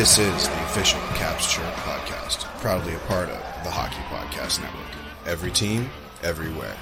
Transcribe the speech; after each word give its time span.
This 0.00 0.16
is 0.16 0.48
the 0.48 0.64
official 0.64 0.98
Caps 1.12 1.52
Chirp 1.52 1.74
podcast, 1.74 2.44
proudly 2.62 2.94
a 2.94 2.98
part 3.00 3.28
of 3.28 3.64
the 3.64 3.70
Hockey 3.70 4.00
Podcast 4.08 4.58
Network. 4.62 4.86
Every 5.26 5.50
team, 5.50 5.90
everywhere. 6.22 6.74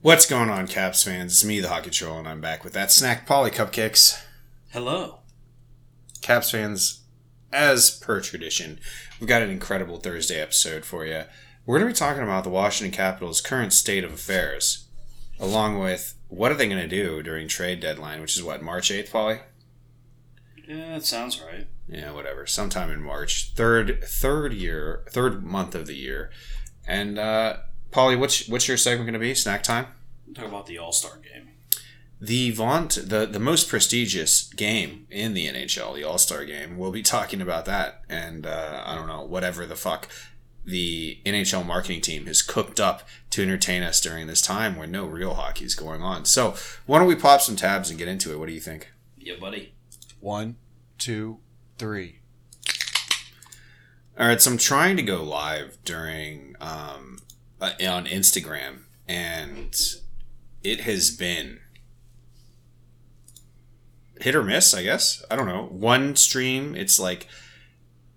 What's 0.00 0.26
going 0.26 0.50
on, 0.50 0.66
Caps 0.66 1.04
fans? 1.04 1.34
It's 1.34 1.44
me, 1.44 1.60
the 1.60 1.68
Hockey 1.68 1.90
Troll, 1.90 2.18
and 2.18 2.26
I'm 2.26 2.40
back 2.40 2.64
with 2.64 2.72
that 2.72 2.90
snack 2.90 3.28
Paulie 3.28 3.54
Cupcakes. 3.54 4.20
Hello. 4.70 5.20
Caps 6.20 6.50
fans, 6.50 7.02
as 7.52 7.90
per 7.90 8.20
tradition, 8.20 8.80
we've 9.20 9.28
got 9.28 9.42
an 9.42 9.50
incredible 9.50 9.98
Thursday 9.98 10.40
episode 10.40 10.84
for 10.84 11.06
you. 11.06 11.22
We're 11.68 11.80
going 11.80 11.92
to 11.92 11.94
be 11.94 11.98
talking 11.98 12.22
about 12.22 12.44
the 12.44 12.50
Washington 12.50 12.96
Capitals' 12.96 13.42
current 13.42 13.74
state 13.74 14.02
of 14.02 14.10
affairs, 14.10 14.86
along 15.38 15.78
with 15.78 16.14
what 16.28 16.50
are 16.50 16.54
they 16.54 16.66
going 16.66 16.80
to 16.80 16.88
do 16.88 17.22
during 17.22 17.46
trade 17.46 17.78
deadline, 17.78 18.22
which 18.22 18.38
is 18.38 18.42
what 18.42 18.62
March 18.62 18.90
eighth, 18.90 19.12
Paulie. 19.12 19.40
Yeah, 20.66 20.94
that 20.94 21.04
sounds 21.04 21.42
right. 21.42 21.66
Yeah, 21.86 22.12
whatever. 22.12 22.46
Sometime 22.46 22.90
in 22.90 23.02
March, 23.02 23.52
third 23.54 24.02
third 24.02 24.54
year, 24.54 25.04
third 25.10 25.44
month 25.44 25.74
of 25.74 25.86
the 25.86 25.94
year, 25.94 26.30
and 26.86 27.18
uh, 27.18 27.58
Paulie, 27.90 28.18
what's 28.18 28.48
what's 28.48 28.66
your 28.66 28.78
segment 28.78 29.04
going 29.04 29.12
to 29.12 29.18
be? 29.18 29.34
Snack 29.34 29.62
time. 29.62 29.88
Talk 30.34 30.46
about 30.46 30.64
the 30.64 30.78
All 30.78 30.92
Star 30.92 31.18
game. 31.18 31.50
The 32.18 32.50
vaunt, 32.50 32.98
the, 33.10 33.26
the 33.26 33.38
most 33.38 33.68
prestigious 33.68 34.50
game 34.54 35.06
in 35.10 35.34
the 35.34 35.46
NHL, 35.46 35.94
the 35.94 36.04
All 36.04 36.16
Star 36.16 36.46
game, 36.46 36.78
we'll 36.78 36.92
be 36.92 37.02
talking 37.02 37.42
about 37.42 37.66
that. 37.66 38.04
And 38.08 38.46
uh, 38.46 38.82
I 38.86 38.94
don't 38.94 39.06
know, 39.06 39.22
whatever 39.22 39.66
the 39.66 39.76
fuck 39.76 40.08
the 40.68 41.18
NHL 41.24 41.64
marketing 41.64 42.02
team 42.02 42.26
has 42.26 42.42
cooked 42.42 42.78
up 42.78 43.08
to 43.30 43.42
entertain 43.42 43.82
us 43.82 44.02
during 44.02 44.26
this 44.26 44.42
time 44.42 44.76
when 44.76 44.90
no 44.90 45.06
real 45.06 45.34
hockey 45.34 45.64
is 45.64 45.74
going 45.74 46.02
on. 46.02 46.26
So 46.26 46.54
why 46.84 46.98
don't 46.98 47.08
we 47.08 47.14
pop 47.16 47.40
some 47.40 47.56
tabs 47.56 47.88
and 47.88 47.98
get 47.98 48.06
into 48.06 48.32
it? 48.32 48.38
What 48.38 48.48
do 48.48 48.52
you 48.52 48.60
think? 48.60 48.92
Yeah, 49.16 49.36
buddy. 49.40 49.72
One, 50.20 50.56
two, 50.98 51.38
three. 51.78 52.18
All 54.18 54.26
right, 54.26 54.42
so 54.42 54.50
I'm 54.50 54.58
trying 54.58 54.96
to 54.98 55.02
go 55.02 55.22
live 55.22 55.78
during 55.84 56.54
um, 56.60 57.18
uh, 57.60 57.72
on 57.88 58.04
Instagram, 58.06 58.80
and 59.06 59.74
it 60.62 60.80
has 60.80 61.10
been 61.10 61.60
hit 64.20 64.34
or 64.34 64.42
miss. 64.42 64.74
I 64.74 64.82
guess 64.82 65.24
I 65.30 65.36
don't 65.36 65.46
know. 65.46 65.66
One 65.70 66.14
stream, 66.16 66.74
it's 66.74 66.98
like 66.98 67.26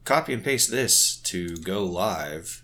copy 0.04 0.34
and 0.34 0.44
paste 0.44 0.70
this 0.72 1.16
to 1.18 1.58
go 1.58 1.84
live, 1.84 2.64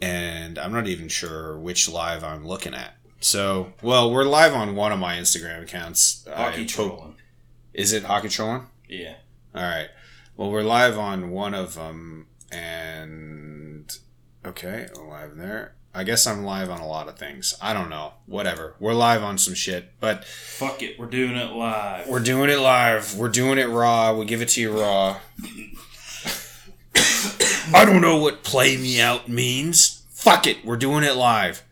and 0.00 0.58
I'm 0.58 0.72
not 0.72 0.86
even 0.86 1.08
sure 1.08 1.58
which 1.58 1.88
live 1.88 2.22
I'm 2.24 2.46
looking 2.46 2.74
at. 2.74 2.96
So, 3.20 3.72
well, 3.82 4.10
we're 4.12 4.24
live 4.24 4.52
on 4.52 4.74
one 4.74 4.92
of 4.92 4.98
my 4.98 5.16
Instagram 5.16 5.62
accounts. 5.62 6.26
Hockey 6.30 6.66
trolling. 6.66 7.16
Is 7.72 7.92
it 7.92 8.04
Hockey 8.04 8.28
Trolling? 8.28 8.66
Yeah. 8.88 9.14
All 9.54 9.62
right. 9.62 9.88
Well, 10.36 10.50
we're 10.50 10.62
live 10.62 10.98
on 10.98 11.30
one 11.30 11.54
of 11.54 11.74
them, 11.74 12.26
and 12.52 13.90
okay, 14.44 14.88
live 15.08 15.36
there. 15.36 15.74
I 15.96 16.02
guess 16.04 16.26
I'm 16.26 16.44
live 16.44 16.70
on 16.70 16.80
a 16.80 16.86
lot 16.88 17.08
of 17.08 17.16
things. 17.16 17.54
I 17.62 17.72
don't 17.72 17.88
know. 17.88 18.14
Whatever. 18.26 18.74
We're 18.80 18.94
live 18.94 19.22
on 19.22 19.38
some 19.38 19.54
shit, 19.54 19.92
but 20.00 20.24
Fuck 20.24 20.82
it, 20.82 20.98
we're 20.98 21.06
doing 21.06 21.36
it 21.36 21.52
live. 21.52 22.08
we're 22.08 22.18
doing 22.20 22.50
it 22.50 22.58
live. 22.58 23.16
We're 23.16 23.28
doing 23.28 23.58
it 23.58 23.68
raw. 23.68 24.12
We 24.14 24.24
give 24.26 24.42
it 24.42 24.48
to 24.50 24.60
you 24.60 24.78
raw. 24.80 25.18
I 27.72 27.84
don't 27.84 28.00
know 28.02 28.16
what 28.16 28.42
play 28.44 28.76
me 28.76 29.00
out 29.00 29.28
means. 29.28 30.02
Fuck 30.10 30.46
it. 30.46 30.64
We're 30.64 30.76
doing 30.76 31.04
it 31.04 31.16
live. 31.16 31.62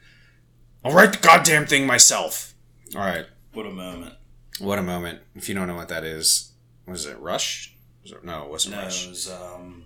I'll 0.85 0.93
write 0.93 1.13
the 1.13 1.19
goddamn 1.19 1.67
thing 1.67 1.87
myself. 1.87 2.55
All 2.95 3.01
right. 3.03 3.27
what 3.53 3.67
a 3.67 3.71
moment. 3.71 4.15
What 4.59 4.79
a 4.79 4.83
moment. 4.83 5.21
If 5.35 5.49
you 5.49 5.55
don't 5.55 5.67
know 5.67 5.75
what 5.77 5.89
that 5.89 6.05
is, 6.05 6.53
was 6.87 7.07
it 7.07 7.19
Rush? 7.19 7.75
Was 8.03 8.13
it, 8.13 8.25
no, 8.25 8.45
it 8.45 8.51
wasn't 8.51 8.77
No, 8.77 8.83
Rush. 8.83 9.07
it 9.07 9.11
was, 9.11 9.31
um, 9.31 9.85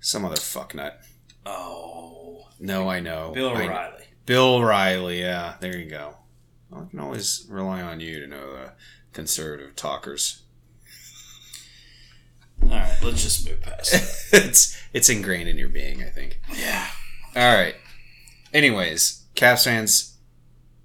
Some 0.00 0.24
other 0.24 0.36
fucknut. 0.36 0.94
oh, 1.46 2.48
No, 2.60 2.88
I 2.88 3.00
know. 3.00 3.32
Bill 3.34 3.50
I- 3.50 3.64
O'Reilly. 3.64 4.04
Bill 4.26 4.62
Riley, 4.62 5.20
yeah, 5.20 5.54
there 5.60 5.76
you 5.78 5.88
go. 5.88 6.16
I 6.70 6.82
can 6.90 7.00
always 7.00 7.46
rely 7.48 7.80
on 7.80 8.00
you 8.00 8.20
to 8.20 8.26
know 8.26 8.52
the 8.52 8.72
conservative 9.14 9.74
talkers. 9.74 10.42
All 12.62 12.68
right, 12.68 12.96
let's 13.02 13.22
just 13.22 13.48
move 13.48 13.60
past 13.60 13.92
that. 14.30 14.44
it's 14.46 14.76
it's 14.92 15.08
ingrained 15.08 15.48
in 15.48 15.58
your 15.58 15.68
being, 15.68 16.02
I 16.02 16.08
think. 16.08 16.40
yeah. 16.58 16.86
All 17.36 17.54
right. 17.54 17.74
Anyways, 18.52 19.24
Caps 19.34 19.64
fans, 19.64 20.16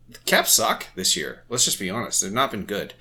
the 0.09 0.19
Caps 0.19 0.51
suck 0.53 0.87
this 0.95 1.15
year. 1.17 1.43
Let's 1.49 1.65
just 1.65 1.79
be 1.79 1.89
honest; 1.89 2.21
they've 2.21 2.31
not 2.31 2.51
been 2.51 2.65
good. 2.65 2.93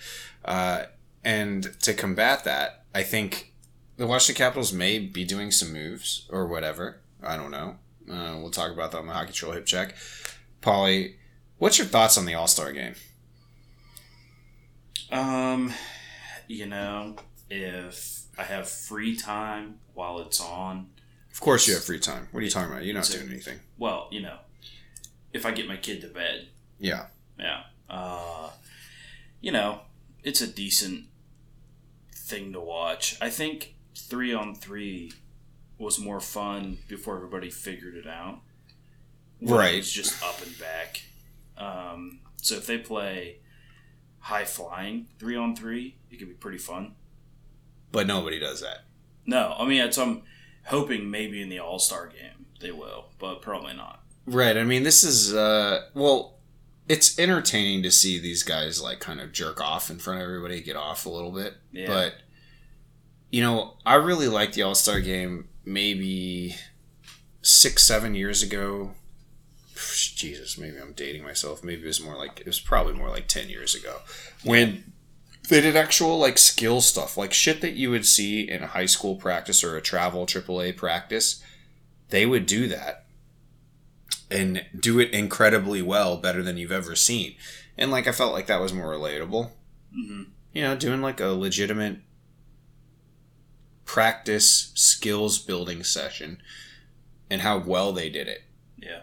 Uh, 0.44 0.84
and 1.24 1.78
to 1.82 1.94
combat 1.94 2.44
that, 2.44 2.84
I 2.94 3.02
think 3.02 3.52
the 3.96 4.06
Washington 4.06 4.44
Capitals 4.44 4.72
may 4.72 4.98
be 4.98 5.24
doing 5.24 5.50
some 5.50 5.72
moves 5.72 6.26
or 6.30 6.46
whatever. 6.46 7.00
I 7.22 7.36
don't 7.36 7.50
know. 7.50 7.76
Uh, 8.10 8.38
we'll 8.40 8.50
talk 8.50 8.72
about 8.72 8.90
that 8.92 8.98
on 8.98 9.06
the 9.06 9.12
Hockey 9.12 9.32
Troll 9.32 9.52
Hip 9.52 9.66
Check. 9.66 9.94
Paulie, 10.60 11.14
what's 11.58 11.78
your 11.78 11.86
thoughts 11.86 12.18
on 12.18 12.24
the 12.24 12.34
All 12.34 12.48
Star 12.48 12.72
game? 12.72 12.94
Um, 15.10 15.72
you 16.48 16.66
know, 16.66 17.16
if 17.50 18.21
I 18.38 18.44
have 18.44 18.68
free 18.68 19.16
time 19.16 19.78
while 19.94 20.18
it's 20.20 20.40
on, 20.40 20.88
Of 21.32 21.40
course, 21.40 21.66
you 21.68 21.74
have 21.74 21.84
free 21.84 22.00
time. 22.00 22.28
What 22.30 22.40
are 22.40 22.44
you 22.44 22.50
talking 22.50 22.70
about? 22.72 22.84
You're 22.84 22.94
not 22.94 23.04
doing 23.06 23.28
anything. 23.28 23.60
well, 23.78 24.08
you 24.10 24.20
know, 24.22 24.38
if 25.32 25.44
I 25.46 25.50
get 25.52 25.66
my 25.68 25.76
kid 25.76 26.00
to 26.02 26.08
bed, 26.08 26.48
Yeah. 26.78 27.06
Yeah. 27.38 27.62
Uh, 27.88 28.50
you 29.40 29.52
know, 29.52 29.80
it's 30.22 30.40
a 30.40 30.46
decent 30.46 31.06
thing 32.14 32.52
to 32.52 32.60
watch. 32.60 33.16
I 33.20 33.28
think 33.30 33.74
three 33.96 34.32
on 34.32 34.54
three 34.54 35.12
was 35.78 35.98
more 35.98 36.20
fun 36.20 36.78
before 36.88 37.16
everybody 37.16 37.50
figured 37.50 37.96
it 37.96 38.06
out. 38.06 38.40
Right. 39.40 39.74
It's 39.74 39.90
just 39.92 40.22
up 40.22 40.40
and 40.42 40.56
back. 40.58 41.02
Um, 41.58 42.20
so 42.40 42.54
if 42.56 42.66
they 42.66 42.78
play 42.78 43.38
high 44.20 44.44
flying 44.44 45.08
three 45.18 45.36
on 45.36 45.56
three, 45.56 45.96
it 46.10 46.18
could 46.18 46.28
be 46.28 46.34
pretty 46.34 46.58
fun. 46.58 46.94
But 47.92 48.06
nobody 48.06 48.40
does 48.40 48.60
that. 48.62 48.84
No, 49.26 49.54
I 49.56 49.66
mean, 49.66 49.82
it's, 49.82 49.98
I'm 49.98 50.22
hoping 50.64 51.10
maybe 51.10 51.40
in 51.40 51.48
the 51.48 51.60
All 51.60 51.78
Star 51.78 52.06
game 52.08 52.46
they 52.60 52.72
will, 52.72 53.06
but 53.18 53.42
probably 53.42 53.74
not. 53.74 54.02
Right. 54.26 54.56
I 54.56 54.64
mean, 54.64 54.82
this 54.82 55.04
is 55.04 55.34
uh 55.34 55.82
well, 55.94 56.38
it's 56.88 57.18
entertaining 57.18 57.82
to 57.82 57.90
see 57.90 58.18
these 58.18 58.42
guys 58.42 58.80
like 58.80 59.00
kind 59.00 59.20
of 59.20 59.32
jerk 59.32 59.60
off 59.60 59.90
in 59.90 59.98
front 59.98 60.20
of 60.20 60.24
everybody, 60.24 60.62
get 60.62 60.76
off 60.76 61.06
a 61.06 61.10
little 61.10 61.32
bit. 61.32 61.54
Yeah. 61.72 61.86
But 61.86 62.14
you 63.30 63.42
know, 63.42 63.76
I 63.84 63.94
really 63.94 64.28
liked 64.28 64.54
the 64.54 64.62
All 64.62 64.74
Star 64.74 65.00
game 65.00 65.48
maybe 65.64 66.56
six, 67.42 67.82
seven 67.82 68.14
years 68.14 68.42
ago. 68.42 68.92
Jesus, 69.94 70.56
maybe 70.56 70.78
I'm 70.78 70.92
dating 70.92 71.24
myself. 71.24 71.64
Maybe 71.64 71.82
it 71.82 71.86
was 71.86 72.00
more 72.00 72.16
like 72.16 72.40
it 72.40 72.46
was 72.46 72.60
probably 72.60 72.94
more 72.94 73.10
like 73.10 73.28
ten 73.28 73.48
years 73.48 73.74
ago 73.74 73.98
when 74.44 74.92
they 75.48 75.60
did 75.60 75.76
actual 75.76 76.18
like 76.18 76.38
skill 76.38 76.80
stuff, 76.80 77.16
like 77.16 77.32
shit 77.32 77.60
that 77.60 77.74
you 77.74 77.90
would 77.90 78.06
see 78.06 78.48
in 78.48 78.62
a 78.62 78.68
high 78.68 78.86
school 78.86 79.16
practice 79.16 79.64
or 79.64 79.76
a 79.76 79.82
travel 79.82 80.26
AAA 80.26 80.76
practice. 80.76 81.42
They 82.10 82.26
would 82.26 82.46
do 82.46 82.68
that 82.68 83.06
and 84.30 84.64
do 84.78 84.98
it 85.00 85.10
incredibly 85.10 85.82
well, 85.82 86.16
better 86.16 86.42
than 86.42 86.56
you've 86.56 86.72
ever 86.72 86.94
seen. 86.94 87.34
And 87.76 87.90
like 87.90 88.06
I 88.06 88.12
felt 88.12 88.32
like 88.32 88.46
that 88.46 88.60
was 88.60 88.72
more 88.72 88.92
relatable. 88.92 89.50
hmm 89.92 90.22
You 90.52 90.62
know, 90.62 90.76
doing 90.76 91.02
like 91.02 91.20
a 91.20 91.28
legitimate 91.28 91.98
practice 93.84 94.72
skills 94.74 95.38
building 95.38 95.82
session 95.84 96.40
and 97.28 97.42
how 97.42 97.58
well 97.58 97.92
they 97.92 98.08
did 98.08 98.28
it. 98.28 98.42
Yeah. 98.76 99.02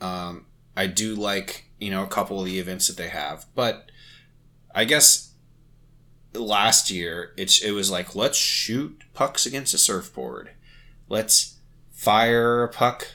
Um, 0.00 0.46
I 0.76 0.88
do 0.88 1.14
like, 1.14 1.70
you 1.78 1.90
know, 1.90 2.02
a 2.02 2.08
couple 2.08 2.40
of 2.40 2.46
the 2.46 2.58
events 2.58 2.86
that 2.88 2.96
they 2.96 3.08
have, 3.08 3.46
but 3.54 3.90
I 4.74 4.84
guess 4.84 5.25
last 6.38 6.90
year 6.90 7.32
it's 7.36 7.60
it 7.62 7.72
was 7.72 7.90
like 7.90 8.14
let's 8.14 8.38
shoot 8.38 9.02
pucks 9.14 9.46
against 9.46 9.74
a 9.74 9.78
surfboard. 9.78 10.50
Let's 11.08 11.56
fire 11.92 12.62
a 12.64 12.68
puck 12.68 13.06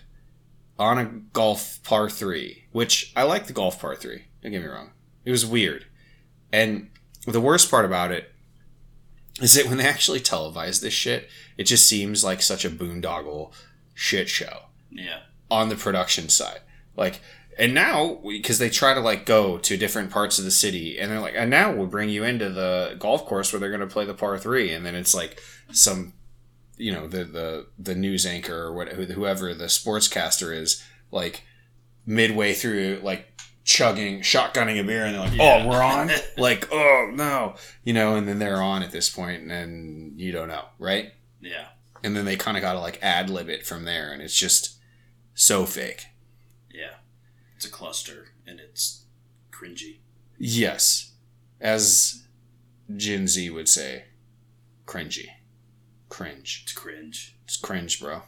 on 0.79 0.97
a 0.97 1.05
golf 1.05 1.79
par 1.83 2.09
3, 2.09 2.65
which 2.71 3.11
I 3.15 3.23
like 3.23 3.47
the 3.47 3.53
golf 3.53 3.79
par 3.79 3.95
3. 3.95 4.23
Don't 4.41 4.51
get 4.51 4.61
me 4.61 4.67
wrong. 4.67 4.91
It 5.25 5.31
was 5.31 5.45
weird. 5.45 5.85
And 6.51 6.89
the 7.27 7.41
worst 7.41 7.69
part 7.69 7.85
about 7.85 8.11
it 8.11 8.31
is 9.39 9.53
that 9.53 9.67
when 9.67 9.77
they 9.77 9.85
actually 9.87 10.19
televise 10.19 10.81
this 10.81 10.93
shit, 10.93 11.29
it 11.57 11.63
just 11.65 11.87
seems 11.87 12.23
like 12.23 12.41
such 12.41 12.65
a 12.65 12.69
boondoggle 12.69 13.53
shit 13.93 14.27
show 14.27 14.63
Yeah. 14.89 15.19
on 15.49 15.69
the 15.69 15.75
production 15.75 16.29
side. 16.29 16.61
Like, 16.97 17.21
and 17.61 17.75
now 17.75 18.19
because 18.27 18.57
they 18.57 18.71
try 18.71 18.95
to 18.95 18.99
like 18.99 19.27
go 19.27 19.59
to 19.59 19.77
different 19.77 20.09
parts 20.09 20.39
of 20.39 20.45
the 20.45 20.51
city, 20.51 20.97
and 20.97 21.11
they're 21.11 21.19
like, 21.19 21.35
and 21.37 21.51
now 21.51 21.71
we'll 21.71 21.85
bring 21.85 22.09
you 22.09 22.23
into 22.23 22.49
the 22.49 22.95
golf 22.97 23.23
course 23.27 23.53
where 23.53 23.59
they're 23.59 23.69
going 23.69 23.81
to 23.81 23.85
play 23.87 24.03
the 24.03 24.15
par 24.15 24.39
three, 24.39 24.73
and 24.73 24.83
then 24.83 24.95
it's 24.95 25.13
like 25.13 25.39
some, 25.71 26.13
you 26.75 26.91
know, 26.91 27.05
the 27.07 27.23
the 27.23 27.67
the 27.77 27.93
news 27.93 28.25
anchor 28.25 28.63
or 28.63 28.73
what 28.73 28.89
whoever 28.89 29.53
the 29.53 29.65
sportscaster 29.65 30.51
is 30.55 30.83
like 31.11 31.43
midway 32.03 32.53
through 32.53 32.99
like 33.03 33.27
chugging, 33.63 34.21
shotgunning 34.21 34.79
a 34.79 34.83
beer, 34.83 35.05
and 35.05 35.13
they're 35.13 35.21
like, 35.21 35.33
oh, 35.33 35.35
Yeah. 35.35 35.63
"Oh, 35.63 35.69
we're 35.69 35.83
on!" 35.83 36.09
like, 36.37 36.67
"Oh 36.71 37.11
no," 37.13 37.53
you 37.83 37.93
know, 37.93 38.15
and 38.15 38.27
then 38.27 38.39
they're 38.39 38.59
on 38.61 38.81
at 38.81 38.91
this 38.91 39.07
point, 39.07 39.43
and 39.43 39.51
then 39.51 40.13
you 40.15 40.31
don't 40.31 40.47
know, 40.47 40.65
right? 40.79 41.13
Yeah. 41.39 41.67
And 42.03 42.15
then 42.17 42.25
they 42.25 42.37
kind 42.37 42.57
of 42.57 42.61
got 42.61 42.73
to 42.73 42.79
like 42.79 42.97
ad 43.03 43.29
lib 43.29 43.49
it 43.49 43.67
from 43.67 43.85
there, 43.85 44.11
and 44.11 44.19
it's 44.19 44.35
just 44.35 44.79
so 45.35 45.67
fake. 45.67 46.07
It's 47.61 47.67
a 47.67 47.71
cluster 47.71 48.29
and 48.47 48.59
it's 48.59 49.03
cringy. 49.51 49.97
Yes, 50.39 51.11
as 51.59 52.23
Gen 52.97 53.27
Z 53.27 53.51
would 53.51 53.69
say, 53.69 54.05
cringy, 54.87 55.27
cringe. 56.09 56.61
It's 56.63 56.73
cringe. 56.73 57.35
It's 57.43 57.57
cringe, 57.57 58.01
bro. 58.01 58.23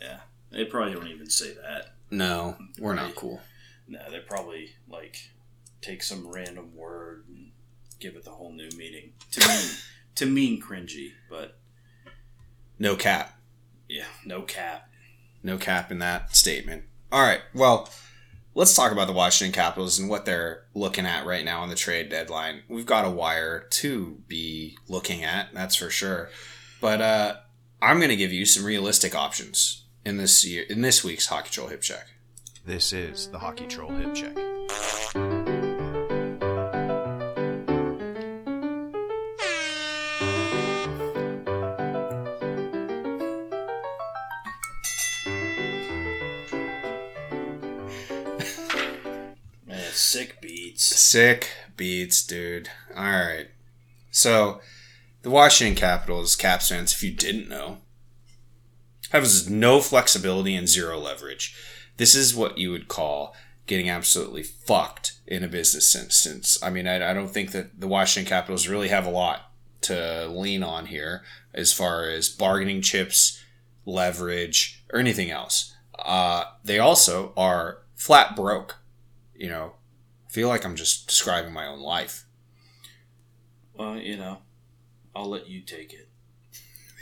Yeah. 0.00 0.20
They 0.50 0.64
probably 0.64 0.94
don't 0.94 1.08
even 1.08 1.28
say 1.28 1.52
that. 1.60 1.92
No, 2.10 2.56
we're 2.78 2.94
not 2.94 3.16
cool. 3.16 3.42
No, 3.86 3.98
they 4.10 4.20
probably 4.20 4.70
like 4.88 5.28
take 5.82 6.02
some 6.02 6.26
random 6.26 6.74
word 6.74 7.26
and 7.28 7.50
give 8.00 8.16
it 8.16 8.24
the 8.24 8.30
whole 8.30 8.52
new 8.54 8.70
meaning. 8.78 9.12
To 9.32 9.46
mean 9.46 9.68
to 10.14 10.24
mean 10.24 10.62
cringy, 10.62 11.10
but 11.28 11.58
No 12.78 12.96
cap. 12.96 13.38
yeah, 13.90 14.06
no 14.24 14.40
cap. 14.40 14.88
No 15.42 15.58
cap 15.58 15.92
in 15.92 15.98
that 15.98 16.34
statement. 16.34 16.84
All 17.12 17.20
right. 17.20 17.42
Well, 17.54 17.90
let's 18.58 18.74
talk 18.74 18.90
about 18.90 19.06
the 19.06 19.12
Washington 19.12 19.52
Capitals 19.52 20.00
and 20.00 20.10
what 20.10 20.24
they're 20.24 20.64
looking 20.74 21.06
at 21.06 21.24
right 21.24 21.44
now 21.44 21.60
on 21.60 21.68
the 21.68 21.76
trade 21.76 22.08
deadline. 22.08 22.62
We've 22.68 22.84
got 22.84 23.04
a 23.04 23.10
wire 23.10 23.60
to 23.70 24.20
be 24.26 24.76
looking 24.88 25.22
at, 25.22 25.54
that's 25.54 25.76
for 25.76 25.90
sure. 25.90 26.30
But 26.80 27.00
uh, 27.00 27.36
I'm 27.80 27.98
going 27.98 28.08
to 28.08 28.16
give 28.16 28.32
you 28.32 28.44
some 28.44 28.64
realistic 28.64 29.14
options 29.14 29.84
in 30.04 30.16
this 30.16 30.44
year 30.44 30.64
in 30.68 30.82
this 30.82 31.04
week's 31.04 31.26
Hockey 31.26 31.50
Troll 31.50 31.68
Hip 31.68 31.82
Check. 31.82 32.08
This 32.66 32.92
is 32.92 33.28
the 33.28 33.38
Hockey 33.38 33.68
Troll 33.68 33.92
Hip 33.92 34.12
Check. 34.12 34.36
Sick 51.08 51.48
beats, 51.74 52.22
dude. 52.22 52.68
All 52.94 53.02
right. 53.02 53.46
So, 54.10 54.60
the 55.22 55.30
Washington 55.30 55.74
Capitals, 55.74 56.36
Caps 56.36 56.68
fans, 56.68 56.92
if 56.92 57.02
you 57.02 57.10
didn't 57.10 57.48
know, 57.48 57.78
have 59.12 59.26
no 59.48 59.80
flexibility 59.80 60.54
and 60.54 60.68
zero 60.68 60.98
leverage. 60.98 61.56
This 61.96 62.14
is 62.14 62.36
what 62.36 62.58
you 62.58 62.70
would 62.72 62.88
call 62.88 63.34
getting 63.66 63.88
absolutely 63.88 64.42
fucked 64.42 65.14
in 65.26 65.42
a 65.42 65.48
business 65.48 65.90
sense. 65.90 66.62
I 66.62 66.68
mean, 66.68 66.86
I, 66.86 66.96
I 66.96 67.14
don't 67.14 67.30
think 67.30 67.52
that 67.52 67.80
the 67.80 67.88
Washington 67.88 68.28
Capitals 68.28 68.68
really 68.68 68.88
have 68.88 69.06
a 69.06 69.10
lot 69.10 69.50
to 69.80 70.26
lean 70.26 70.62
on 70.62 70.84
here 70.84 71.22
as 71.54 71.72
far 71.72 72.04
as 72.10 72.28
bargaining 72.28 72.82
chips, 72.82 73.42
leverage, 73.86 74.84
or 74.92 75.00
anything 75.00 75.30
else. 75.30 75.74
Uh, 75.98 76.44
they 76.62 76.78
also 76.78 77.32
are 77.34 77.78
flat 77.94 78.36
broke. 78.36 78.76
You 79.34 79.48
know, 79.48 79.72
I 80.28 80.30
feel 80.30 80.48
like 80.48 80.64
I'm 80.64 80.76
just 80.76 81.06
describing 81.06 81.52
my 81.52 81.66
own 81.66 81.80
life. 81.80 82.26
Well, 83.74 83.96
you 83.96 84.16
know, 84.16 84.38
I'll 85.14 85.28
let 85.28 85.48
you 85.48 85.62
take 85.62 85.94
it. 85.94 86.08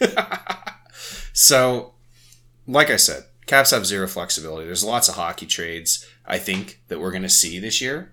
so, 1.32 1.94
like 2.67 2.90
I 2.90 2.96
said, 2.96 3.25
Caps 3.46 3.70
have 3.70 3.87
zero 3.87 4.08
flexibility. 4.08 4.67
There's 4.67 4.84
lots 4.84 5.08
of 5.08 5.14
hockey 5.14 5.46
trades, 5.46 6.06
I 6.26 6.38
think, 6.38 6.82
that 6.88 7.00
we're 7.00 7.12
going 7.12 7.23
to 7.23 7.28
see 7.28 7.58
this 7.58 7.81
year. 7.81 8.12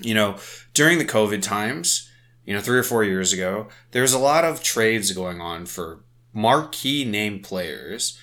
You 0.00 0.14
know, 0.14 0.36
during 0.74 0.98
the 0.98 1.04
COVID 1.04 1.42
times, 1.42 2.10
you 2.44 2.54
know, 2.54 2.60
three 2.60 2.78
or 2.78 2.82
four 2.82 3.02
years 3.02 3.32
ago, 3.32 3.68
there 3.92 4.02
was 4.02 4.12
a 4.12 4.18
lot 4.18 4.44
of 4.44 4.62
trades 4.62 5.12
going 5.12 5.40
on 5.40 5.66
for 5.66 6.04
marquee 6.32 7.04
name 7.04 7.40
players 7.40 8.18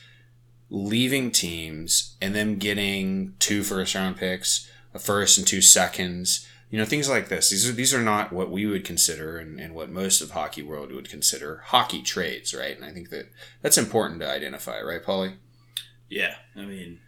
leaving 0.69 1.31
teams 1.31 2.15
and 2.21 2.35
them 2.35 2.57
getting 2.57 3.33
two 3.39 3.63
first 3.63 3.95
round 3.95 4.18
picks, 4.18 4.69
a 4.97 4.99
first 4.99 5.38
and 5.38 5.45
two 5.45 5.61
seconds, 5.61 6.45
you 6.71 6.77
know, 6.77 6.85
things 6.85 7.07
like 7.07 7.29
this. 7.29 7.51
These 7.51 7.69
are 7.69 7.71
these 7.71 7.94
are 7.94 8.01
not 8.01 8.33
what 8.33 8.49
we 8.49 8.65
would 8.65 8.83
consider 8.83 9.38
and, 9.38 9.59
and 9.59 9.75
what 9.75 9.91
most 9.91 10.21
of 10.21 10.31
hockey 10.31 10.63
world 10.63 10.91
would 10.91 11.07
consider 11.07 11.61
hockey 11.67 12.01
trades, 12.01 12.53
right? 12.53 12.75
And 12.75 12.83
I 12.83 12.91
think 12.91 13.09
that 13.11 13.29
that's 13.61 13.77
important 13.77 14.19
to 14.21 14.29
identify, 14.29 14.81
right, 14.81 15.03
Paulie? 15.03 15.35
Yeah, 16.09 16.35
I 16.55 16.65
mean, 16.65 16.99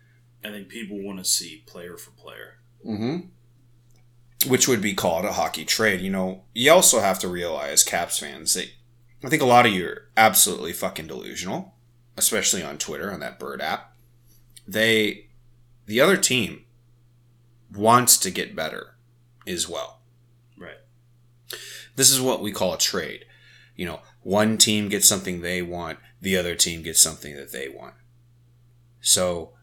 I 0.45 0.49
think 0.49 0.69
people 0.69 1.03
want 1.03 1.17
to 1.17 1.25
see 1.25 1.63
player 1.65 1.97
for 1.97 2.11
player. 2.11 2.59
Mm-hmm. 2.85 4.49
Which 4.49 4.67
would 4.67 4.81
be 4.81 4.93
called 4.93 5.25
a 5.25 5.33
hockey 5.33 5.65
trade. 5.65 5.99
You 5.99 6.11
know, 6.11 6.43
you 6.53 6.71
also 6.71 6.99
have 6.99 7.19
to 7.19 7.27
realize, 7.27 7.83
Caps 7.83 8.19
fans, 8.19 8.53
that 8.53 8.69
I 9.23 9.29
think 9.29 9.41
a 9.41 9.47
lot 9.47 9.65
of 9.65 9.73
you 9.73 9.87
are 9.87 10.09
absolutely 10.15 10.73
fucking 10.73 11.07
delusional, 11.07 11.73
especially 12.15 12.63
on 12.63 12.77
Twitter 12.77 13.11
on 13.11 13.19
that 13.19 13.39
Bird 13.39 13.61
app. 13.61 13.95
They, 14.67 15.29
the 15.87 15.99
other 15.99 16.17
team, 16.17 16.65
wants 17.73 18.17
to 18.17 18.31
get 18.31 18.55
better 18.55 18.95
as 19.47 19.67
well. 19.67 20.01
Right. 20.57 20.77
This 21.95 22.11
is 22.11 22.21
what 22.21 22.41
we 22.41 22.51
call 22.51 22.73
a 22.73 22.77
trade. 22.77 23.25
You 23.75 23.85
know, 23.85 23.99
one 24.21 24.57
team 24.57 24.89
gets 24.89 25.07
something 25.07 25.41
they 25.41 25.61
want, 25.61 25.99
the 26.21 26.37
other 26.37 26.55
team 26.55 26.83
gets 26.83 26.99
something 26.99 27.35
that 27.35 27.51
they 27.51 27.69
want. 27.69 27.95
So, 29.01 29.53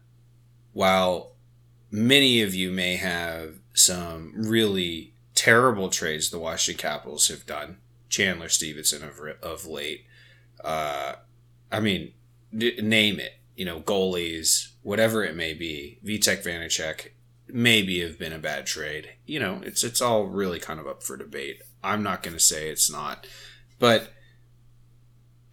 while 0.73 1.33
many 1.91 2.41
of 2.41 2.55
you 2.55 2.71
may 2.71 2.95
have 2.95 3.55
some 3.73 4.33
really 4.35 5.13
terrible 5.35 5.89
trades 5.89 6.29
the 6.29 6.39
Washington 6.39 6.81
Capitals 6.81 7.27
have 7.27 7.45
done, 7.45 7.77
Chandler 8.09 8.49
Stephenson 8.49 9.03
of, 9.03 9.19
of 9.43 9.67
late, 9.67 10.05
uh, 10.63 11.13
I 11.71 11.79
mean, 11.79 12.13
d- 12.55 12.79
name 12.81 13.19
it, 13.19 13.33
you 13.55 13.65
know, 13.65 13.81
goalies, 13.81 14.71
whatever 14.81 15.23
it 15.23 15.35
may 15.35 15.53
be, 15.53 15.99
Vitek 16.03 16.43
Vanacek 16.43 17.09
maybe 17.49 18.01
have 18.01 18.19
been 18.19 18.33
a 18.33 18.39
bad 18.39 18.65
trade. 18.65 19.09
You 19.25 19.39
know, 19.39 19.61
it's 19.63 19.83
it's 19.83 20.01
all 20.01 20.25
really 20.25 20.59
kind 20.59 20.79
of 20.79 20.87
up 20.87 21.03
for 21.03 21.17
debate. 21.17 21.61
I'm 21.83 22.03
not 22.03 22.23
going 22.23 22.35
to 22.35 22.43
say 22.43 22.69
it's 22.69 22.91
not, 22.91 23.27
but 23.79 24.13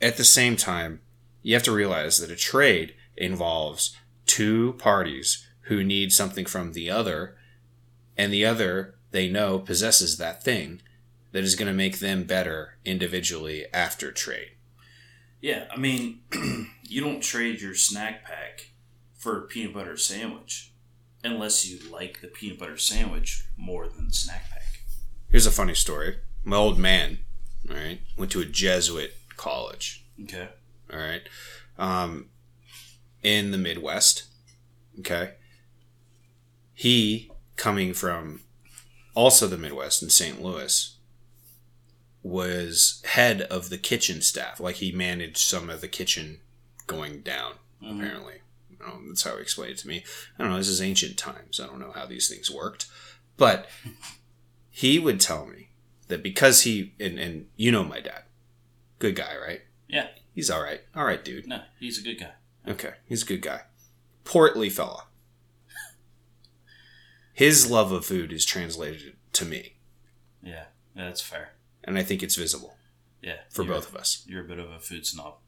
at 0.00 0.16
the 0.16 0.24
same 0.24 0.56
time, 0.56 1.00
you 1.42 1.54
have 1.54 1.62
to 1.64 1.72
realize 1.72 2.18
that 2.18 2.30
a 2.30 2.36
trade 2.36 2.94
involves 3.16 3.96
two 4.26 4.74
parties 4.74 5.46
who 5.62 5.84
need 5.84 6.12
something 6.12 6.46
from 6.46 6.72
the 6.72 6.90
other, 6.90 7.36
and 8.16 8.32
the 8.32 8.44
other 8.44 8.96
they 9.12 9.28
know 9.28 9.58
possesses 9.58 10.18
that 10.18 10.42
thing 10.42 10.82
that 11.32 11.44
is 11.44 11.54
going 11.54 11.68
to 11.68 11.72
make 11.72 11.98
them 11.98 12.24
better 12.24 12.76
individually 12.84 13.66
after 13.72 14.12
trade. 14.12 14.50
Yeah, 15.40 15.66
I 15.70 15.76
mean, 15.76 16.20
you 16.82 17.00
don't 17.00 17.22
trade 17.22 17.60
your 17.60 17.74
snack 17.74 18.24
pack 18.24 18.70
for 19.14 19.38
a 19.38 19.42
peanut 19.42 19.74
butter 19.74 19.96
sandwich 19.96 20.73
unless 21.24 21.66
you 21.66 21.78
like 21.90 22.20
the 22.20 22.28
peanut 22.28 22.58
butter 22.58 22.76
sandwich 22.76 23.44
more 23.56 23.88
than 23.88 24.08
the 24.08 24.12
snack 24.14 24.48
pack. 24.50 24.62
Here's 25.30 25.46
a 25.46 25.50
funny 25.50 25.74
story. 25.74 26.18
My 26.44 26.56
old 26.56 26.78
man, 26.78 27.18
all 27.68 27.74
right, 27.76 28.00
went 28.16 28.30
to 28.32 28.40
a 28.40 28.44
Jesuit 28.44 29.16
college, 29.36 30.04
Okay. 30.22 30.48
all 30.92 30.98
right, 30.98 31.22
um, 31.78 32.28
in 33.22 33.50
the 33.50 33.58
Midwest. 33.58 34.24
Okay. 35.00 35.32
He, 36.74 37.30
coming 37.56 37.94
from 37.94 38.42
also 39.14 39.46
the 39.46 39.56
Midwest 39.58 40.02
in 40.02 40.10
St. 40.10 40.42
Louis, 40.42 40.96
was 42.22 43.02
head 43.04 43.42
of 43.42 43.70
the 43.70 43.78
kitchen 43.78 44.20
staff. 44.22 44.60
Like 44.60 44.76
he 44.76 44.92
managed 44.92 45.38
some 45.38 45.68
of 45.70 45.80
the 45.80 45.88
kitchen 45.88 46.40
going 46.86 47.20
down, 47.22 47.54
Mhm. 47.82 47.96
apparently. 47.98 48.34
Um, 48.86 49.06
that's 49.08 49.22
how 49.22 49.36
he 49.36 49.42
explained 49.42 49.72
it 49.72 49.78
to 49.78 49.88
me. 49.88 50.04
I 50.38 50.42
don't 50.42 50.52
know. 50.52 50.58
This 50.58 50.68
is 50.68 50.82
ancient 50.82 51.16
times. 51.16 51.60
I 51.60 51.66
don't 51.66 51.80
know 51.80 51.92
how 51.92 52.06
these 52.06 52.28
things 52.28 52.50
worked. 52.50 52.86
But 53.36 53.68
he 54.70 54.98
would 54.98 55.20
tell 55.20 55.46
me 55.46 55.70
that 56.08 56.22
because 56.22 56.62
he, 56.62 56.94
and, 57.00 57.18
and 57.18 57.46
you 57.56 57.72
know 57.72 57.84
my 57.84 58.00
dad, 58.00 58.22
good 58.98 59.16
guy, 59.16 59.34
right? 59.36 59.62
Yeah. 59.88 60.08
He's 60.32 60.50
all 60.50 60.62
right. 60.62 60.80
All 60.94 61.04
right, 61.04 61.24
dude. 61.24 61.46
No, 61.46 61.62
he's 61.78 61.98
a 61.98 62.02
good 62.02 62.18
guy. 62.20 62.32
Okay, 62.66 62.94
he's 63.06 63.22
a 63.22 63.26
good 63.26 63.42
guy. 63.42 63.62
Portly 64.24 64.70
fella. 64.70 65.04
His 67.32 67.70
love 67.70 67.92
of 67.92 68.04
food 68.06 68.32
is 68.32 68.44
translated 68.44 69.16
to 69.32 69.44
me, 69.44 69.74
Yeah, 70.42 70.64
that's 70.94 71.20
fair. 71.20 71.54
and 71.82 71.98
I 71.98 72.02
think 72.04 72.22
it's 72.22 72.36
visible 72.36 72.76
Yeah. 73.22 73.38
for 73.50 73.64
both 73.64 73.88
of 73.88 73.96
us. 73.96 74.22
You're 74.28 74.44
a 74.44 74.48
bit 74.48 74.58
of 74.60 74.70
a 74.70 74.78
food 74.78 75.04
snob. 75.06 75.38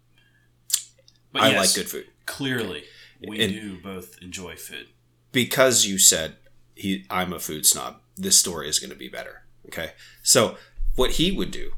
But 1.33 1.43
I 1.43 1.51
yes, 1.51 1.59
like 1.59 1.75
good 1.85 1.91
food 1.91 2.07
Clearly, 2.27 2.85
we 3.27 3.41
And- 3.43 3.53
do 3.53 3.79
both 3.81 4.19
enjoy 4.23 4.57
food. 4.57 4.89
because 5.33 5.85
you 5.87 5.99
said 5.99 6.37
he. 6.75 7.05
I'm 7.11 7.33
a 7.33 7.39
food 7.41 7.67
snob. 7.67 8.01
This 8.17 8.37
story 8.39 8.69
is 8.69 8.79
going 8.79 8.91
to 8.91 8.97
be 8.97 9.09
better. 9.09 9.43
Okay, 9.67 9.93
so 10.23 10.57
what 10.95 11.13
he 11.13 11.31
would 11.33 11.51
do 11.51 11.73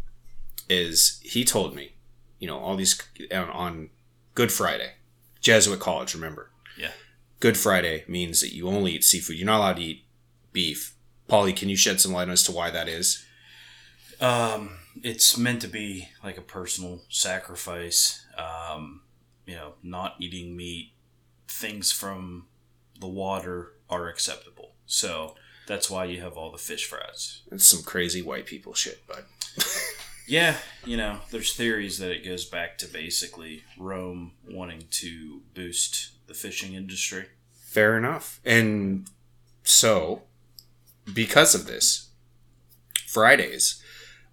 is 0.69 1.19
he 1.23 1.45
told 1.45 1.75
me, 1.75 1.95
you 2.39 2.47
know, 2.47 2.59
all 2.59 2.77
these 2.77 3.01
on, 3.33 3.49
on 3.51 3.91
Good 4.35 4.53
Friday, 4.53 4.93
Jesuit 5.41 5.81
college. 5.81 6.15
Remember, 6.15 6.51
Yeah. 6.77 6.93
Good 7.41 7.57
Friday 7.57 8.05
means 8.09 8.41
that 8.41 8.53
you 8.55 8.69
only 8.69 8.93
eat 8.93 9.05
seafood. 9.05 9.37
You're 9.37 9.47
not 9.47 9.59
allowed 9.59 9.77
to 9.77 9.83
eat 9.83 10.05
beef. 10.53 10.95
Paulie, 11.29 11.57
can 11.57 11.69
you 11.69 11.77
shed 11.77 12.01
some 12.01 12.13
light 12.13 12.29
as 12.29 12.43
to 12.45 12.53
why 12.53 12.71
that 12.71 12.89
is? 12.89 13.25
Um, 14.21 14.79
it's 15.03 15.37
meant 15.37 15.63
to 15.63 15.69
be 15.69 16.09
like 16.25 16.37
a 16.39 16.43
personal 16.43 17.03
sacrifice. 17.09 18.27
Um, 18.37 19.03
you 19.47 19.55
know, 19.55 19.75
not 19.83 20.17
eating 20.21 20.57
meat, 20.57 20.93
things 21.49 21.91
from 21.93 22.47
the 23.01 23.09
water 23.09 23.73
are 23.89 24.09
acceptable. 24.09 24.75
So 24.87 25.35
that's 25.67 25.91
why 25.91 26.05
you 26.05 26.21
have 26.21 26.37
all 26.37 26.51
the 26.53 26.59
fish 26.59 26.87
fries. 26.87 27.43
It's 27.51 27.67
some 27.67 27.83
crazy 27.83 28.23
white 28.23 28.47
people 28.47 28.75
shit, 28.75 29.03
but 29.07 29.27
Yeah, 30.27 30.57
you 30.85 30.99
know, 30.99 31.21
there's 31.31 31.55
theories 31.55 31.99
that 31.99 32.11
it 32.11 32.23
goes 32.25 32.45
back 32.45 32.77
to 32.79 32.87
basically 32.87 33.63
Rome 33.79 34.33
wanting 34.47 34.85
to 34.91 35.41
boost 35.55 36.11
the 36.27 36.35
fishing 36.35 36.75
industry. 36.75 37.27
fair 37.51 37.97
enough. 37.97 38.39
And 38.45 39.09
so, 39.63 40.25
because 41.13 41.55
of 41.55 41.67
this, 41.67 42.11
Fridays, 43.07 43.83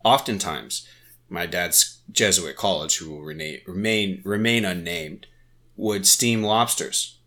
oftentimes, 0.04 0.86
my 1.30 1.46
dad's 1.46 2.02
Jesuit 2.12 2.58
college, 2.58 2.98
who 2.98 3.12
will 3.12 3.22
remain 3.24 3.62
remain, 3.66 4.22
remain 4.26 4.66
unnamed, 4.66 5.28
would 5.78 6.06
steam 6.08 6.44
lobsters, 6.44 7.18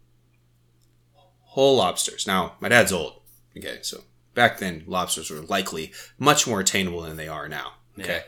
whole 1.43 1.77
lobsters. 1.77 2.27
Now, 2.27 2.55
my 2.61 2.69
dad's 2.69 2.93
old. 2.93 3.21
Okay, 3.57 3.79
so 3.83 4.05
back 4.35 4.59
then, 4.59 4.85
lobsters 4.87 5.31
were 5.31 5.41
likely 5.41 5.93
much 6.19 6.47
more 6.47 6.61
attainable 6.61 7.03
than 7.03 7.17
they 7.17 7.29
are 7.29 7.49
now. 7.49 7.73
Okay, 7.99 8.09
Yeah. 8.17 8.23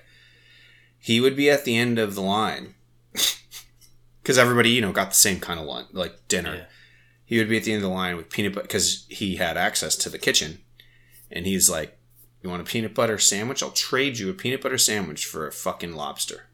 he 0.98 1.20
would 1.20 1.36
be 1.36 1.48
at 1.50 1.64
the 1.64 1.76
end 1.76 1.98
of 1.98 2.14
the 2.14 2.20
line 2.22 2.74
because 4.22 4.36
everybody, 4.38 4.70
you 4.70 4.80
know, 4.80 4.92
got 4.92 5.10
the 5.10 5.14
same 5.14 5.38
kind 5.40 5.60
of 5.60 5.66
lunch, 5.66 5.88
like 5.92 6.26
dinner 6.28 6.54
Yeah. 6.54 6.64
he 7.24 7.38
would 7.38 7.48
be 7.48 7.56
at 7.56 7.64
the 7.64 7.72
end 7.72 7.84
of 7.84 7.88
the 7.88 7.94
line 7.94 8.16
with 8.16 8.30
peanut 8.30 8.54
butter 8.54 8.66
because 8.66 9.06
he 9.08 9.36
had 9.36 9.56
access 9.56 9.94
to 9.96 10.08
the 10.10 10.18
kitchen 10.18 10.58
and 11.30 11.46
he's 11.46 11.70
like 11.70 11.96
you 12.42 12.50
want 12.50 12.62
a 12.62 12.64
peanut 12.64 12.94
butter 12.94 13.18
sandwich 13.18 13.62
i'll 13.62 13.70
trade 13.70 14.18
you 14.18 14.28
a 14.30 14.34
peanut 14.34 14.60
butter 14.62 14.78
sandwich 14.78 15.24
for 15.26 15.46
a 15.46 15.52
fucking 15.52 15.94
lobster 15.94 16.46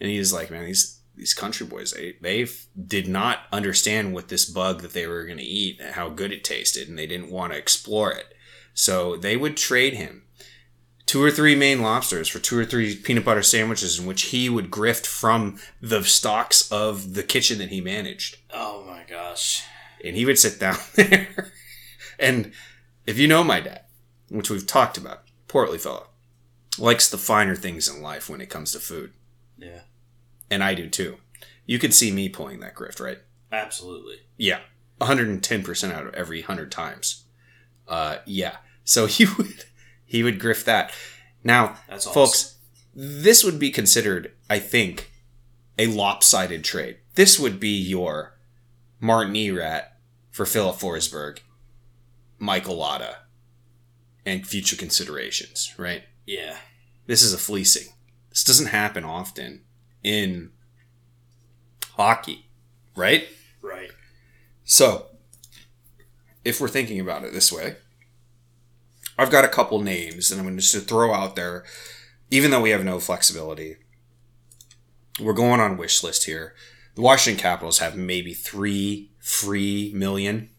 and 0.00 0.10
he's 0.10 0.32
like 0.32 0.50
man 0.50 0.64
these 0.64 0.95
these 1.16 1.34
country 1.34 1.66
boys 1.66 1.92
they 1.92 2.14
they 2.20 2.46
did 2.86 3.08
not 3.08 3.40
understand 3.52 4.12
what 4.14 4.28
this 4.28 4.44
bug 4.44 4.82
that 4.82 4.92
they 4.92 5.06
were 5.06 5.24
going 5.24 5.38
to 5.38 5.44
eat 5.44 5.80
and 5.80 5.94
how 5.94 6.08
good 6.08 6.32
it 6.32 6.44
tasted 6.44 6.88
and 6.88 6.98
they 6.98 7.06
didn't 7.06 7.30
want 7.30 7.52
to 7.52 7.58
explore 7.58 8.10
it 8.12 8.34
so 8.74 9.16
they 9.16 9.36
would 9.36 9.56
trade 9.56 9.94
him 9.94 10.22
two 11.06 11.22
or 11.22 11.30
three 11.30 11.54
main 11.54 11.80
lobsters 11.80 12.28
for 12.28 12.38
two 12.40 12.58
or 12.58 12.64
three 12.64 12.94
peanut 12.96 13.24
butter 13.24 13.42
sandwiches 13.42 13.98
in 13.98 14.06
which 14.06 14.22
he 14.24 14.48
would 14.48 14.70
grift 14.70 15.06
from 15.06 15.58
the 15.80 16.02
stocks 16.04 16.70
of 16.72 17.14
the 17.14 17.22
kitchen 17.22 17.58
that 17.58 17.68
he 17.70 17.80
managed 17.80 18.36
Oh 18.52 18.84
my 18.86 19.04
gosh. 19.08 19.62
and 20.04 20.16
he 20.16 20.24
would 20.26 20.38
sit 20.38 20.58
down 20.60 20.76
there. 20.96 21.52
and 22.18 22.52
if 23.06 23.18
you 23.18 23.28
know 23.28 23.44
my 23.44 23.60
dad, 23.60 23.82
which 24.28 24.50
we've 24.50 24.66
talked 24.66 24.98
about, 24.98 25.22
portly 25.46 25.78
fellow, 25.78 26.08
likes 26.76 27.08
the 27.08 27.16
finer 27.18 27.54
things 27.54 27.86
in 27.88 28.02
life 28.02 28.28
when 28.28 28.40
it 28.40 28.50
comes 28.50 28.72
to 28.72 28.80
food, 28.80 29.12
Yeah, 29.56 29.82
and 30.50 30.62
I 30.62 30.74
do 30.74 30.88
too. 30.88 31.16
You 31.66 31.78
could 31.78 31.94
see 31.94 32.12
me 32.12 32.28
pulling 32.28 32.60
that 32.60 32.74
grift, 32.74 33.00
right? 33.00 33.18
absolutely. 33.52 34.16
Yeah, 34.36 34.60
110% 35.00 35.92
out 35.92 36.06
of 36.06 36.14
every 36.14 36.40
100 36.40 36.70
times. 36.70 37.24
Uh, 37.88 38.18
yeah. 38.26 38.56
So 38.84 39.06
he 39.06 39.26
would 39.38 39.64
he 40.04 40.22
would 40.22 40.38
grift 40.38 40.64
that. 40.64 40.92
Now, 41.42 41.76
awesome. 41.90 42.12
folks, 42.12 42.56
this 42.94 43.44
would 43.44 43.58
be 43.58 43.70
considered, 43.70 44.32
I 44.48 44.58
think, 44.58 45.12
a 45.78 45.86
lopsided 45.86 46.64
trade. 46.64 46.98
This 47.14 47.38
would 47.38 47.60
be 47.60 47.76
your 47.76 48.38
Martin 49.00 49.36
Erat 49.36 49.92
for 50.30 50.46
Filip 50.46 50.76
Forsberg, 50.76 51.40
Michael 52.38 52.76
Latta, 52.76 53.18
and 54.24 54.46
future 54.46 54.76
considerations, 54.76 55.74
right? 55.76 56.02
Yeah. 56.26 56.56
This 57.06 57.22
is 57.22 57.32
a 57.32 57.38
fleecing. 57.38 57.92
This 58.30 58.44
doesn't 58.44 58.66
happen 58.66 59.04
often 59.04 59.62
in 60.06 60.50
hockey, 61.94 62.46
right? 62.94 63.26
Right. 63.60 63.90
So, 64.64 65.06
if 66.44 66.60
we're 66.60 66.68
thinking 66.68 67.00
about 67.00 67.24
it 67.24 67.32
this 67.32 67.50
way, 67.50 67.76
I've 69.18 69.32
got 69.32 69.44
a 69.44 69.48
couple 69.48 69.82
names 69.82 70.30
and 70.30 70.40
I'm 70.40 70.46
going 70.46 70.56
to 70.56 70.62
just 70.62 70.88
throw 70.88 71.12
out 71.12 71.34
there, 71.34 71.64
even 72.30 72.52
though 72.52 72.60
we 72.60 72.70
have 72.70 72.84
no 72.84 73.00
flexibility. 73.00 73.78
We're 75.20 75.32
going 75.32 75.60
on 75.60 75.76
wish 75.76 76.04
list 76.04 76.26
here. 76.26 76.54
The 76.94 77.00
Washington 77.02 77.42
Capitals 77.42 77.80
have 77.80 77.96
maybe 77.96 78.32
three 78.32 79.10
free 79.18 79.90
million. 79.92 80.50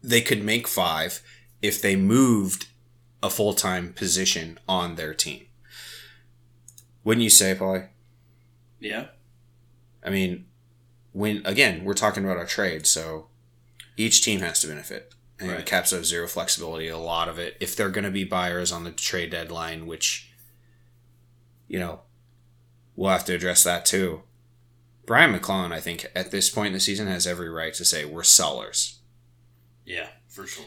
They 0.00 0.20
could 0.20 0.44
make 0.44 0.68
five 0.68 1.22
if 1.60 1.82
they 1.82 1.96
moved 1.96 2.68
a 3.20 3.30
full 3.30 3.54
time 3.54 3.92
position 3.94 4.60
on 4.68 4.94
their 4.94 5.12
team. 5.12 5.47
Wouldn't 7.08 7.24
you 7.24 7.30
say, 7.30 7.54
Paulie? 7.54 7.88
Yeah. 8.80 9.06
I 10.04 10.10
mean, 10.10 10.44
when 11.12 11.40
again, 11.46 11.82
we're 11.84 11.94
talking 11.94 12.22
about 12.22 12.36
our 12.36 12.44
trade, 12.44 12.86
so 12.86 13.28
each 13.96 14.22
team 14.22 14.40
has 14.40 14.60
to 14.60 14.66
benefit. 14.66 15.14
And 15.40 15.50
Right. 15.50 15.64
Caps 15.64 15.92
have 15.92 16.04
zero 16.04 16.28
flexibility. 16.28 16.86
A 16.86 16.98
lot 16.98 17.30
of 17.30 17.38
it, 17.38 17.56
if 17.60 17.74
they're 17.74 17.88
going 17.88 18.04
to 18.04 18.10
be 18.10 18.24
buyers 18.24 18.70
on 18.70 18.84
the 18.84 18.90
trade 18.90 19.30
deadline, 19.30 19.86
which 19.86 20.30
you 21.66 21.78
know, 21.78 22.00
we'll 22.94 23.08
have 23.08 23.24
to 23.24 23.34
address 23.34 23.64
that 23.64 23.86
too. 23.86 24.24
Brian 25.06 25.32
MacLellan, 25.32 25.72
I 25.72 25.80
think, 25.80 26.10
at 26.14 26.30
this 26.30 26.50
point 26.50 26.66
in 26.66 26.72
the 26.74 26.80
season, 26.80 27.06
has 27.06 27.26
every 27.26 27.48
right 27.48 27.72
to 27.72 27.86
say 27.86 28.04
we're 28.04 28.22
sellers. 28.22 28.98
Yeah, 29.86 30.08
for 30.28 30.46
sure. 30.46 30.66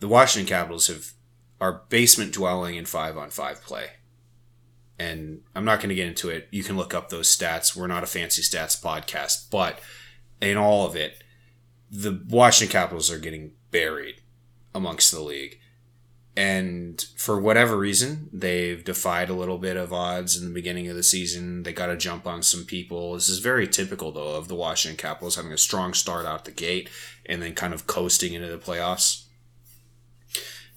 The 0.00 0.08
Washington 0.08 0.48
Capitals 0.48 0.88
have 0.88 1.12
are 1.60 1.84
basement 1.90 2.32
dwelling 2.32 2.74
in 2.74 2.86
five 2.86 3.16
on 3.16 3.30
five 3.30 3.62
play. 3.62 3.90
And 4.98 5.40
I'm 5.54 5.64
not 5.64 5.80
going 5.80 5.88
to 5.88 5.94
get 5.94 6.08
into 6.08 6.30
it. 6.30 6.48
You 6.50 6.62
can 6.62 6.76
look 6.76 6.94
up 6.94 7.08
those 7.08 7.34
stats. 7.34 7.74
We're 7.74 7.88
not 7.88 8.04
a 8.04 8.06
fancy 8.06 8.42
stats 8.42 8.80
podcast, 8.80 9.50
but 9.50 9.80
in 10.40 10.56
all 10.56 10.86
of 10.86 10.94
it, 10.94 11.22
the 11.90 12.22
Washington 12.28 12.72
Capitals 12.72 13.10
are 13.10 13.18
getting 13.18 13.52
buried 13.70 14.16
amongst 14.74 15.10
the 15.10 15.20
league. 15.20 15.58
And 16.36 17.04
for 17.16 17.40
whatever 17.40 17.76
reason, 17.76 18.28
they've 18.32 18.82
defied 18.84 19.30
a 19.30 19.34
little 19.34 19.58
bit 19.58 19.76
of 19.76 19.92
odds 19.92 20.36
in 20.36 20.48
the 20.48 20.54
beginning 20.54 20.88
of 20.88 20.96
the 20.96 21.02
season. 21.04 21.62
They 21.62 21.72
got 21.72 21.86
to 21.86 21.96
jump 21.96 22.26
on 22.26 22.42
some 22.42 22.64
people. 22.64 23.14
This 23.14 23.28
is 23.28 23.38
very 23.38 23.68
typical, 23.68 24.10
though, 24.10 24.34
of 24.34 24.48
the 24.48 24.56
Washington 24.56 24.96
Capitals 24.96 25.36
having 25.36 25.52
a 25.52 25.58
strong 25.58 25.94
start 25.94 26.26
out 26.26 26.44
the 26.44 26.50
gate 26.50 26.88
and 27.26 27.40
then 27.40 27.54
kind 27.54 27.72
of 27.72 27.86
coasting 27.86 28.34
into 28.34 28.48
the 28.48 28.58
playoffs. 28.58 29.26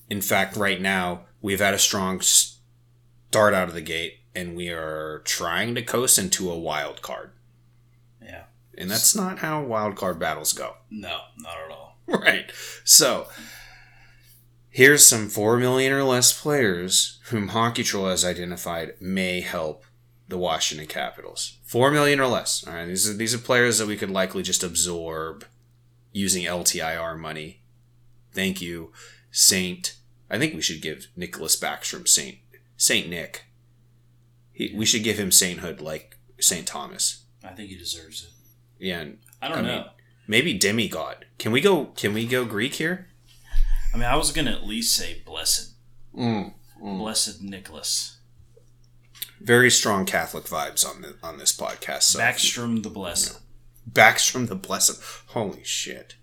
In 0.09 0.21
fact, 0.21 0.55
right 0.55 0.79
now, 0.79 1.21
we've 1.41 1.59
had 1.59 1.73
a 1.73 1.79
strong 1.79 2.21
start 3.29 3.53
out 3.53 3.67
of 3.67 3.73
the 3.73 3.81
gate 3.81 4.19
and 4.33 4.55
we 4.55 4.69
are 4.69 5.21
trying 5.25 5.75
to 5.75 5.81
coast 5.81 6.17
into 6.17 6.49
a 6.51 6.57
wild 6.57 7.01
card. 7.01 7.31
Yeah. 8.21 8.43
And 8.77 8.89
that's 8.89 9.15
not 9.15 9.39
how 9.39 9.63
wild 9.63 9.95
card 9.95 10.19
battles 10.19 10.53
go. 10.53 10.75
No, 10.89 11.21
not 11.37 11.57
at 11.65 11.71
all. 11.71 11.87
Right. 12.07 12.49
So 12.85 13.27
here's 14.69 15.05
some 15.05 15.27
four 15.27 15.57
million 15.57 15.91
or 15.91 16.03
less 16.03 16.39
players 16.39 17.19
whom 17.25 17.49
Hockey 17.49 17.83
Troll 17.83 18.07
has 18.07 18.23
identified 18.23 18.93
may 19.01 19.41
help 19.41 19.83
the 20.29 20.37
Washington 20.37 20.87
Capitals. 20.87 21.57
Four 21.65 21.91
million 21.91 22.21
or 22.21 22.27
less. 22.27 22.65
All 22.65 22.73
right. 22.73 22.85
These 22.85 23.09
are 23.09 23.13
these 23.13 23.33
are 23.33 23.39
players 23.39 23.77
that 23.79 23.89
we 23.89 23.97
could 23.97 24.09
likely 24.09 24.41
just 24.41 24.63
absorb 24.63 25.43
using 26.13 26.45
LTIR 26.45 27.19
money. 27.19 27.61
Thank 28.31 28.61
you, 28.61 28.93
Saint. 29.29 29.97
I 30.29 30.37
think 30.37 30.53
we 30.53 30.61
should 30.61 30.81
give 30.81 31.07
Nicholas 31.17 31.59
Backstrom 31.59 32.07
Saint 32.07 32.37
Saint 32.77 33.09
Nick. 33.09 33.45
He, 34.53 34.73
we 34.75 34.85
should 34.85 35.03
give 35.03 35.17
him 35.19 35.31
sainthood 35.31 35.81
like 35.81 36.17
Saint 36.39 36.67
Thomas. 36.67 37.23
I 37.43 37.49
think 37.49 37.69
he 37.69 37.77
deserves 37.77 38.23
it. 38.23 38.29
Yeah, 38.83 38.99
and 39.01 39.17
I 39.41 39.49
don't 39.49 39.59
I 39.59 39.61
know. 39.61 39.67
mean- 39.79 39.85
maybe 40.27 40.53
demigod. 40.53 41.25
Can 41.37 41.51
we 41.51 41.61
go? 41.61 41.85
Can 41.95 42.13
we 42.13 42.25
go 42.25 42.45
Greek 42.45 42.75
here? 42.75 43.07
I 43.93 43.97
mean, 43.97 44.05
I 44.05 44.15
was 44.15 44.31
gonna 44.31 44.51
at 44.51 44.65
least 44.65 44.95
say 44.95 45.21
blessed, 45.25 45.73
Mm. 46.15 46.53
blessed 46.81 47.41
Nicholas 47.41 48.17
Very 49.39 49.69
strong 49.71 50.05
Catholic 50.05 50.45
vibes 50.45 50.85
on 50.87 51.01
the, 51.01 51.15
on 51.23 51.37
this 51.37 51.55
podcast. 51.55 52.03
So 52.03 52.19
Backstrom 52.19 52.83
the 52.83 52.89
blessed. 52.89 53.39
Backstrom 53.91 54.47
the 54.47 54.55
Blessed. 54.55 55.01
Holy 55.27 55.63
shit! 55.63 56.15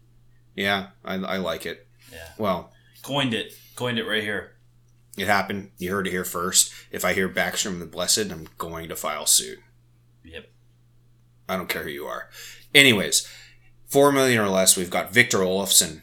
Yeah, 0.54 0.88
I, 1.04 1.14
I 1.14 1.36
like 1.38 1.64
it. 1.64 1.86
Yeah, 2.12 2.28
Well, 2.38 2.72
coined 3.02 3.32
it. 3.34 3.54
Coined 3.76 3.98
it 3.98 4.04
right 4.04 4.22
here. 4.22 4.53
It 5.16 5.26
happened. 5.26 5.70
You 5.78 5.92
heard 5.92 6.06
it 6.06 6.10
here 6.10 6.24
first. 6.24 6.72
If 6.90 7.04
I 7.04 7.12
hear 7.12 7.28
Backstrom 7.28 7.78
the 7.78 7.86
Blessed, 7.86 8.30
I'm 8.30 8.48
going 8.58 8.88
to 8.88 8.96
file 8.96 9.26
suit. 9.26 9.58
Yep. 10.24 10.50
I 11.48 11.56
don't 11.56 11.68
care 11.68 11.84
who 11.84 11.90
you 11.90 12.06
are. 12.06 12.30
Anyways, 12.74 13.28
four 13.86 14.10
million 14.10 14.40
or 14.40 14.48
less. 14.48 14.76
We've 14.76 14.90
got 14.90 15.12
Victor 15.12 15.38
Olofsson, 15.38 16.00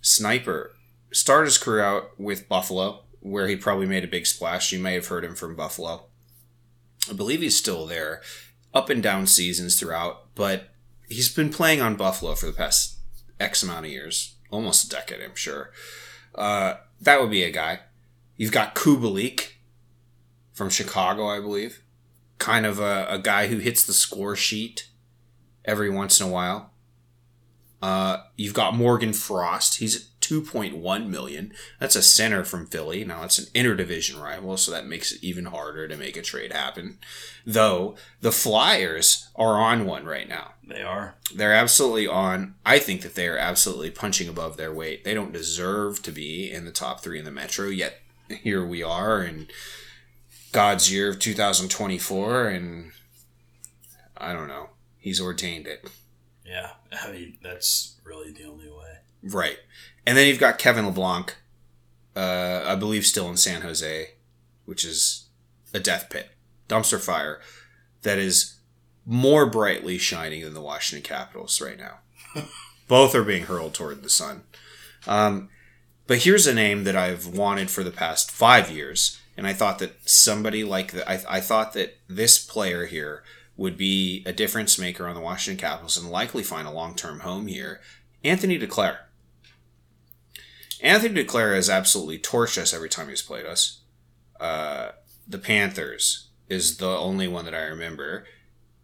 sniper. 0.00 0.72
Started 1.12 1.46
his 1.46 1.58
career 1.58 1.82
out 1.82 2.18
with 2.18 2.48
Buffalo, 2.48 3.02
where 3.18 3.48
he 3.48 3.56
probably 3.56 3.86
made 3.86 4.04
a 4.04 4.08
big 4.08 4.26
splash. 4.26 4.72
You 4.72 4.78
may 4.78 4.94
have 4.94 5.08
heard 5.08 5.24
him 5.24 5.34
from 5.34 5.56
Buffalo. 5.56 6.06
I 7.08 7.12
believe 7.12 7.40
he's 7.40 7.56
still 7.56 7.86
there, 7.86 8.22
up 8.72 8.88
and 8.90 9.02
down 9.02 9.26
seasons 9.26 9.78
throughout. 9.78 10.34
But 10.34 10.70
he's 11.08 11.34
been 11.34 11.50
playing 11.50 11.80
on 11.80 11.96
Buffalo 11.96 12.34
for 12.34 12.46
the 12.46 12.52
past 12.52 12.98
X 13.38 13.62
amount 13.62 13.86
of 13.86 13.92
years, 13.92 14.36
almost 14.50 14.84
a 14.84 14.88
decade, 14.88 15.20
I'm 15.20 15.34
sure. 15.34 15.72
Uh, 16.34 16.74
that 17.00 17.20
would 17.20 17.30
be 17.30 17.42
a 17.42 17.50
guy. 17.50 17.80
You've 18.40 18.52
got 18.52 18.74
Kubalik 18.74 19.56
from 20.54 20.70
Chicago, 20.70 21.28
I 21.28 21.40
believe. 21.40 21.82
Kind 22.38 22.64
of 22.64 22.78
a, 22.78 23.06
a 23.10 23.18
guy 23.18 23.48
who 23.48 23.58
hits 23.58 23.84
the 23.84 23.92
score 23.92 24.34
sheet 24.34 24.88
every 25.66 25.90
once 25.90 26.18
in 26.18 26.26
a 26.26 26.30
while. 26.30 26.72
Uh, 27.82 28.22
you've 28.36 28.54
got 28.54 28.74
Morgan 28.74 29.12
Frost. 29.12 29.76
He's 29.80 29.94
at 29.94 30.02
2.1 30.22 31.08
million. 31.08 31.52
That's 31.80 31.96
a 31.96 32.00
center 32.00 32.42
from 32.42 32.64
Philly. 32.64 33.04
Now 33.04 33.24
it's 33.24 33.38
an 33.38 33.44
interdivision 33.54 34.18
rival, 34.18 34.56
so 34.56 34.70
that 34.70 34.86
makes 34.86 35.12
it 35.12 35.22
even 35.22 35.44
harder 35.44 35.86
to 35.86 35.96
make 35.98 36.16
a 36.16 36.22
trade 36.22 36.54
happen. 36.54 36.98
Though 37.44 37.94
the 38.22 38.32
Flyers 38.32 39.28
are 39.36 39.60
on 39.60 39.84
one 39.84 40.06
right 40.06 40.28
now. 40.28 40.52
They 40.66 40.82
are. 40.82 41.16
They're 41.34 41.52
absolutely 41.52 42.06
on. 42.06 42.54
I 42.64 42.78
think 42.78 43.02
that 43.02 43.16
they 43.16 43.28
are 43.28 43.36
absolutely 43.36 43.90
punching 43.90 44.30
above 44.30 44.56
their 44.56 44.72
weight. 44.72 45.04
They 45.04 45.12
don't 45.12 45.32
deserve 45.32 46.02
to 46.04 46.10
be 46.10 46.50
in 46.50 46.64
the 46.64 46.70
top 46.70 47.00
three 47.00 47.18
in 47.18 47.26
the 47.26 47.30
Metro, 47.30 47.68
yet 47.68 47.99
here 48.30 48.64
we 48.64 48.82
are 48.82 49.22
in 49.22 49.48
God's 50.52 50.92
year 50.92 51.10
of 51.10 51.18
2024, 51.18 52.48
and 52.48 52.92
I 54.16 54.32
don't 54.32 54.48
know. 54.48 54.70
He's 54.98 55.20
ordained 55.20 55.66
it. 55.66 55.88
Yeah. 56.44 56.72
I 56.92 57.12
mean, 57.12 57.38
that's 57.42 57.96
really 58.04 58.32
the 58.32 58.44
only 58.44 58.68
way. 58.68 58.98
Right. 59.22 59.58
And 60.06 60.16
then 60.16 60.26
you've 60.26 60.40
got 60.40 60.58
Kevin 60.58 60.84
Labanc, 60.84 61.30
uh, 62.16 62.64
I 62.66 62.74
believe 62.74 63.06
still 63.06 63.28
in 63.28 63.36
San 63.36 63.62
Jose, 63.62 64.10
which 64.64 64.84
is 64.84 65.28
a 65.72 65.80
death 65.80 66.08
pit, 66.10 66.30
dumpster 66.68 67.00
fire 67.00 67.40
that 68.02 68.18
is 68.18 68.56
more 69.06 69.46
brightly 69.46 69.98
shining 69.98 70.42
than 70.42 70.54
the 70.54 70.60
Washington 70.60 71.06
Capitals 71.08 71.60
right 71.60 71.78
now. 71.78 71.98
Both 72.88 73.14
are 73.14 73.24
being 73.24 73.44
hurled 73.44 73.74
toward 73.74 74.02
the 74.02 74.10
sun. 74.10 74.42
Um, 75.06 75.48
but 76.10 76.24
here's 76.24 76.48
a 76.48 76.52
name 76.52 76.82
that 76.82 76.96
I've 76.96 77.24
wanted 77.24 77.70
for 77.70 77.84
the 77.84 77.92
past 77.92 78.32
five 78.32 78.68
years, 78.68 79.20
and 79.36 79.46
I 79.46 79.52
thought 79.52 79.78
that 79.78 80.10
somebody 80.10 80.64
like 80.64 80.90
that, 80.90 81.08
I, 81.08 81.36
I 81.36 81.40
thought 81.40 81.72
that 81.74 81.98
this 82.08 82.44
player 82.44 82.86
here 82.86 83.22
would 83.56 83.76
be 83.76 84.24
a 84.26 84.32
difference 84.32 84.76
maker 84.76 85.06
on 85.06 85.14
the 85.14 85.20
Washington 85.20 85.60
Capitals 85.60 85.96
and 85.96 86.10
likely 86.10 86.42
find 86.42 86.66
a 86.66 86.72
long 86.72 86.96
term 86.96 87.20
home 87.20 87.46
here. 87.46 87.80
Anthony 88.24 88.58
Duclair. 88.58 88.96
Anthony 90.82 91.22
Duclair 91.22 91.54
has 91.54 91.70
absolutely 91.70 92.18
torched 92.18 92.58
us 92.58 92.74
every 92.74 92.88
time 92.88 93.08
he's 93.08 93.22
played 93.22 93.46
us. 93.46 93.82
Uh, 94.40 94.88
the 95.28 95.38
Panthers 95.38 96.26
is 96.48 96.78
the 96.78 96.88
only 96.88 97.28
one 97.28 97.44
that 97.44 97.54
I 97.54 97.62
remember. 97.62 98.24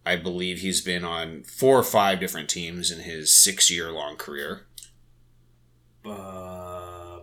I 0.05 0.15
believe 0.15 0.61
he's 0.61 0.81
been 0.81 1.05
on 1.05 1.43
four 1.43 1.77
or 1.77 1.83
five 1.83 2.21
different 2.21 2.49
teams 2.49 2.93
in 2.93 3.01
his 3.01 3.35
six 3.35 3.69
year 3.69 3.91
long 3.91 4.15
career. 4.15 4.67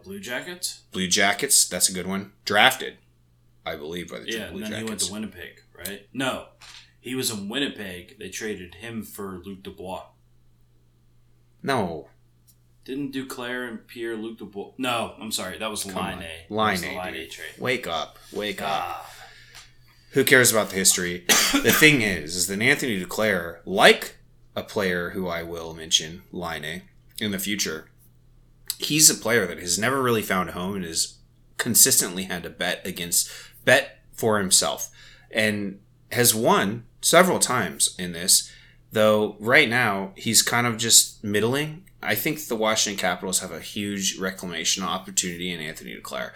Blue 0.03 0.19
Jackets? 0.19 0.81
Blue 0.91 1.07
Jackets, 1.07 1.67
that's 1.67 1.89
a 1.89 1.93
good 1.93 2.07
one. 2.07 2.31
Drafted, 2.45 2.98
I 3.65 3.75
believe, 3.75 4.10
by 4.12 4.19
the 4.19 4.31
Yeah, 4.31 4.50
Blue 4.51 4.63
and 4.63 4.74
then 4.74 4.81
he 4.83 4.88
went 4.88 5.00
to 5.01 5.12
Winnipeg, 5.13 5.62
right? 5.77 6.07
No. 6.13 6.48
He 7.01 7.15
was 7.15 7.29
in 7.31 7.50
Winnipeg. 7.50 8.17
They 8.19 8.29
traded 8.29 8.75
him 8.75 9.03
for 9.03 9.41
Luc 9.43 9.63
Dubois. 9.63 10.03
no, 11.61 12.07
Didn't 12.85 13.13
Duclair 13.13 13.68
and 13.68 13.87
Pierre 13.87 14.16
Luc 14.16 14.37
Dubois? 14.39 14.72
No, 14.77 15.16
I'm 15.20 15.31
sorry. 15.31 15.57
That 15.57 15.72
was 15.72 15.83
Come 15.83 15.96
Line 15.96 16.18
on. 16.18 16.24
A. 16.24 16.46
Laine, 16.50 16.96
Line 16.96 17.16
A 17.16 17.27
trade. 17.27 17.48
wake 17.57 17.87
up, 17.87 18.18
wake 18.33 18.61
up. 18.61 18.70
Ah, 18.72 19.09
Who 20.11 20.24
cares 20.24 20.51
about 20.51 20.70
the 20.70 20.75
history? 20.75 21.25
the 21.53 21.72
thing 21.77 22.01
is, 22.01 22.35
is 22.35 22.48
that 22.48 22.61
Anthony 22.61 23.03
Duclair, 23.03 23.59
like 23.66 24.18
a 24.55 24.63
player 24.63 25.11
who 25.11 25.27
I 25.27 25.44
will 25.44 25.74
mention, 25.74 26.24
Laine 26.31 26.83
in 27.20 27.31
the 27.31 27.39
future, 27.39 27.89
he's 28.85 29.09
a 29.09 29.15
player 29.15 29.46
that 29.48 29.59
has 29.59 29.77
never 29.77 30.01
really 30.01 30.22
found 30.22 30.50
a 30.50 30.53
home 30.53 30.75
and 30.75 30.85
has 30.85 31.17
consistently 31.57 32.24
had 32.24 32.43
to 32.43 32.50
bet 32.50 32.85
against, 32.85 33.29
bet 33.65 34.00
for 34.11 34.39
himself, 34.39 34.89
and 35.31 35.79
has 36.11 36.35
won 36.35 36.85
several 37.01 37.39
times 37.39 37.96
in 37.98 38.11
this. 38.11 38.51
Though 38.91 39.37
right 39.39 39.69
now 39.69 40.13
he's 40.15 40.41
kind 40.41 40.67
of 40.67 40.77
just 40.77 41.24
middling. 41.24 41.83
I 42.01 42.15
think 42.15 42.46
the 42.46 42.55
Washington 42.55 43.00
Capitals 43.00 43.39
have 43.39 43.51
a 43.51 43.59
huge 43.59 44.19
reclamation 44.19 44.83
opportunity 44.83 45.51
in 45.51 45.59
Anthony 45.59 45.96
Duclair 45.96 46.31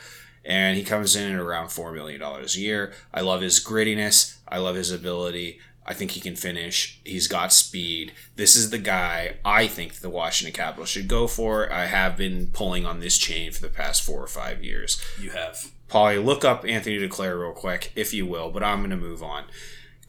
and 0.48 0.78
he 0.78 0.84
comes 0.84 1.16
in 1.16 1.34
at 1.34 1.40
around 1.40 1.70
four 1.70 1.92
million 1.92 2.20
dollars 2.20 2.56
a 2.56 2.62
year. 2.62 2.94
I 3.14 3.22
love 3.22 3.42
his 3.42 3.64
grittiness. 3.64 4.38
I 4.48 4.58
love 4.58 4.76
his 4.76 4.92
ability. 4.92 5.60
I 5.88 5.94
think 5.94 6.12
he 6.12 6.20
can 6.20 6.36
finish. 6.36 7.00
He's 7.06 7.28
got 7.28 7.54
speed. 7.54 8.12
This 8.36 8.56
is 8.56 8.72
the 8.72 8.78
guy 8.78 9.38
I 9.46 9.68
think 9.68 9.96
the 9.96 10.10
Washington 10.10 10.54
Capitals 10.54 10.90
should 10.90 11.08
go 11.08 11.28
for. 11.28 11.72
I 11.72 11.86
have 11.86 12.18
been 12.18 12.48
pulling 12.48 12.86
on 12.86 13.00
this 13.00 13.18
chain 13.18 13.52
for 13.52 13.62
the 13.62 13.70
past 13.70 14.04
four 14.04 14.22
or 14.22 14.28
five 14.28 14.64
years. 14.64 15.02
you 15.20 15.30
have. 15.32 15.72
Paulie, 15.90 16.24
look 16.24 16.44
up 16.44 16.66
Anthony 16.66 16.98
Duclair 16.98 17.40
real 17.40 17.54
quick, 17.54 17.94
if 17.96 18.14
you 18.14 18.26
will, 18.26 18.52
but 18.52 18.64
I'm 18.64 18.80
going 18.80 18.90
to 18.90 18.98
move 18.98 19.24
on. 19.24 19.46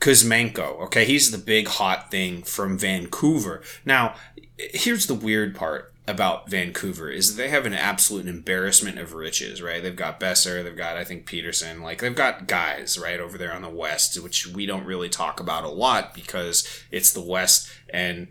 Kuzmenko, 0.00 0.80
okay, 0.80 1.04
he's 1.04 1.30
the 1.30 1.38
big 1.38 1.68
hot 1.68 2.10
thing 2.10 2.42
from 2.42 2.76
Vancouver. 2.76 3.62
Now, 3.84 4.14
here's 4.56 5.06
the 5.06 5.14
weird 5.14 5.54
part 5.54 5.92
about 6.08 6.48
Vancouver 6.48 7.10
is 7.10 7.36
that 7.36 7.42
they 7.42 7.50
have 7.50 7.66
an 7.66 7.74
absolute 7.74 8.26
embarrassment 8.26 8.98
of 8.98 9.12
riches, 9.12 9.60
right? 9.60 9.82
They've 9.82 9.94
got 9.94 10.18
Boeser, 10.18 10.64
they've 10.64 10.74
got 10.74 10.96
I 10.96 11.04
think 11.04 11.28
Pettersson, 11.28 11.82
like 11.82 12.00
they've 12.00 12.14
got 12.14 12.46
guys 12.46 12.98
right 12.98 13.20
over 13.20 13.36
there 13.36 13.52
on 13.52 13.60
the 13.60 13.68
west, 13.68 14.20
which 14.22 14.46
we 14.46 14.64
don't 14.64 14.86
really 14.86 15.10
talk 15.10 15.38
about 15.38 15.64
a 15.64 15.68
lot 15.68 16.14
because 16.14 16.66
it's 16.90 17.12
the 17.12 17.20
west, 17.20 17.70
and 17.90 18.28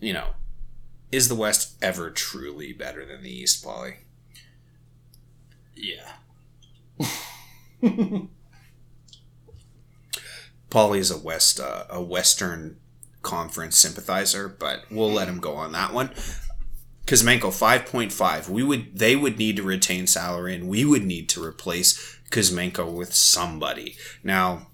you 0.00 0.12
know, 0.12 0.30
is 1.12 1.28
the 1.28 1.36
west 1.36 1.78
ever 1.80 2.10
truly 2.10 2.72
better 2.72 3.06
than 3.06 3.22
the 3.22 3.30
east, 3.30 3.64
Paulie? 3.64 3.98
Yeah. 5.76 6.14
Paulie's 10.68 11.12
a 11.12 11.18
West 11.18 11.60
uh, 11.60 11.84
a 11.88 12.02
Western 12.02 12.78
Conference 13.22 13.78
sympathizer, 13.78 14.48
but 14.48 14.84
we'll 14.90 15.12
let 15.12 15.28
him 15.28 15.38
go 15.38 15.54
on 15.54 15.70
that 15.72 15.92
one. 15.92 16.10
Kuzmenko 17.06 17.52
five 17.52 17.86
point 17.86 18.12
five. 18.12 18.48
We 18.48 18.62
would 18.62 18.98
they 18.98 19.16
would 19.16 19.38
need 19.38 19.56
to 19.56 19.62
retain 19.62 20.06
salary, 20.06 20.54
and 20.54 20.68
we 20.68 20.84
would 20.84 21.04
need 21.04 21.28
to 21.30 21.44
replace 21.44 22.18
Kuzmenko 22.30 22.92
with 22.92 23.12
somebody. 23.12 23.96
Now, 24.22 24.68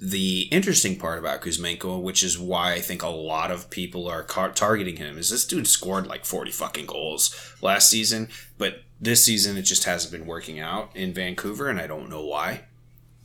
the 0.00 0.42
interesting 0.52 0.96
part 0.96 1.18
about 1.18 1.42
Kuzmenko, 1.42 2.00
which 2.00 2.22
is 2.22 2.38
why 2.38 2.74
I 2.74 2.80
think 2.80 3.02
a 3.02 3.08
lot 3.08 3.50
of 3.50 3.70
people 3.70 4.06
are 4.06 4.22
car- 4.22 4.52
targeting 4.52 4.96
him, 4.96 5.18
is 5.18 5.30
this 5.30 5.44
dude 5.44 5.66
scored 5.66 6.06
like 6.06 6.24
forty 6.24 6.52
fucking 6.52 6.86
goals 6.86 7.54
last 7.60 7.90
season, 7.90 8.28
but 8.56 8.82
this 9.00 9.24
season 9.24 9.56
it 9.56 9.62
just 9.62 9.84
hasn't 9.84 10.12
been 10.12 10.26
working 10.26 10.60
out 10.60 10.90
in 10.94 11.12
Vancouver, 11.12 11.68
and 11.68 11.80
I 11.80 11.88
don't 11.88 12.08
know 12.08 12.24
why. 12.24 12.62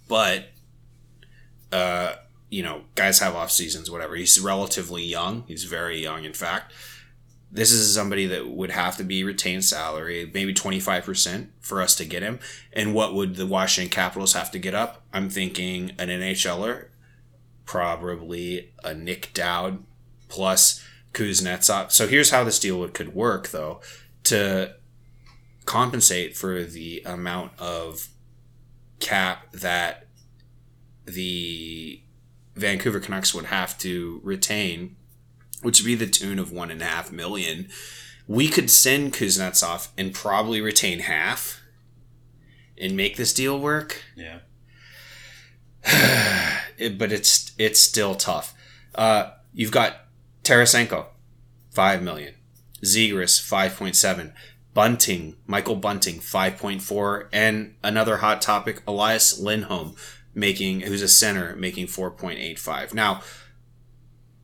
But 0.08 0.50
uh, 1.72 2.15
you 2.50 2.63
know, 2.63 2.82
guys 2.96 3.19
have 3.19 3.36
off 3.36 3.52
seasons, 3.52 3.89
whatever. 3.89 4.15
He's 4.15 4.39
relatively 4.39 5.04
young. 5.04 5.43
He's 5.48 5.63
very 5.63 6.02
young, 6.02 6.24
in 6.24 6.34
fact. 6.34 6.74
This 7.56 7.72
is 7.72 7.94
somebody 7.94 8.26
that 8.26 8.50
would 8.50 8.72
have 8.72 8.98
to 8.98 9.04
be 9.04 9.24
retained 9.24 9.63
salary, 9.63 10.30
maybe 10.34 10.56
25% 10.56 11.50
for 11.60 11.84
us 11.84 11.96
to 11.98 12.06
get 12.06 12.24
him. 12.24 12.39
And 12.74 12.96
what 12.96 13.13
would 13.13 13.36
the 13.36 13.46
Washington 13.46 13.92
Capitals 13.92 14.34
have 14.34 14.50
to 14.52 14.60
get 14.60 14.74
up? 14.74 15.04
I'm 15.13 15.30
thinking 15.30 15.92
an 16.00 16.10
NHLer, 16.10 16.88
probably 17.66 18.74
a 18.84 18.96
Nick 18.96 19.36
Dowd 19.36 19.84
plus 20.30 20.84
Kuznetsov. 21.13 21.92
So 21.92 22.08
here's 22.08 22.32
how 22.32 22.44
this 22.44 22.60
deal 22.60 22.88
could 22.88 23.13
work, 23.13 23.50
though, 23.50 23.82
to 24.24 24.74
compensate 25.66 26.36
for 26.36 26.63
the 26.63 27.04
amount 27.06 27.52
of 27.60 28.08
cap 29.00 29.52
that 29.52 30.08
the 31.06 32.02
Vancouver 32.56 33.00
Canucks 33.00 33.34
would 33.36 33.46
have 33.46 33.78
to 33.80 34.22
retain, 34.24 34.96
which 35.63 35.80
would 35.82 35.88
be 35.88 35.95
the 35.95 36.08
tune 36.08 36.39
of 36.39 36.52
one 36.52 36.69
and 36.71 36.82
a 36.82 36.86
half 36.86 37.12
million. 37.12 37.69
We 38.28 38.47
could 38.47 38.69
send 38.69 39.13
Kuznetsov 39.13 39.89
and 39.97 40.13
probably 40.13 40.62
retain 40.62 40.99
half 40.99 41.60
and 42.78 42.95
make 42.95 43.17
this 43.17 43.34
deal 43.34 43.60
work. 43.60 44.04
Yeah. 44.15 44.39
It- 46.78 46.97
but 46.97 47.12
it's 47.12 47.52
it's 47.58 47.80
still 47.80 48.15
tough. 48.15 48.54
Uh, 48.95 49.32
you've 49.54 49.71
got 49.71 50.06
Tarasenko, 50.43 51.06
five 51.71 52.02
million. 52.02 52.34
Zegras, 52.84 53.41
five 53.41 53.76
point 53.76 53.95
seven. 53.95 54.34
Bunting, 54.73 55.36
Michael 55.45 55.76
Bunting, 55.76 56.19
five 56.19 56.58
point 56.58 56.82
four, 56.82 57.30
and 57.32 57.76
another 57.84 58.17
hot 58.17 58.41
topic, 58.41 58.82
Elias 58.88 59.39
Lindholm, 59.39 59.95
making 60.34 60.82
who's 60.82 61.04
a 61.04 61.08
center, 61.08 61.56
making 61.56 61.88
four 61.88 62.10
point 62.10 62.39
eight 62.39 62.58
five. 62.60 62.93
Now, 62.93 63.21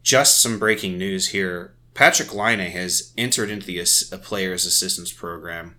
just 0.10 0.42
some 0.42 0.58
breaking 0.58 0.98
news 0.98 1.28
here. 1.28 1.76
Patrik 1.94 2.34
Laine 2.34 2.72
has 2.72 3.14
entered 3.16 3.52
into 3.52 3.68
the 3.68 3.80
ass- 3.80 4.12
players 4.24 4.66
assistance 4.66 5.12
program 5.12 5.76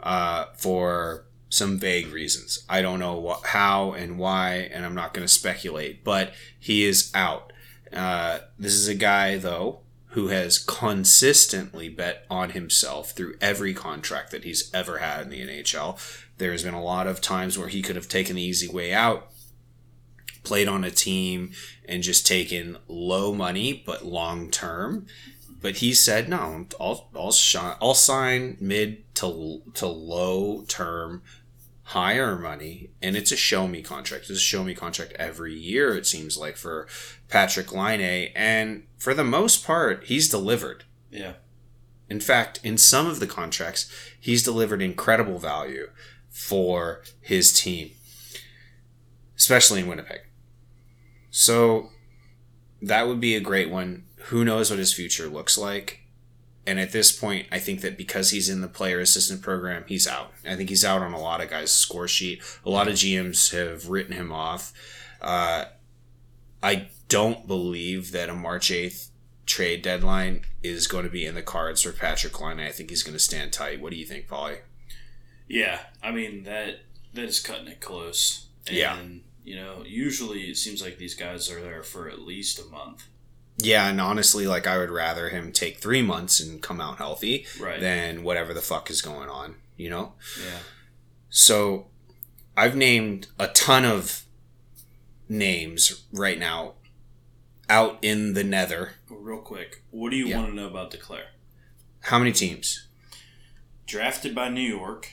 uh, 0.00 0.46
for 0.56 1.26
some 1.48 1.78
vague 1.78 2.08
reasons. 2.08 2.64
I 2.68 2.82
don't 2.82 2.98
know 2.98 3.20
what, 3.20 3.46
how 3.46 3.92
and 3.92 4.18
why, 4.18 4.68
and 4.72 4.84
I'm 4.84 4.96
not 4.96 5.14
going 5.14 5.24
to 5.24 5.32
speculate, 5.32 6.02
but 6.02 6.32
he 6.58 6.82
is 6.82 7.12
out. 7.14 7.52
Uh, 7.92 8.40
this 8.58 8.72
is 8.72 8.88
a 8.88 8.96
guy, 8.96 9.36
though, 9.36 9.82
who 10.06 10.26
has 10.26 10.58
consistently 10.58 11.88
bet 11.88 12.26
on 12.28 12.50
himself 12.50 13.12
through 13.12 13.36
every 13.40 13.74
contract 13.74 14.32
that 14.32 14.42
he's 14.42 14.74
ever 14.74 14.98
had 14.98 15.20
in 15.22 15.30
the 15.30 15.46
NHL. 15.46 16.00
There's 16.38 16.64
been 16.64 16.74
a 16.74 16.82
lot 16.82 17.06
of 17.06 17.20
times 17.20 17.56
where 17.56 17.68
he 17.68 17.80
could 17.80 17.94
have 17.94 18.08
taken 18.08 18.34
the 18.34 18.42
easy 18.42 18.66
way 18.66 18.92
out, 18.92 19.30
played 20.42 20.68
on 20.68 20.84
a 20.84 20.90
team, 20.90 21.52
and 21.84 22.02
just 22.02 22.26
taken 22.26 22.78
low 22.88 23.34
money 23.34 23.82
but 23.84 24.04
long 24.04 24.50
term. 24.50 25.06
But 25.60 25.76
he 25.76 25.94
said, 25.94 26.28
"No, 26.28 26.66
I'll 26.80 27.08
I'll, 27.14 27.32
shi- 27.32 27.58
I'll 27.80 27.94
sign 27.94 28.56
mid 28.60 29.14
to 29.16 29.62
to 29.74 29.86
low 29.86 30.64
term 30.64 31.22
higher 31.92 32.38
money 32.38 32.90
and 33.02 33.16
it's 33.16 33.32
a 33.32 33.36
show 33.36 33.66
me 33.66 33.82
contract. 33.82 34.30
It's 34.30 34.38
a 34.38 34.42
show 34.42 34.64
me 34.64 34.74
contract 34.74 35.12
every 35.18 35.54
year, 35.54 35.94
it 35.94 36.06
seems 36.06 36.38
like, 36.38 36.56
for 36.56 36.86
Patrik 37.28 37.70
Laine. 37.72 38.32
And 38.34 38.84
for 38.96 39.12
the 39.12 39.24
most 39.24 39.66
part, 39.66 40.04
he's 40.04 40.28
delivered. 40.28 40.84
Yeah. 41.10 41.34
In 42.08 42.20
fact, 42.20 42.60
in 42.62 42.78
some 42.78 43.06
of 43.06 43.20
the 43.20 43.26
contracts, 43.26 43.90
he's 44.18 44.42
delivered 44.42 44.80
incredible 44.80 45.38
value 45.38 45.90
for 46.30 47.02
his 47.20 47.52
team, 47.52 47.90
especially 49.36 49.80
in 49.80 49.86
Winnipeg. 49.86 50.20
So 51.32 51.88
that 52.80 53.08
would 53.08 53.20
be 53.20 53.34
a 53.34 53.40
great 53.40 53.70
one. 53.70 54.04
Who 54.26 54.44
knows 54.44 54.70
what 54.70 54.78
his 54.78 54.92
future 54.92 55.26
looks 55.26 55.58
like? 55.58 56.00
And 56.64 56.78
at 56.78 56.92
this 56.92 57.10
point, 57.10 57.48
I 57.50 57.58
think 57.58 57.80
that 57.80 57.98
because 57.98 58.30
he's 58.30 58.48
in 58.48 58.60
the 58.60 58.68
player 58.68 59.00
assistant 59.00 59.42
program, 59.42 59.84
he's 59.88 60.06
out. 60.06 60.32
I 60.46 60.54
think 60.54 60.68
he's 60.68 60.84
out 60.84 61.02
on 61.02 61.12
a 61.12 61.20
lot 61.20 61.40
of 61.40 61.50
guys' 61.50 61.72
score 61.72 62.06
sheet. 62.06 62.40
A 62.64 62.70
lot 62.70 62.86
of 62.86 62.94
GMs 62.94 63.50
have 63.50 63.88
written 63.88 64.12
him 64.12 64.30
off. 64.30 64.72
Uh, 65.20 65.64
I 66.62 66.88
don't 67.08 67.48
believe 67.48 68.12
that 68.12 68.28
a 68.28 68.34
March 68.34 68.70
8th 68.70 69.08
trade 69.46 69.82
deadline 69.82 70.42
is 70.62 70.86
going 70.86 71.04
to 71.04 71.10
be 71.10 71.26
in 71.26 71.34
the 71.34 71.42
cards 71.42 71.82
for 71.82 71.90
Patrik 71.90 72.40
Laine. 72.40 72.60
I 72.60 72.70
think 72.70 72.90
he's 72.90 73.02
going 73.02 73.14
to 73.14 73.18
stand 73.18 73.52
tight. 73.52 73.80
What 73.80 73.90
do 73.90 73.96
you 73.96 74.06
think, 74.06 74.28
Paulie? 74.28 74.58
Yeah, 75.48 75.80
I 76.00 76.12
mean 76.12 76.44
that 76.44 76.80
that 77.12 77.24
is 77.24 77.40
cutting 77.40 77.66
it 77.66 77.80
close. 77.80 78.46
And, 78.68 78.76
Yeah. 78.76 78.98
You 79.44 79.56
know, 79.56 79.82
usually 79.84 80.42
it 80.50 80.56
seems 80.56 80.80
like 80.82 80.98
these 80.98 81.14
guys 81.14 81.50
are 81.50 81.60
there 81.60 81.82
for 81.82 82.08
at 82.08 82.20
least 82.20 82.60
a 82.60 82.64
month. 82.64 83.08
Yeah, 83.58 83.88
and 83.88 84.00
honestly, 84.00 84.46
like 84.46 84.66
I 84.66 84.78
would 84.78 84.90
rather 84.90 85.28
him 85.28 85.52
take 85.52 85.78
three 85.78 86.02
months 86.02 86.40
and 86.40 86.62
come 86.62 86.80
out 86.80 86.98
healthy 86.98 87.46
Right. 87.60 87.80
than 87.80 88.22
whatever 88.22 88.54
the 88.54 88.60
fuck 88.62 88.88
is 88.90 89.02
going 89.02 89.28
on, 89.28 89.56
you 89.76 89.90
know? 89.90 90.14
yeah. 90.42 90.58
So 91.28 91.88
I've 92.56 92.76
named 92.76 93.28
a 93.38 93.48
ton 93.48 93.84
of 93.84 94.24
names 95.28 96.02
right 96.12 96.38
now 96.38 96.74
out 97.68 97.98
in 98.02 98.34
the 98.34 98.44
nether. 98.44 98.92
Real 99.08 99.38
quick, 99.38 99.82
what 99.90 100.10
do 100.10 100.16
you 100.16 100.28
Yeah. 100.28 100.38
want 100.38 100.50
to 100.50 100.54
know 100.54 100.66
about 100.66 100.90
Duclair? 100.90 101.26
How 102.00 102.18
many 102.18 102.32
teams? 102.32 102.86
Drafted 103.86 104.34
by 104.34 104.48
New 104.48 104.60
York. 104.60 105.08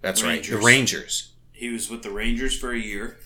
That's 0.00 0.22
right. 0.22 0.42
The 0.42 0.56
Rangers. 0.56 0.64
Rangers. 0.64 1.28
He 1.52 1.68
was 1.70 1.88
with 1.88 2.02
the 2.02 2.10
Rangers 2.10 2.58
for 2.58 2.72
a 2.72 2.78
year. 2.78 3.18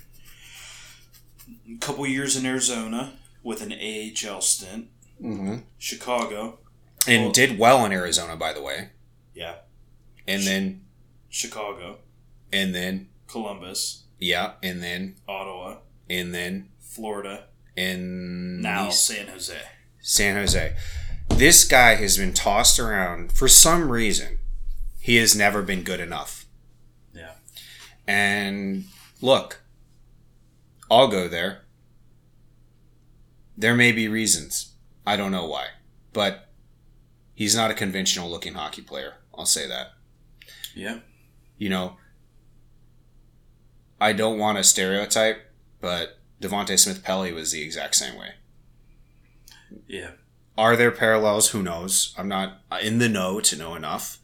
A 1.74 1.78
couple 1.78 2.06
years 2.06 2.36
in 2.36 2.44
Arizona 2.46 3.14
with 3.42 3.62
an 3.62 3.72
AHL 3.72 4.40
stint. 4.40 4.88
Mm-hmm. 5.22 5.56
Chicago. 5.78 6.58
And 7.06 7.24
Well- 7.24 7.32
did 7.32 7.58
well 7.58 7.84
in 7.84 7.92
Arizona, 7.92 8.36
by 8.36 8.52
the 8.52 8.62
way. 8.62 8.90
Yeah. 9.34 9.56
And 10.26 10.42
then, 10.42 10.82
Chicago. 11.28 11.98
and 12.52 12.74
then, 12.74 13.08
Columbus. 13.26 14.04
yeah, 14.18 14.52
and 14.62 14.82
then, 14.82 15.16
Ottawa. 15.28 15.78
and 16.10 16.34
then, 16.34 16.68
Florida. 16.80 17.44
And 17.76 18.60
Now 18.60 18.90
San 18.90 19.28
Jose. 19.28 19.56
San 20.00 20.34
Jose. 20.36 20.74
This 21.30 21.64
guy 21.64 21.94
has 21.94 22.16
been 22.18 22.32
tossed 22.34 22.78
around 22.80 23.32
for 23.32 23.46
some 23.48 23.90
reason. 23.90 24.38
He 25.00 25.16
has 25.16 25.36
never 25.36 25.62
been 25.62 25.82
good 25.84 26.00
enough. 26.00 26.46
Yeah. 27.14 27.32
And 28.06 28.84
look, 29.22 29.60
I'll 30.90 31.08
go 31.08 31.28
there. 31.28 31.64
There 33.56 33.74
may 33.74 33.92
be 33.92 34.08
reasons. 34.08 34.74
I 35.06 35.16
don't 35.16 35.32
know 35.32 35.46
why. 35.46 35.68
But 36.12 36.48
he's 37.34 37.56
not 37.56 37.70
a 37.70 37.74
conventional 37.74 38.30
looking 38.30 38.54
hockey 38.54 38.82
player. 38.82 39.14
I'll 39.36 39.46
say 39.46 39.68
that. 39.68 39.88
Yeah. 40.74 41.00
You 41.58 41.68
know, 41.68 41.96
I 44.00 44.12
don't 44.12 44.38
want 44.38 44.58
to 44.58 44.64
stereotype, 44.64 45.50
but 45.80 46.18
Devante 46.40 46.78
Smith 46.78 47.02
Pelly 47.02 47.32
was 47.32 47.52
the 47.52 47.62
exact 47.62 47.96
same 47.96 48.16
way. 48.16 48.34
Yeah. 49.86 50.12
Are 50.56 50.76
there 50.76 50.90
parallels? 50.90 51.50
Who 51.50 51.62
knows? 51.62 52.14
I'm 52.16 52.28
not 52.28 52.60
in 52.82 52.98
the 52.98 53.08
know 53.08 53.40
to 53.40 53.56
know 53.56 53.74
enough, 53.74 54.18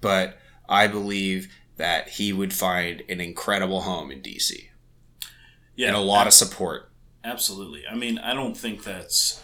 but 0.00 0.38
I 0.68 0.86
believe 0.86 1.52
that 1.76 2.10
he 2.10 2.32
would 2.32 2.52
find 2.52 3.02
an 3.08 3.20
incredible 3.20 3.82
home 3.82 4.10
in 4.10 4.20
DC 4.20 4.69
Yeah. 5.80 5.88
and 5.88 5.96
a 5.96 6.00
lot 6.00 6.26
of 6.26 6.32
support. 6.32 6.90
Absolutely. 7.24 7.82
I 7.90 7.94
mean, 7.94 8.18
I 8.18 8.34
don't 8.34 8.56
think 8.56 8.84
that's 8.84 9.42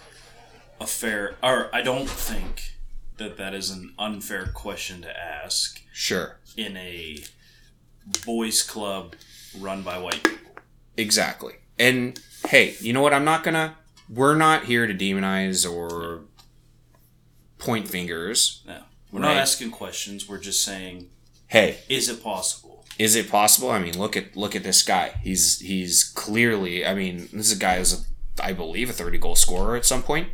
a 0.81 0.87
fair, 0.87 1.37
or 1.43 1.75
I 1.75 1.83
don't 1.83 2.09
think 2.09 2.73
that 3.17 3.37
that 3.39 3.55
is 3.55 3.71
an 3.71 3.95
unfair 3.99 4.47
question 4.55 5.01
to 5.03 5.17
ask 5.19 5.81
Sure, 5.93 6.39
in 6.57 6.77
a 6.77 7.19
boys' 8.27 8.63
club 8.63 9.15
run 9.59 9.83
by 9.83 9.99
white 9.99 10.23
people. 10.23 10.53
exactly. 10.97 11.55
And 11.79 12.19
hey, 12.49 12.75
you 12.81 12.93
know 12.93 13.01
what? 13.03 13.15
I'm 13.15 13.25
not 13.25 13.43
gonna. 13.45 13.77
We're 14.09 14.37
not 14.37 14.65
here 14.67 14.87
to 14.87 14.95
demonize 14.95 15.71
or 15.71 16.23
point 17.59 17.89
fingers. 17.89 18.63
No, 18.67 18.81
we're 19.11 19.21
Right. 19.21 19.29
not 19.35 19.37
asking 19.39 19.71
questions. 19.73 20.29
We're 20.29 20.39
just 20.39 20.63
saying, 20.63 21.09
Hey, 21.49 21.79
is 21.89 22.09
it 22.09 22.23
possible? 22.23 22.66
Is 22.99 23.15
it 23.17 23.31
possible? 23.31 23.71
I 23.71 23.79
mean, 23.79 23.99
look 23.99 24.17
at 24.17 24.37
look 24.37 24.57
at 24.57 24.63
this 24.63 24.83
guy. 24.83 25.15
He's 25.23 25.61
he's 25.61 26.05
clearly. 26.05 26.87
I 26.87 26.95
mean, 26.95 27.29
this 27.33 27.51
is 27.51 27.57
a 27.57 27.61
guy 27.61 27.79
who's 27.79 27.93
a, 27.93 28.45
I 28.45 28.53
believe 28.53 28.91
a 28.91 28.93
30 28.93 29.19
goal 29.19 29.37
scorer 29.37 29.77
at 29.77 29.85
some 29.85 30.03
point. 30.03 30.29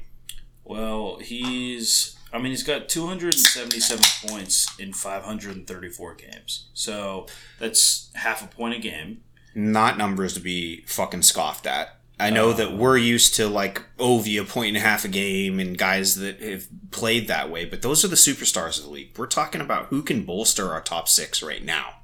Well, 0.64 1.18
he's. 1.18 2.16
I 2.32 2.38
mean, 2.38 2.52
he's 2.52 2.62
got 2.62 2.88
277 2.88 4.04
points 4.26 4.66
in 4.78 4.94
534 4.94 6.14
games. 6.14 6.68
So 6.72 7.26
that's 7.58 8.10
half 8.14 8.42
a 8.42 8.46
point 8.46 8.74
a 8.74 8.78
game. 8.78 9.22
not 9.54 9.98
numbers 9.98 10.32
to 10.34 10.40
be 10.40 10.82
fucking 10.86 11.22
scoffed 11.22 11.66
at. 11.66 11.98
I 12.18 12.30
know 12.30 12.52
that 12.52 12.68
um, 12.68 12.78
we're 12.78 12.96
used 12.98 13.34
to 13.36 13.48
like 13.48 13.82
Ovi 13.98 14.40
a 14.40 14.44
point 14.44 14.68
and 14.68 14.76
a 14.76 14.80
half 14.80 15.04
a 15.04 15.08
game 15.08 15.58
and 15.58 15.76
guys 15.76 16.14
that 16.16 16.40
have 16.40 16.68
played 16.90 17.26
that 17.28 17.50
way, 17.50 17.64
but 17.64 17.82
those 17.82 18.04
are 18.04 18.08
the 18.08 18.16
superstars 18.16 18.78
of 18.78 18.84
the 18.84 18.90
league. 18.90 19.10
We're 19.18 19.26
talking 19.26 19.60
about 19.60 19.86
who 19.86 20.02
can 20.02 20.24
bolster 20.24 20.70
our 20.70 20.80
top 20.80 21.08
six 21.08 21.42
right 21.42 21.64
now. 21.64 21.96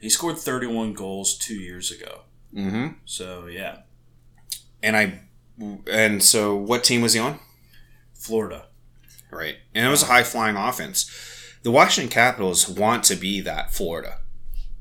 He 0.00 0.08
scored 0.08 0.38
31 0.38 0.94
goals 0.94 1.36
two 1.36 1.56
years 1.56 1.90
ago. 1.90 2.22
Mm-hmm. 2.54 2.94
So 3.04 3.46
yeah, 3.46 3.80
And 4.82 4.96
I, 4.96 5.20
and 5.90 6.22
so 6.22 6.56
what 6.56 6.84
team 6.84 7.02
was 7.02 7.12
he 7.12 7.20
on? 7.20 7.40
Florida. 8.14 8.66
Right, 9.30 9.56
and 9.74 9.86
it 9.86 9.90
was 9.90 10.02
a 10.02 10.06
high 10.06 10.22
flying 10.22 10.56
offense. 10.56 11.10
The 11.62 11.70
Washington 11.70 12.10
Capitals 12.10 12.68
want 12.68 13.04
to 13.04 13.16
be 13.16 13.40
that 13.42 13.74
Florida. 13.74 14.18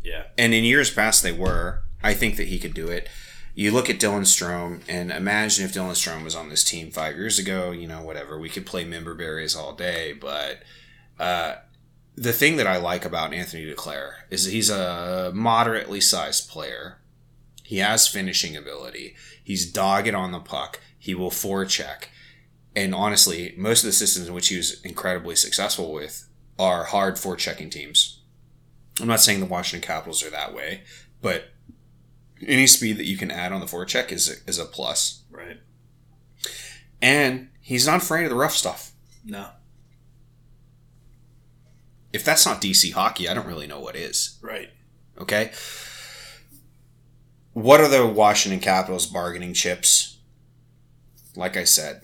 Yeah. 0.04 0.24
And 0.38 0.54
in 0.54 0.64
years 0.64 0.92
past, 0.92 1.24
they 1.24 1.32
were. 1.34 1.82
I 2.02 2.14
think 2.14 2.38
that 2.38 2.48
he 2.48 2.60
could 2.60 2.74
do 2.74 2.88
it. 2.88 3.10
You 3.56 3.72
look 3.72 3.90
at 3.90 4.00
Dylan 4.00 4.22
Strome, 4.22 4.82
and 4.88 5.12
imagine 5.12 5.66
if 5.66 5.74
Dylan 5.74 5.92
Strome 5.92 6.24
was 6.24 6.36
on 6.36 6.50
this 6.50 6.64
team 6.64 6.92
five 6.92 7.16
years 7.16 7.40
ago. 7.40 7.72
You 7.72 7.88
know, 7.88 8.04
whatever. 8.04 8.40
We 8.40 8.50
could 8.50 8.66
play 8.66 8.86
member 8.86 9.16
berries 9.16 9.56
all 9.56 9.74
day, 9.74 10.14
but 10.14 10.62
uh, 11.20 11.56
the 12.18 12.34
thing 12.34 12.58
that 12.58 12.66
I 12.66 12.78
like 12.78 13.06
about 13.06 13.32
Anthony 13.32 13.64
Duclair 13.64 14.14
is 14.32 14.46
that 14.46 14.52
he's 14.52 14.72
a 14.72 15.32
moderately 15.36 16.02
sized 16.02 16.50
player. 16.50 16.98
He 17.64 17.78
has 17.78 18.08
finishing 18.08 18.58
ability. 18.58 19.16
He's 19.44 19.72
dogged 19.72 20.14
on 20.14 20.32
the 20.32 20.40
puck. 20.40 20.80
He 20.98 21.14
will 21.14 21.30
forecheck. 21.30 22.06
And 22.76 22.96
honestly, 22.96 23.54
most 23.56 23.84
of 23.84 23.88
the 23.88 23.94
systems 23.94 24.28
in 24.28 24.34
which 24.34 24.48
he 24.48 24.58
was 24.58 24.82
incredibly 24.82 25.36
successful 25.36 25.94
with 25.94 26.28
are 26.58 26.86
hard 26.86 27.16
forechecking 27.16 27.70
teams. 27.70 28.22
I'm 29.00 29.08
not 29.08 29.22
saying 29.22 29.40
the 29.40 29.46
Washington 29.46 29.86
Capitals 29.86 30.24
are 30.24 30.32
that 30.32 30.56
way, 30.56 30.82
but 31.22 31.50
any 32.46 32.66
speed 32.66 32.98
that 32.98 33.06
you 33.06 33.18
can 33.18 33.30
add 33.30 33.52
on 33.52 33.60
the 33.60 33.68
forecheck 33.68 34.12
is 34.12 34.28
a, 34.28 34.50
is 34.50 34.58
a 34.58 34.66
plus. 34.66 35.24
Right. 35.30 35.60
And 37.00 37.50
he's 37.62 37.86
not 37.86 38.02
afraid 38.02 38.24
of 38.24 38.32
the 38.32 38.36
rough 38.36 38.56
stuff. 38.56 38.94
No. 39.24 39.50
If 42.18 42.26
that's 42.26 42.48
not 42.48 42.60
DC 42.60 42.94
hockey, 42.94 43.30
I 43.30 43.36
don't 43.36 43.46
really 43.46 43.68
know 43.68 43.80
what 43.80 43.96
is. 43.96 44.40
Right. 44.42 44.72
Okay? 45.22 45.52
What 47.54 47.80
are 47.80 47.88
the 47.88 48.08
Washington 48.08 48.60
Capitals 48.60 49.06
bargaining 49.06 49.54
chips? 49.54 50.18
Like 51.36 51.56
I 51.56 51.64
said, 51.64 52.02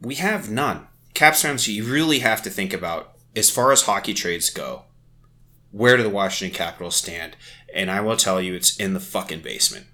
we 0.00 0.16
have 0.16 0.50
none. 0.50 0.88
Caps 1.14 1.42
fans, 1.42 1.68
you 1.68 1.84
really 1.84 2.18
have 2.18 2.42
to 2.42 2.50
think 2.50 2.72
about 2.72 3.12
as 3.36 3.48
far 3.48 3.70
as 3.70 3.82
hockey 3.82 4.12
trades 4.12 4.50
go, 4.50 4.86
where 5.70 5.96
do 5.96 6.02
the 6.02 6.10
Washington 6.10 6.56
Capitals 6.56 6.96
stand? 6.96 7.36
And 7.72 7.92
I 7.92 8.00
will 8.00 8.16
tell 8.16 8.42
you, 8.42 8.54
it's 8.54 8.76
in 8.76 8.92
the 8.92 8.98
fucking 8.98 9.42
basement. 9.42 9.86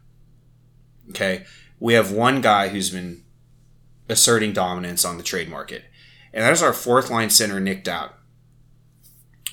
Okay? 1.11 1.45
We 1.79 1.93
have 1.93 2.13
one 2.13 2.41
guy 2.41 2.69
who's 2.69 2.89
been 2.89 3.25
asserting 4.09 4.55
dominance 4.55 5.05
on 5.05 5.19
the 5.19 5.23
trade 5.23 5.51
market. 5.51 5.85
And 6.33 6.45
that 6.45 6.53
is 6.55 6.63
our 6.63 6.73
fourth 6.73 7.11
line 7.11 7.29
center, 7.29 7.61
Nick 7.61 7.85
Dowd. 7.85 8.13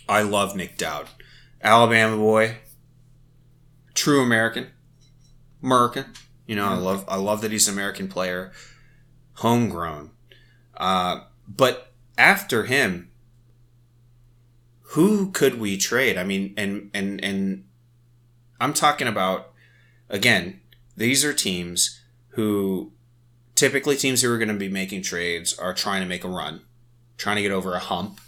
I 0.08 0.22
love 0.22 0.56
Nick 0.56 0.78
Dowd. 0.78 1.08
Alabama 1.62 2.17
boy. 2.17 2.58
True 3.93 4.22
American. 4.22 4.67
American. 5.62 6.06
You 6.46 6.56
know, 6.56 6.65
I 6.65 6.76
love 6.76 7.04
I 7.08 7.17
love 7.17 7.41
that 7.41 7.52
he's 7.52 7.67
an 7.67 7.74
American 7.74 8.08
player. 8.08 8.52
Homegrown. 9.36 10.12
Uh, 10.76 11.22
but 11.48 11.91
after 12.17 12.63
him, 12.63 13.10
who 14.91 15.32
could 15.32 15.60
we 15.60 15.78
trade? 15.78 16.17
I 16.17 16.24
mean, 16.24 16.54
and 16.56 16.89
and 16.93 17.24
and 17.24 17.65
I'm 18.62 18.74
talking 18.74 19.08
about 19.08 19.52
again, 20.10 20.62
these 20.96 21.26
are 21.26 21.34
teams 21.34 22.02
who 22.30 22.93
typically 23.56 23.98
teams 23.98 24.22
who 24.22 24.32
are 24.32 24.38
going 24.38 24.48
to 24.48 24.54
be 24.54 24.70
making 24.70 25.02
trades 25.02 25.58
are 25.58 25.74
trying 25.74 26.02
to 26.02 26.08
make 26.08 26.24
a 26.24 26.30
run, 26.30 26.62
trying 27.17 27.36
to 27.36 27.41
get 27.41 27.52
over 27.52 27.74
a 27.74 27.80
hump. 27.80 28.22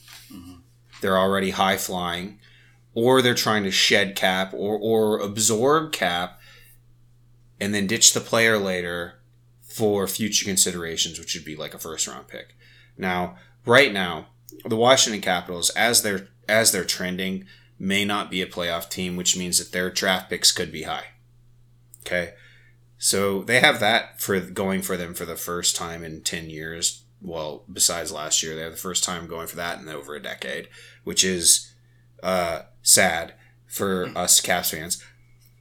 They're 1.02 1.18
already 1.18 1.52
high 1.52 1.78
flying, 1.78 2.40
or 2.94 3.22
they're 3.22 3.34
trying 3.34 3.64
to 3.64 3.72
shed 3.72 4.16
cap 4.16 4.54
or 4.54 4.78
or 4.78 5.20
absorb 5.20 5.92
cap, 5.92 6.40
and 7.60 7.74
then 7.74 7.88
ditch 7.88 8.14
the 8.14 8.20
player 8.20 8.58
later 8.58 9.16
for 9.62 10.08
future 10.08 10.46
considerations, 10.46 11.20
which 11.20 11.36
would 11.36 11.46
be 11.46 11.56
like 11.56 11.74
a 11.74 11.80
first 11.80 12.08
round 12.08 12.28
pick. 12.28 12.56
Now, 12.98 13.36
right 13.66 13.94
now, 13.94 14.28
the 14.66 14.76
Washington 14.76 15.22
Capitals, 15.22 15.70
as 15.72 16.02
they're 16.02 16.28
as 16.48 16.72
they're 16.72 16.84
trending, 16.84 17.46
may 17.78 18.04
not 18.04 18.30
be 18.30 18.42
a 18.42 18.48
playoff 18.48 18.90
team, 18.90 19.16
which 19.16 19.38
means 19.38 19.58
that 19.60 19.72
their 19.72 19.90
draft 19.90 20.30
picks 20.30 20.52
could 20.52 20.72
be 20.72 20.84
high. 20.84 21.06
Okay. 22.02 22.34
So 22.98 23.44
they 23.44 23.62
have 23.62 23.80
that 23.80 24.20
for 24.20 24.40
going 24.40 24.82
for 24.82 24.98
them 24.98 25.14
for 25.14 25.26
the 25.26 25.38
first 25.38 25.76
time 25.76 26.04
in 26.04 26.22
10 26.22 26.50
years. 26.50 27.04
Well, 27.22 27.64
besides 27.72 28.12
last 28.12 28.42
year, 28.42 28.56
they 28.56 28.62
have 28.62 28.72
the 28.72 28.78
first 28.78 29.04
time 29.04 29.28
going 29.28 29.48
for 29.48 29.58
that 29.58 29.80
in 29.80 29.90
over 29.90 30.16
a 30.16 30.22
decade, 30.22 30.70
which 31.04 31.24
is 31.24 31.74
uh, 32.24 32.62
sad 32.82 33.34
for 33.68 34.12
us 34.16 34.40
Caps 34.40 34.72
fans. 34.72 35.04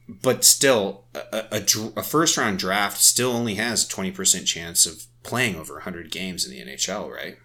But 0.07 0.43
still, 0.43 1.05
a, 1.13 1.45
a, 1.51 1.63
a 1.97 2.03
first 2.03 2.37
round 2.37 2.59
draft 2.59 2.97
still 2.97 3.31
only 3.31 3.55
has 3.55 3.83
a 3.83 3.87
20% 3.87 4.45
chance 4.45 4.85
of 4.85 5.05
playing 5.21 5.55
over 5.55 5.75
100 5.75 6.09
games 6.09 6.45
in 6.45 6.51
the 6.51 6.61
NHL, 6.61 7.11
right? 7.11 7.37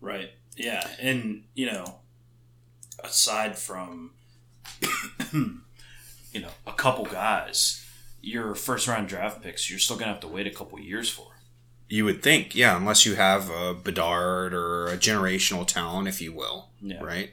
Right. 0.00 0.30
Yeah. 0.56 0.86
And, 1.00 1.44
you 1.54 1.66
know, 1.66 2.00
aside 3.02 3.58
from, 3.58 4.12
you 5.32 6.40
know, 6.40 6.50
a 6.66 6.72
couple 6.72 7.06
guys, 7.06 7.84
your 8.20 8.54
first 8.54 8.86
round 8.86 9.08
draft 9.08 9.42
picks, 9.42 9.68
you're 9.68 9.80
still 9.80 9.96
going 9.96 10.06
to 10.06 10.12
have 10.12 10.20
to 10.20 10.28
wait 10.28 10.46
a 10.46 10.50
couple 10.50 10.78
years 10.78 11.10
for. 11.10 11.33
You 11.88 12.04
would 12.06 12.22
think, 12.22 12.54
yeah, 12.54 12.76
unless 12.76 13.04
you 13.06 13.14
have 13.14 13.50
a 13.50 13.74
Bedard 13.74 14.54
or 14.54 14.86
a 14.86 14.96
generational 14.96 15.66
talent, 15.66 16.08
if 16.08 16.20
you 16.20 16.32
will, 16.32 16.70
Yeah. 16.80 17.02
right? 17.02 17.30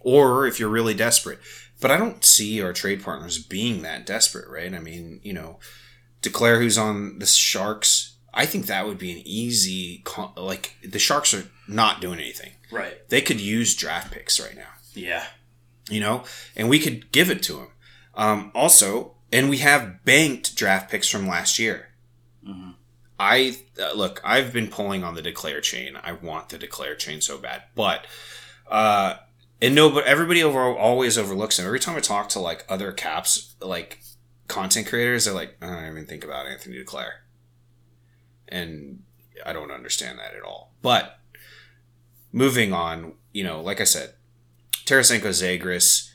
Or 0.00 0.46
if 0.46 0.58
you're 0.58 0.68
really 0.70 0.94
desperate. 0.94 1.38
But 1.80 1.90
I 1.90 1.96
don't 1.96 2.24
see 2.24 2.62
our 2.62 2.72
trade 2.72 3.02
partners 3.02 3.38
being 3.38 3.82
that 3.82 4.06
desperate, 4.06 4.48
right? 4.48 4.72
I 4.74 4.78
mean, 4.78 5.20
you 5.22 5.32
know, 5.32 5.58
Duclair 6.22 6.58
who's 6.58 6.76
on 6.78 7.18
the 7.18 7.26
Sharks. 7.26 8.14
I 8.32 8.46
think 8.46 8.66
that 8.66 8.86
would 8.86 8.98
be 8.98 9.12
an 9.12 9.22
easy, 9.26 10.02
like, 10.36 10.76
the 10.82 10.98
Sharks 10.98 11.32
are 11.34 11.48
not 11.68 12.00
doing 12.00 12.20
anything. 12.20 12.52
Right. 12.70 13.08
They 13.08 13.20
could 13.20 13.40
use 13.40 13.74
draft 13.74 14.12
picks 14.12 14.38
right 14.40 14.56
now 14.56 14.68
Yeah. 14.94 15.26
you 15.88 16.00
know, 16.00 16.24
and 16.56 16.68
we 16.68 16.78
could 16.78 17.10
give 17.12 17.30
it 17.30 17.42
to 17.44 17.54
them. 17.54 17.68
Um, 18.14 18.52
also, 18.54 19.14
and 19.32 19.48
we 19.50 19.58
have 19.58 20.04
banked 20.04 20.54
draft 20.56 20.90
picks 20.90 21.08
from 21.08 21.26
last 21.28 21.58
year. 21.58 21.88
I 23.20 23.54
uh, 23.78 23.92
look. 23.92 24.22
I've 24.24 24.50
been 24.50 24.68
pulling 24.68 25.04
on 25.04 25.14
the 25.14 25.20
Duclair 25.20 25.60
chain. 25.62 25.94
I 26.02 26.12
want 26.12 26.48
the 26.48 26.58
Duclair 26.58 26.98
chain 26.98 27.20
so 27.20 27.36
bad, 27.36 27.64
but 27.74 28.06
uh, 28.66 29.16
and 29.60 29.74
no, 29.74 29.90
but 29.90 30.06
everybody 30.06 30.42
over 30.42 30.58
always 30.58 31.18
overlooks 31.18 31.58
him. 31.58 31.66
Every 31.66 31.80
time 31.80 31.96
I 31.96 32.00
talk 32.00 32.30
to 32.30 32.40
like 32.40 32.64
other 32.66 32.92
caps, 32.92 33.56
like 33.60 34.00
content 34.48 34.86
creators, 34.86 35.26
they're 35.26 35.34
like, 35.34 35.58
I 35.60 35.66
don't 35.66 35.90
even 35.90 36.06
think 36.06 36.24
about 36.24 36.46
Anthony 36.46 36.82
Duclair, 36.82 37.10
and 38.48 39.02
I 39.44 39.52
don't 39.52 39.70
understand 39.70 40.18
that 40.18 40.34
at 40.34 40.42
all. 40.42 40.72
But 40.80 41.18
moving 42.32 42.72
on, 42.72 43.12
you 43.34 43.44
know, 43.44 43.60
like 43.60 43.82
I 43.82 43.84
said, 43.84 44.14
Tarasenko, 44.86 45.28
Zegras, 45.28 46.09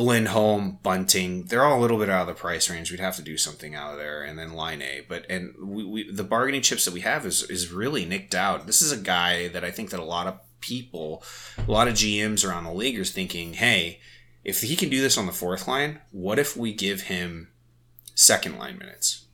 Lindholm, 0.00 0.78
Bunting, 0.82 1.44
they're 1.44 1.64
all 1.64 1.78
a 1.78 1.82
little 1.82 1.98
bit 1.98 2.10
out 2.10 2.22
of 2.22 2.26
the 2.28 2.40
price 2.40 2.70
range. 2.70 2.90
We'd 2.90 3.00
have 3.00 3.16
to 3.16 3.22
do 3.22 3.36
something 3.36 3.74
out 3.74 3.92
of 3.92 3.98
there, 3.98 4.22
and 4.22 4.38
then 4.38 4.52
Laine. 4.52 5.04
But 5.08 5.26
and 5.28 5.54
we, 5.60 5.84
we 5.84 6.10
the 6.10 6.24
bargaining 6.24 6.62
chips 6.62 6.84
that 6.84 6.94
we 6.94 7.00
have 7.00 7.26
is 7.26 7.42
is 7.44 7.72
really 7.72 8.04
nicked 8.04 8.34
out. 8.34 8.66
This 8.66 8.82
is 8.82 8.92
a 8.92 8.96
guy 8.96 9.48
that 9.48 9.64
I 9.64 9.70
think 9.70 9.90
that 9.90 10.00
a 10.00 10.04
lot 10.04 10.26
of 10.26 10.40
people, 10.60 11.22
a 11.66 11.70
lot 11.70 11.88
of 11.88 11.94
GMs 11.94 12.48
around 12.48 12.64
the 12.64 12.72
league 12.72 12.98
are 12.98 13.04
thinking, 13.04 13.54
hey, 13.54 14.00
if 14.44 14.62
he 14.62 14.76
can 14.76 14.88
do 14.88 15.00
this 15.00 15.18
on 15.18 15.26
the 15.26 15.32
fourth 15.32 15.68
line, 15.68 16.00
what 16.10 16.38
if 16.38 16.56
we 16.56 16.72
give 16.72 17.02
him 17.02 17.48
second 18.14 18.58
line 18.58 18.78
minutes? 18.78 19.26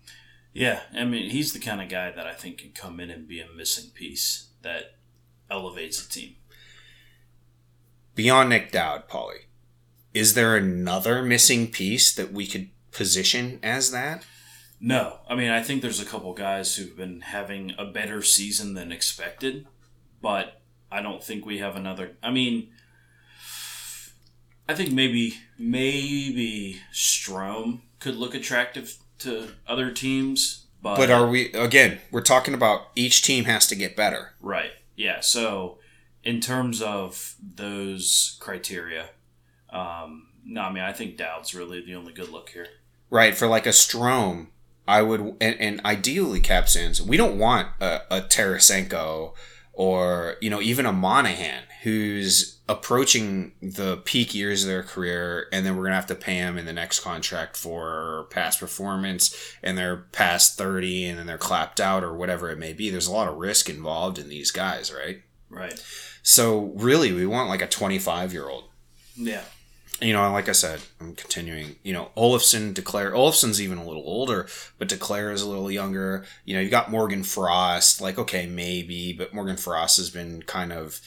Yeah. 0.52 0.80
I 0.94 1.04
mean, 1.04 1.30
he's 1.30 1.52
the 1.52 1.58
kind 1.58 1.82
of 1.82 1.88
guy 1.88 2.10
that 2.10 2.26
I 2.26 2.32
think 2.32 2.58
can 2.58 2.72
come 2.72 3.00
in 3.00 3.10
and 3.10 3.28
be 3.28 3.40
a 3.40 3.46
missing 3.48 3.90
piece 3.94 4.48
that 4.62 4.96
elevates 5.50 6.04
a 6.04 6.08
team. 6.08 6.36
Beyond 8.14 8.48
Nick 8.48 8.70
Dowd, 8.70 9.08
Paulie, 9.08 9.46
is 10.14 10.34
there 10.34 10.56
another 10.56 11.22
missing 11.22 11.70
piece 11.70 12.14
that 12.14 12.32
we 12.32 12.46
could 12.46 12.70
position 12.92 13.58
as 13.62 13.90
that? 13.90 14.24
No, 14.80 15.18
I 15.28 15.34
mean 15.34 15.50
I 15.50 15.62
think 15.62 15.82
there's 15.82 16.00
a 16.00 16.04
couple 16.04 16.32
guys 16.34 16.76
who've 16.76 16.96
been 16.96 17.20
having 17.22 17.72
a 17.78 17.84
better 17.84 18.22
season 18.22 18.74
than 18.74 18.92
expected, 18.92 19.66
but 20.22 20.60
I 20.90 21.02
don't 21.02 21.22
think 21.22 21.44
we 21.44 21.58
have 21.58 21.74
another. 21.76 22.12
I 22.22 22.30
mean, 22.30 22.70
I 24.68 24.74
think 24.74 24.92
maybe 24.92 25.34
maybe 25.58 26.80
Strome 26.92 27.80
could 27.98 28.16
look 28.16 28.34
attractive 28.34 28.96
to 29.18 29.48
other 29.66 29.90
teams, 29.90 30.66
but, 30.82 30.96
But 30.96 31.10
are 31.10 31.26
we 31.26 31.52
again? 31.52 32.00
We're 32.10 32.20
talking 32.20 32.54
about 32.54 32.88
each 32.94 33.22
team 33.22 33.44
has 33.44 33.66
to 33.68 33.74
get 33.74 33.96
better. 33.96 34.34
right? 34.40 34.70
Yeah. 34.96 35.20
So 35.20 35.78
in 36.22 36.40
terms 36.40 36.80
of 36.80 37.34
those 37.42 38.36
criteria, 38.40 39.10
um, 39.74 40.28
no, 40.44 40.62
I 40.62 40.72
mean 40.72 40.82
I 40.84 40.92
think 40.92 41.16
Dowd's 41.16 41.54
really 41.54 41.84
the 41.84 41.94
only 41.94 42.12
good 42.12 42.28
look 42.30 42.50
here. 42.50 42.68
right? 43.10 43.36
For 43.36 43.46
like 43.46 43.66
a 43.66 43.70
Strome, 43.70 44.48
I 44.86 45.02
would, 45.02 45.20
and, 45.40 45.60
and 45.60 45.80
ideally 45.84 46.40
Capsins, 46.40 47.00
we 47.00 47.16
don't 47.16 47.38
want 47.38 47.68
a, 47.80 48.00
a 48.10 48.20
Tarasenko 48.22 49.32
or, 49.72 50.36
you 50.40 50.50
know, 50.50 50.60
even 50.60 50.86
a 50.86 50.92
Monahan 50.92 51.62
who's 51.82 52.58
approaching 52.68 53.52
the 53.60 53.98
peak 53.98 54.34
years 54.34 54.62
of 54.62 54.68
their 54.68 54.82
career 54.82 55.48
and 55.52 55.66
then 55.66 55.74
we're 55.76 55.82
going 55.82 55.90
to 55.92 55.96
have 55.96 56.06
to 56.06 56.14
pay 56.14 56.36
him 56.36 56.56
in 56.56 56.64
the 56.64 56.72
next 56.72 57.00
contract 57.00 57.56
for 57.56 58.26
past 58.30 58.60
performance 58.60 59.54
and 59.62 59.76
they're 59.76 59.96
past 60.12 60.56
30 60.56 61.06
and 61.06 61.18
then 61.18 61.26
they're 61.26 61.36
clapped 61.38 61.80
out 61.80 62.02
or 62.02 62.14
whatever 62.14 62.50
it 62.50 62.58
may 62.58 62.72
be. 62.72 62.88
There's 62.90 63.06
a 63.06 63.12
lot 63.12 63.28
of 63.28 63.36
risk 63.36 63.68
involved 63.68 64.18
in 64.18 64.28
these 64.28 64.50
guys, 64.50 64.92
right? 64.92 65.22
Right. 65.50 65.82
So 66.22 66.72
really, 66.76 67.12
we 67.12 67.26
want 67.26 67.48
like 67.50 67.62
a 67.62 67.66
25 67.66 68.32
year 68.32 68.48
old 68.48 68.64
Yeah. 69.16 69.42
You 70.00 70.12
know, 70.12 70.30
like 70.32 70.48
I 70.48 70.52
said, 70.52 70.80
I'm 71.00 71.14
continuing. 71.14 71.76
You 71.82 71.92
know, 71.92 72.10
Olofsson, 72.16 72.74
Duclair. 72.74 73.12
Olofsson's 73.12 73.60
even 73.60 73.78
a 73.78 73.86
little 73.86 74.02
older, 74.02 74.46
but 74.78 74.88
Duclair 74.88 75.32
is 75.32 75.40
a 75.40 75.48
little 75.48 75.70
younger. 75.70 76.24
You 76.44 76.54
know, 76.54 76.60
you 76.60 76.68
got 76.68 76.90
Morgan 76.90 77.22
Frost. 77.22 78.00
Like, 78.00 78.18
okay, 78.18 78.46
maybe, 78.46 79.12
but 79.12 79.32
Morgan 79.32 79.56
Frost 79.56 79.98
has 79.98 80.10
been 80.10 80.42
kind 80.42 80.72
of 80.72 81.00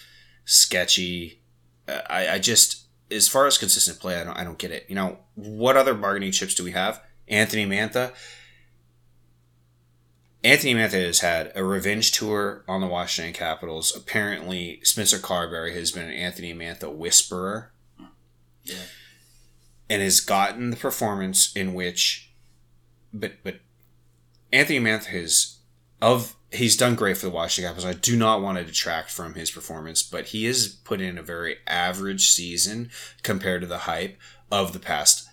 sketchy. 0.46 1.42
Uh, 1.88 2.02
I, 2.10 2.30
I 2.30 2.40
just, 2.40 2.86
as 3.12 3.28
far 3.28 3.46
as 3.46 3.58
consistent 3.58 4.00
play, 4.00 4.20
I 4.20 4.24
don't, 4.24 4.38
I 4.38 4.44
don't 4.44 4.58
get 4.58 4.72
it. 4.72 4.86
You 4.88 4.96
know, 4.96 5.18
what 5.36 5.76
other 5.76 5.94
bargaining 5.94 6.32
chips 6.32 6.56
do 6.56 6.64
we 6.64 6.72
have? 6.72 7.02
Anthony 7.28 7.66
Mantha. 7.66 8.14
Anthony 10.44 10.76
Mantha 10.76 11.06
has 11.06 11.20
had 11.20 11.52
a 11.56 11.64
revenge 11.64 12.14
tour 12.14 12.64
on 12.70 12.80
the 12.80 12.88
Washington 12.88 13.34
Capitals. 13.34 13.94
Apparently, 13.94 14.80
Spencer 14.84 15.18
Carbery 15.18 15.74
has 15.74 15.92
been 15.92 16.06
an 16.06 16.14
Anthony 16.14 16.54
Mantha 16.54 16.94
whisperer 16.94 17.74
Yeah. 18.68 18.76
and 19.90 20.02
has 20.02 20.20
gotten 20.20 20.70
the 20.70 20.78
performance 20.78 21.56
in 21.56 21.74
which 21.74 22.32
but 23.14 23.34
but 23.44 23.60
Anthony 24.52 24.80
Mantha 24.80 25.06
has 25.08 25.58
of 26.02 26.36
he's 26.52 26.78
done 26.78 26.96
great 26.96 27.18
for 27.18 27.26
the 27.26 27.32
Washington 27.32 27.70
Capitals. 27.70 27.96
I 27.96 27.98
do 28.00 28.16
not 28.16 28.42
want 28.42 28.58
to 28.58 28.64
detract 28.64 29.10
from 29.12 29.34
his 29.34 29.52
performance, 29.52 30.04
but 30.04 30.28
he 30.28 30.46
has 30.46 30.68
put 30.68 31.02
in 31.02 31.18
a 31.18 31.24
very 31.24 31.58
average 31.68 32.30
season 32.30 32.90
compared 33.24 33.62
to 33.62 33.68
the 33.68 33.80
hype 33.80 34.18
of 34.52 34.72
the 34.74 34.80
past 34.80 35.28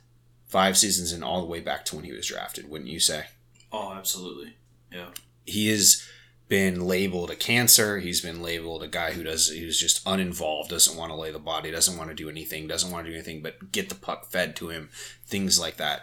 five 0.46 0.76
seasons 0.76 1.12
and 1.12 1.22
all 1.22 1.40
the 1.40 1.46
way 1.46 1.60
back 1.60 1.84
to 1.86 1.96
when 1.96 2.04
he 2.04 2.12
was 2.12 2.26
drafted, 2.26 2.68
wouldn't 2.68 2.90
you 2.90 2.98
say? 3.00 3.26
Oh, 3.72 3.92
absolutely. 3.92 4.56
Yeah. 4.92 5.08
he 5.44 5.68
has 5.68 6.04
been 6.48 6.86
labeled 6.86 7.30
a 7.30 7.36
cancer. 7.36 7.98
He's 7.98 8.20
been 8.20 8.42
labeled 8.42 8.82
a 8.82 8.88
guy 8.88 9.12
who 9.12 9.22
does 9.22 9.48
who's 9.48 9.78
just 9.78 10.02
uninvolved, 10.06 10.70
doesn't 10.70 10.96
want 10.96 11.10
to 11.10 11.16
lay 11.16 11.30
the 11.30 11.38
body, 11.38 11.70
doesn't 11.70 11.96
want 11.96 12.10
to 12.10 12.14
do 12.16 12.28
anything, 12.28 12.66
doesn't 12.66 12.90
want 12.90 13.06
to 13.06 13.10
do 13.10 13.16
anything 13.16 13.42
but 13.42 13.72
get 13.72 13.88
the 13.88 13.94
puck 13.94 14.30
fed 14.30 14.54
to 14.56 14.68
him, 14.68 14.90
things 15.26 15.58
like 15.58 15.76
that. 15.76 16.02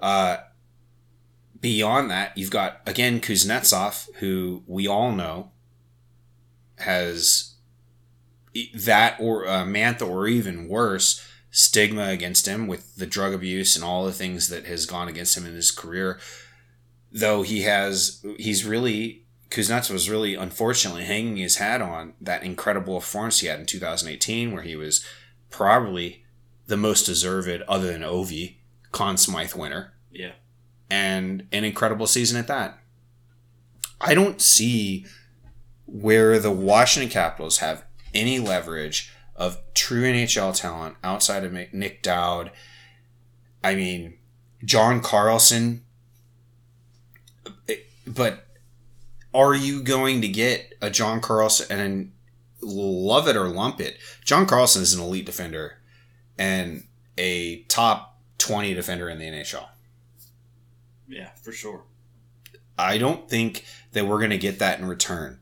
Uh, 0.00 0.38
beyond 1.60 2.10
that, 2.10 2.36
you've 2.36 2.50
got 2.50 2.80
again 2.86 3.20
Kuznetsov, 3.20 4.08
who 4.16 4.62
we 4.66 4.86
all 4.86 5.12
know 5.12 5.52
has 6.78 7.54
that 8.74 9.16
or 9.20 9.46
uh, 9.46 9.64
Mantha 9.64 10.08
or 10.08 10.26
even 10.26 10.68
worse 10.68 11.26
stigma 11.50 12.08
against 12.08 12.46
him 12.46 12.66
with 12.66 12.96
the 12.96 13.06
drug 13.06 13.32
abuse 13.32 13.76
and 13.76 13.84
all 13.84 14.04
the 14.04 14.12
things 14.12 14.48
that 14.48 14.66
has 14.66 14.84
gone 14.84 15.08
against 15.08 15.36
him 15.36 15.46
in 15.46 15.54
his 15.54 15.70
career. 15.70 16.18
Though 17.10 17.42
he 17.42 17.62
has, 17.62 18.22
he's 18.36 18.64
really 18.64 19.25
Kuznetsov 19.50 19.92
was 19.92 20.10
really 20.10 20.34
unfortunately 20.34 21.04
hanging 21.04 21.36
his 21.36 21.56
hat 21.56 21.80
on 21.80 22.14
that 22.20 22.42
incredible 22.42 22.98
performance 23.00 23.40
he 23.40 23.46
had 23.46 23.60
in 23.60 23.66
2018, 23.66 24.52
where 24.52 24.62
he 24.62 24.76
was 24.76 25.04
probably 25.50 26.24
the 26.66 26.76
most 26.76 27.04
deserved, 27.06 27.62
other 27.68 27.92
than 27.92 28.02
Ovi, 28.02 28.56
Conn 28.92 29.16
Smythe 29.16 29.54
winner 29.54 29.92
Yeah. 30.10 30.32
and 30.90 31.46
an 31.52 31.64
incredible 31.64 32.06
season 32.08 32.38
at 32.38 32.48
that. 32.48 32.78
I 34.00 34.14
don't 34.14 34.42
see 34.42 35.06
where 35.86 36.38
the 36.40 36.50
Washington 36.50 37.08
Capitals 37.10 37.58
have 37.58 37.84
any 38.12 38.38
leverage 38.40 39.12
of 39.36 39.58
true 39.74 40.02
NHL 40.02 40.52
talent 40.54 40.96
outside 41.04 41.44
of 41.44 41.52
Nick- 41.52 41.72
Nic 41.72 42.02
Dowd. 42.02 42.50
I 43.62 43.74
mean, 43.76 44.14
John 44.64 45.00
Carlson. 45.00 45.84
Eh, 47.68 47.76
but 48.06 48.45
are 49.36 49.54
you 49.54 49.82
going 49.82 50.22
to 50.22 50.28
get 50.28 50.74
a 50.80 50.90
John 50.90 51.20
Carlson 51.20 51.78
and 51.78 52.12
love 52.62 53.28
it 53.28 53.36
or 53.36 53.48
lump 53.48 53.80
it? 53.80 53.98
John 54.24 54.46
Carlson 54.46 54.82
is 54.82 54.94
an 54.94 55.02
elite 55.02 55.26
defender 55.26 55.78
and 56.38 56.84
a 57.18 57.62
top 57.64 58.18
20 58.38 58.72
defender 58.74 59.08
in 59.08 59.18
the 59.18 59.26
NHL. 59.26 59.66
Yeah, 61.06 61.30
for 61.42 61.52
sure. 61.52 61.84
I 62.78 62.98
don't 62.98 63.28
think 63.28 63.64
that 63.92 64.06
we're 64.06 64.18
going 64.18 64.30
to 64.30 64.38
get 64.38 64.58
that 64.58 64.78
in 64.78 64.86
return. 64.86 65.40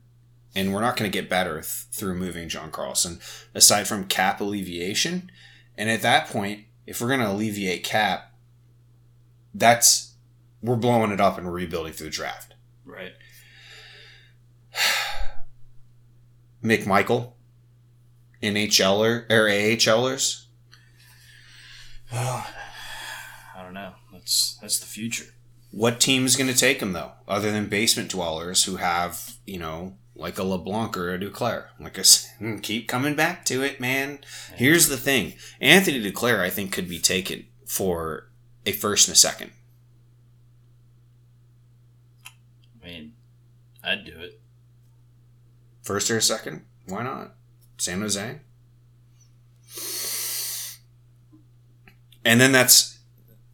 And 0.56 0.72
we're 0.72 0.80
not 0.80 0.96
going 0.96 1.10
to 1.10 1.18
get 1.18 1.30
better 1.30 1.54
th- 1.54 1.64
through 1.90 2.14
moving 2.14 2.48
John 2.48 2.70
Carlson, 2.70 3.18
aside 3.54 3.88
from 3.88 4.04
cap 4.04 4.40
alleviation. 4.40 5.30
And 5.76 5.90
at 5.90 6.02
that 6.02 6.28
point, 6.28 6.66
if 6.86 7.00
we're 7.00 7.08
going 7.08 7.20
to 7.20 7.30
alleviate 7.30 7.82
cap, 7.82 8.32
that's 9.52 10.14
we're 10.62 10.76
blowing 10.76 11.10
it 11.10 11.20
up 11.20 11.38
and 11.38 11.52
rebuilding 11.52 11.92
through 11.92 12.06
the 12.06 12.12
draft. 12.12 12.54
Right. 12.84 13.12
McMichael, 16.64 17.32
NHLer 18.42 19.30
or 19.30 19.48
AHLers, 19.48 20.44
I 22.12 23.62
don't 23.62 23.74
know. 23.74 23.92
That's 24.12 24.58
that's 24.60 24.78
the 24.78 24.86
future. 24.86 25.26
what 25.70 26.00
team 26.00 26.24
is 26.24 26.36
going 26.36 26.50
to 26.50 26.56
take 26.56 26.80
him 26.80 26.92
though, 26.92 27.12
other 27.26 27.50
than 27.50 27.68
basement 27.68 28.10
dwellers 28.10 28.64
who 28.64 28.76
have 28.76 29.36
you 29.46 29.58
know 29.58 29.96
like 30.14 30.38
a 30.38 30.42
Labanc 30.42 30.96
or 30.96 31.12
a 31.12 31.18
Duclair? 31.18 31.66
Like 31.80 31.98
I 31.98 32.02
said, 32.02 32.36
hmm, 32.38 32.58
keep 32.58 32.86
coming 32.88 33.14
back 33.14 33.44
to 33.46 33.62
it, 33.62 33.80
man. 33.80 34.20
Here's 34.56 34.88
the 34.88 34.96
thing: 34.96 35.34
Anthony 35.60 36.00
Duclair, 36.00 36.40
I 36.40 36.50
think, 36.50 36.72
could 36.72 36.88
be 36.88 36.98
taken 36.98 37.46
for 37.66 38.28
a 38.66 38.72
first 38.72 39.08
and 39.08 39.14
a 39.14 39.18
second. 39.18 39.50
I 42.82 42.86
mean, 42.86 43.12
I'd 43.82 44.04
do 44.04 44.12
it. 44.18 44.33
First 45.84 46.10
or 46.10 46.20
second? 46.20 46.64
Why 46.88 47.02
not? 47.02 47.34
San 47.76 48.00
Jose. 48.00 48.40
And 52.24 52.40
then 52.40 52.52
that's 52.52 52.98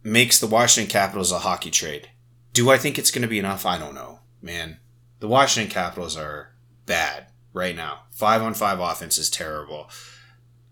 makes 0.01 0.39
the 0.39 0.47
Washington 0.47 0.89
Capitals 0.89 1.31
a 1.31 1.39
hockey 1.39 1.69
trade. 1.69 2.09
Do 2.53 2.71
I 2.71 2.77
think 2.77 2.97
it's 2.97 3.11
going 3.11 3.21
to 3.21 3.27
be 3.27 3.37
enough? 3.37 3.65
I 3.65 3.77
don't 3.77 3.93
know, 3.93 4.19
man. 4.41 4.79
The 5.19 5.27
Washington 5.27 5.71
Capitals 5.71 6.17
are 6.17 6.53
bad 6.85 7.27
right 7.53 7.75
now. 7.75 8.03
Five 8.11 8.41
on 8.41 8.53
five 8.53 8.79
offense 8.79 9.17
is 9.17 9.29
terrible. 9.29 9.89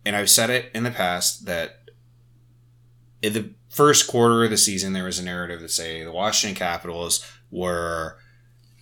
And 0.05 0.15
I've 0.15 0.29
said 0.29 0.49
it 0.49 0.71
in 0.73 0.83
the 0.83 0.91
past 0.91 1.45
that 1.45 1.91
in 3.21 3.33
the 3.33 3.53
first 3.67 4.07
quarter 4.07 4.45
of 4.45 4.49
the 4.49 4.57
season, 4.57 4.93
there 4.93 5.03
was 5.03 5.19
a 5.19 5.23
narrative 5.23 5.59
that 5.59 5.71
say 5.71 6.03
the 6.03 6.11
Washington 6.11 6.57
Capitals 6.57 7.25
were 7.51 8.17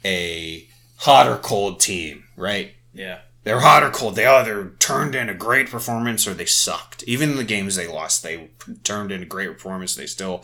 a 0.06 0.70
hot 0.98 1.28
or 1.28 1.38
cold 1.38 1.80
team, 1.80 2.26
right? 2.36 2.74
Yeah. 2.94 3.20
They're 3.44 3.62
hot 3.62 3.84
or 3.84 3.92
cold. 3.92 4.16
They 4.16 4.26
either 4.26 4.74
turned 4.80 5.16
in 5.16 5.30
a 5.30 5.34
great 5.34 5.70
performance 5.70 6.28
or 6.28 6.34
they 6.34 6.46
sucked. 6.46 7.04
Even 7.04 7.32
in 7.32 7.38
the 7.38 7.44
games 7.44 7.76
they 7.76 7.88
lost, 7.88 8.24
they 8.24 8.50
turned 8.84 9.12
in 9.12 9.24
a 9.24 9.26
great 9.26 9.54
performance. 9.54 9.96
They 9.96 10.06
still 10.06 10.44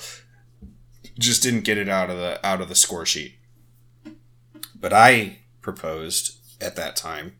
just 1.20 1.44
didn't 1.44 1.66
get 1.66 1.78
it 1.78 1.90
out 1.90 2.10
of 2.10 2.18
the 2.18 2.46
out 2.46 2.62
of 2.62 2.70
the 2.70 2.76
score 2.76 3.06
sheet. 3.06 3.36
But 4.74 4.94
I 4.94 5.40
proposed 5.62 6.40
at 6.62 6.76
that 6.78 6.96
time 6.96 7.34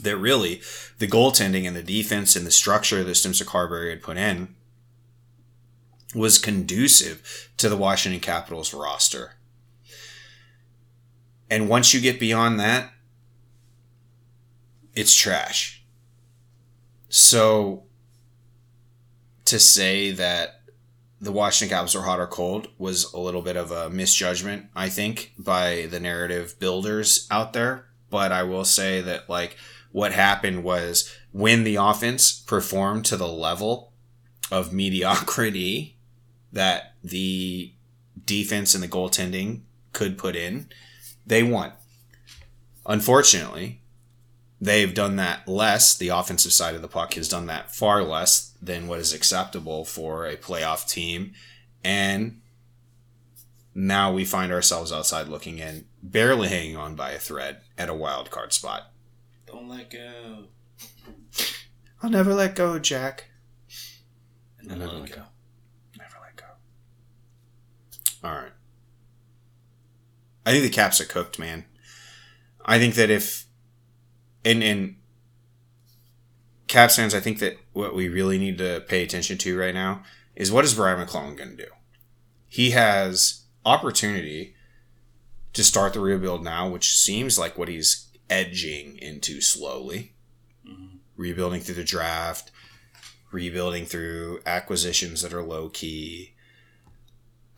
that 0.00 0.16
really 0.16 0.60
the 0.98 1.08
goaltending 1.08 1.66
and 1.66 1.74
the 1.74 1.82
defense 1.82 2.36
and 2.36 2.46
the 2.46 2.50
structure 2.50 3.02
that 3.02 3.14
Spencer 3.14 3.44
Carbery 3.44 3.90
had 3.90 4.02
put 4.02 4.16
in 4.16 4.54
was 6.14 6.38
conducive 6.38 7.50
to 7.56 7.68
the 7.68 7.76
Washington 7.76 8.20
Capitals 8.20 8.72
roster. 8.72 9.32
And 11.50 11.68
once 11.68 11.92
you 11.92 12.00
get 12.00 12.18
beyond 12.18 12.58
that, 12.60 12.90
it's 14.94 15.14
trash. 15.14 15.84
So 17.08 17.84
to 19.44 19.58
say 19.58 20.10
that 20.12 20.62
the 21.20 21.32
Washington 21.32 21.74
Capitals 21.74 21.96
are 21.96 22.06
hot 22.06 22.20
or 22.20 22.26
cold 22.26 22.68
was 22.78 23.12
a 23.12 23.18
little 23.18 23.42
bit 23.42 23.56
of 23.56 23.70
a 23.70 23.90
misjudgment, 23.90 24.66
I 24.74 24.88
think, 24.88 25.32
by 25.38 25.86
the 25.90 26.00
narrative 26.00 26.58
builders 26.58 27.26
out 27.30 27.52
there. 27.52 27.86
But 28.10 28.32
I 28.32 28.42
will 28.42 28.64
say 28.64 29.00
that 29.00 29.28
like 29.28 29.56
what 29.92 30.12
happened 30.12 30.64
was 30.64 31.12
when 31.32 31.64
the 31.64 31.76
offense 31.76 32.32
performed 32.32 33.04
to 33.06 33.16
the 33.16 33.28
level 33.28 33.92
of 34.50 34.72
mediocrity 34.72 35.96
that 36.52 36.94
the 37.02 37.72
defense 38.24 38.74
and 38.74 38.82
the 38.82 38.88
goaltending 38.88 39.62
could 39.92 40.18
put 40.18 40.36
in, 40.36 40.68
they 41.26 41.42
won. 41.42 41.72
Unfortunately, 42.86 43.80
they've 44.60 44.94
done 44.94 45.16
that 45.16 45.48
less. 45.48 45.96
The 45.96 46.08
offensive 46.08 46.52
side 46.52 46.74
of 46.74 46.82
the 46.82 46.88
puck 46.88 47.14
has 47.14 47.28
done 47.28 47.46
that 47.46 47.74
far 47.74 48.02
less 48.02 48.56
than 48.60 48.86
what 48.86 49.00
is 49.00 49.12
acceptable 49.12 49.84
for 49.84 50.26
a 50.26 50.36
playoff 50.36 50.88
team. 50.88 51.32
And 51.82 52.40
now 53.74 54.12
we 54.12 54.24
find 54.24 54.52
ourselves 54.52 54.92
outside 54.92 55.28
looking 55.28 55.58
in, 55.58 55.86
barely 56.02 56.48
hanging 56.48 56.76
on 56.76 56.94
by 56.94 57.10
a 57.10 57.18
thread 57.18 57.60
at 57.76 57.88
a 57.88 57.94
wild 57.94 58.30
card 58.30 58.52
spot. 58.52 58.90
Don't 59.46 59.68
let 59.68 59.90
go. 59.90 60.44
I'll 62.02 62.10
never 62.10 62.34
let 62.34 62.54
go, 62.54 62.78
Jack. 62.78 63.26
And 64.58 64.70
then 64.70 64.78
Never 64.78 64.92
let 64.92 65.00
let 65.00 65.10
it 65.10 65.16
go. 65.16 65.22
Never 65.98 66.16
let 66.22 66.36
go. 66.36 66.44
All 68.28 68.34
right. 68.34 68.52
I 70.46 70.52
think 70.52 70.62
the 70.62 70.70
Caps 70.70 71.00
are 71.00 71.04
cooked, 71.06 71.38
man. 71.38 71.64
I 72.64 72.78
think 72.78 72.94
that 72.94 73.10
if 73.10 73.46
and 74.44 74.62
and 74.62 74.96
Caps 76.66 76.96
fans, 76.96 77.14
I 77.14 77.20
think 77.20 77.38
that 77.38 77.58
what 77.72 77.94
we 77.94 78.08
really 78.08 78.38
need 78.38 78.58
to 78.58 78.84
pay 78.88 79.02
attention 79.02 79.38
to 79.38 79.58
right 79.58 79.74
now 79.74 80.02
is 80.34 80.50
what 80.50 80.64
is 80.64 80.74
Brian 80.74 80.98
MacLellan 80.98 81.36
going 81.36 81.56
to 81.56 81.64
do? 81.64 81.70
He 82.48 82.70
has 82.70 83.44
opportunity 83.64 84.54
to 85.52 85.62
start 85.62 85.92
the 85.92 86.00
rebuild 86.00 86.42
now, 86.42 86.68
which 86.68 86.96
seems 86.96 87.38
like 87.38 87.56
what 87.56 87.68
he's 87.68 88.08
edging 88.28 88.98
into 88.98 89.40
slowly. 89.40 90.14
Mhm. 90.66 90.98
Rebuilding 91.16 91.60
through 91.60 91.76
the 91.76 91.84
draft, 91.84 92.50
rebuilding 93.30 93.86
through 93.86 94.40
acquisitions 94.46 95.22
that 95.22 95.32
are 95.32 95.42
low 95.42 95.68
key. 95.68 96.34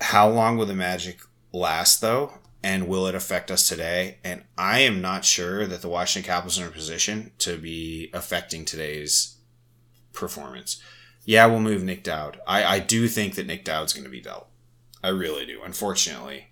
How 0.00 0.28
long 0.28 0.56
will 0.56 0.66
the 0.66 0.74
magic 0.74 1.20
last 1.52 2.00
though? 2.00 2.38
And 2.62 2.88
will 2.88 3.06
it 3.06 3.14
affect 3.14 3.50
us 3.50 3.68
today? 3.68 4.18
And 4.24 4.44
I 4.58 4.80
am 4.80 5.00
not 5.00 5.24
sure 5.24 5.66
that 5.66 5.82
the 5.82 5.88
Washington 5.88 6.26
Capitals 6.26 6.58
are 6.58 6.64
in 6.64 6.68
a 6.68 6.72
position 6.72 7.30
to 7.38 7.58
be 7.58 8.10
affecting 8.12 8.64
today's 8.64 9.36
performance. 10.12 10.82
Yeah, 11.24 11.46
we'll 11.46 11.60
move 11.60 11.84
Nic 11.84 12.02
Dowd. 12.02 12.40
I, 12.46 12.64
I 12.64 12.78
do 12.80 13.08
think 13.08 13.34
that 13.34 13.46
Nic 13.46 13.64
Dowd's 13.64 13.92
going 13.92 14.04
to 14.04 14.10
be 14.10 14.20
dealt. 14.20 14.48
I 15.02 15.08
really 15.08 15.46
do, 15.46 15.62
unfortunately. 15.62 16.48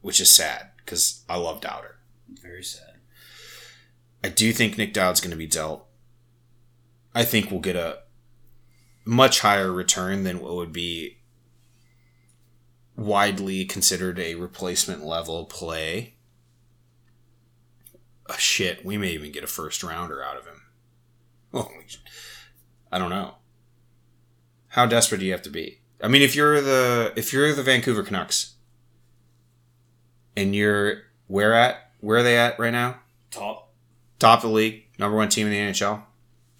Which 0.00 0.20
is 0.20 0.30
sad 0.30 0.70
because 0.78 1.22
I 1.28 1.36
love 1.36 1.60
Dowder. 1.60 1.94
Very 2.28 2.64
sad. 2.64 2.94
I 4.22 4.28
do 4.28 4.52
think 4.52 4.76
Nic 4.76 4.92
Dowd's 4.92 5.20
going 5.20 5.30
to 5.30 5.36
be 5.36 5.46
dealt. 5.46 5.86
I 7.14 7.24
think 7.24 7.50
we'll 7.50 7.60
get 7.60 7.76
a 7.76 8.00
much 9.04 9.40
higher 9.40 9.72
return 9.72 10.24
than 10.24 10.40
what 10.40 10.54
would 10.54 10.72
be 10.72 11.18
widely 13.02 13.64
considered 13.64 14.18
a 14.18 14.34
replacement 14.34 15.04
level 15.04 15.44
play. 15.44 16.14
Oh, 18.28 18.36
shit, 18.38 18.84
we 18.84 18.96
may 18.96 19.10
even 19.10 19.32
get 19.32 19.44
a 19.44 19.48
first 19.48 19.82
rounder 19.82 20.22
out 20.22 20.36
of 20.36 20.46
him. 20.46 20.62
Holy 21.52 21.86
I 22.90 22.98
don't 22.98 23.10
know. 23.10 23.34
How 24.68 24.86
desperate 24.86 25.18
do 25.18 25.26
you 25.26 25.32
have 25.32 25.42
to 25.42 25.50
be? 25.50 25.80
I 26.02 26.08
mean, 26.08 26.22
if 26.22 26.34
you're 26.34 26.60
the 26.60 27.12
if 27.14 27.32
you're 27.32 27.54
the 27.54 27.62
Vancouver 27.62 28.02
Canucks, 28.02 28.54
and 30.36 30.54
you're 30.54 31.02
where 31.26 31.54
at 31.54 31.92
where 32.00 32.18
are 32.18 32.22
they 32.22 32.38
at 32.38 32.58
right 32.58 32.72
now? 32.72 33.00
Top. 33.30 33.70
Top 34.18 34.38
of 34.38 34.50
the 34.50 34.56
league, 34.56 34.84
number 34.98 35.16
one 35.16 35.28
team 35.28 35.46
in 35.46 35.52
the 35.52 35.58
NHL. 35.58 36.02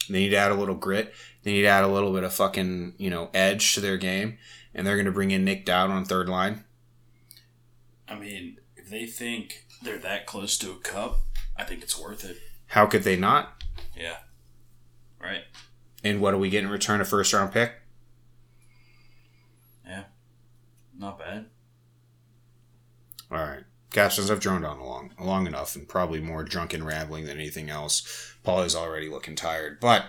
They 0.09 0.21
need 0.21 0.31
to 0.31 0.37
add 0.37 0.53
a 0.53 0.57
little 0.57 0.75
grit. 0.75 1.13
They 1.43 1.53
need 1.53 1.63
to 1.63 1.69
add 1.69 1.85
a 1.85 1.89
little 1.89 2.13
bit 2.13 2.25
of 2.25 2.33
fucking 2.33 2.95
you 2.99 3.11
know 3.11 3.31
edge 3.35 3.75
to 3.75 3.81
their 3.81 3.97
game, 3.97 4.39
and 4.75 4.87
they're 4.87 4.97
going 4.97 5.07
to 5.07 5.13
bring 5.13 5.31
in 5.31 5.45
Nic 5.45 5.65
Dowd 5.65 5.91
on 5.91 6.05
third 6.05 6.29
line. 6.29 6.65
I 8.09 8.15
mean, 8.15 8.59
if 8.77 8.91
they 8.91 9.07
think 9.07 9.67
they're 9.83 9.99
that 9.99 10.27
close 10.27 10.59
to 10.59 10.73
a 10.73 10.77
cup, 10.77 11.21
I 11.57 11.65
think 11.65 11.83
it's 11.83 11.99
worth 11.99 12.25
it. 12.25 12.39
How 12.69 12.87
could 12.87 13.03
they 13.03 13.17
not? 13.17 13.63
Yeah. 13.97 14.19
Right. 15.21 15.43
And 16.03 16.21
what 16.21 16.33
do 16.33 16.39
we 16.39 16.51
get 16.51 16.65
in 16.65 16.71
return? 16.71 17.01
A 17.01 17.05
first 17.05 17.33
round 17.33 17.53
pick? 17.53 17.73
Yeah. 19.87 20.05
Not 20.99 21.19
bad. 21.19 21.47
All 23.31 23.39
right. 23.39 23.65
Captions 23.93 24.31
I've 24.31 24.41
droned 24.41 24.65
on 24.65 24.81
long 24.81 25.13
long 25.21 25.47
enough 25.47 25.77
and 25.77 25.87
probably 25.87 26.21
more 26.21 26.45
drunken 26.45 26.83
rambling 26.83 27.27
than 27.27 27.37
anything 27.37 27.69
else. 27.69 28.35
Paul 28.43 28.63
is 28.63 28.75
already 28.75 29.09
looking 29.09 29.37
tired, 29.37 29.81
but 29.81 30.05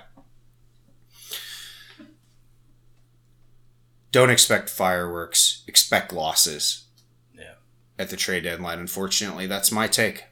don't 4.14 4.30
expect 4.30 4.70
fireworks. 4.70 5.64
Expect 5.68 6.14
losses 6.14 6.86
Yeah. 7.34 7.56
at 8.00 8.10
the 8.10 8.16
trade 8.16 8.44
deadline. 8.44 8.80
Unfortunately, 8.80 9.48
that's 9.48 9.72
my 9.72 9.88
take. 9.88 10.26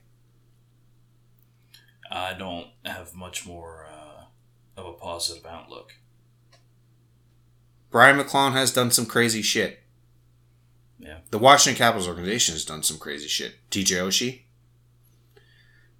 I 2.09 2.33
don't 2.33 2.67
have 2.85 3.15
much 3.15 3.45
more 3.45 3.87
uh, 3.91 4.25
of 4.79 4.85
a 4.85 4.93
positive 4.93 5.45
outlook. 5.45 5.93
Brian 7.89 8.17
MacLellan 8.17 8.53
has 8.53 8.71
done 8.71 8.91
some 8.91 9.05
crazy 9.07 9.41
shit. 9.41 9.79
Yeah. 10.99 11.19
The 11.31 11.39
Washington 11.39 11.77
Capitals 11.77 12.07
organization 12.07 12.53
has 12.53 12.63
done 12.63 12.83
some 12.83 12.99
crazy 12.99 13.27
shit. 13.27 13.55
TJ 13.71 13.97
Oshie. 13.97 14.41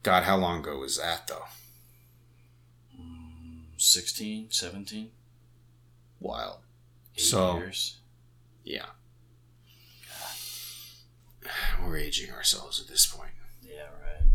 God, 0.04 0.24
how 0.24 0.38
long 0.38 0.60
ago 0.60 0.78
was 0.78 0.98
that 0.98 1.28
though? 1.28 1.46
16, 3.78 4.52
17, 4.52 5.10
Wild. 6.20 6.60
Eight 7.18 7.22
So- 7.22 7.58
years. 7.58 7.98
Yeah. 8.64 8.86
We're 11.84 11.98
aging 11.98 12.32
ourselves 12.32 12.80
at 12.80 12.88
this 12.88 13.06
point. 13.06 13.32
Yeah, 13.64 13.84
right. 14.04 14.30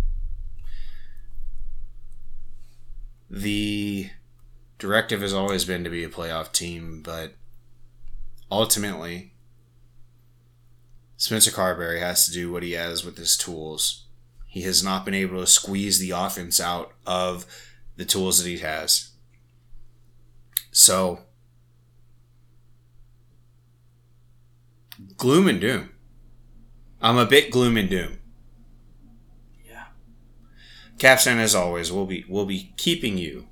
The 3.30 4.10
directive 4.78 5.20
has 5.22 5.32
always 5.32 5.64
been 5.64 5.84
to 5.84 5.90
be 5.90 6.04
a 6.04 6.08
playoff 6.08 6.52
team, 6.52 7.02
but 7.02 7.34
ultimately, 8.50 9.32
Spencer 11.16 11.50
Carbery 11.50 11.98
has 12.00 12.26
to 12.26 12.32
do 12.32 12.52
what 12.52 12.62
he 12.62 12.72
has 12.72 13.04
with 13.04 13.16
his 13.16 13.36
tools. 13.36 14.04
He 14.46 14.62
has 14.62 14.82
not 14.82 15.04
been 15.04 15.14
able 15.14 15.40
to 15.40 15.46
squeeze 15.46 15.98
the 15.98 16.10
offense 16.10 16.60
out 16.60 16.92
of 17.06 17.46
the 17.96 18.04
tools 18.04 18.42
that 18.42 18.48
he 18.48 18.58
has. 18.58 19.10
So, 20.70 21.20
gloom 25.16 25.48
and 25.48 25.60
doom. 25.60 25.90
I'm 27.00 27.18
a 27.18 27.26
bit 27.26 27.50
gloom 27.50 27.76
and 27.76 27.88
doom. 27.88 28.18
Yeah. 29.68 29.86
Capstan, 30.98 31.38
as 31.38 31.54
always, 31.54 31.92
we'll 31.92 32.06
be 32.06 32.24
we'll 32.28 32.46
be 32.46 32.72
keeping 32.76 33.18
you 33.18 33.48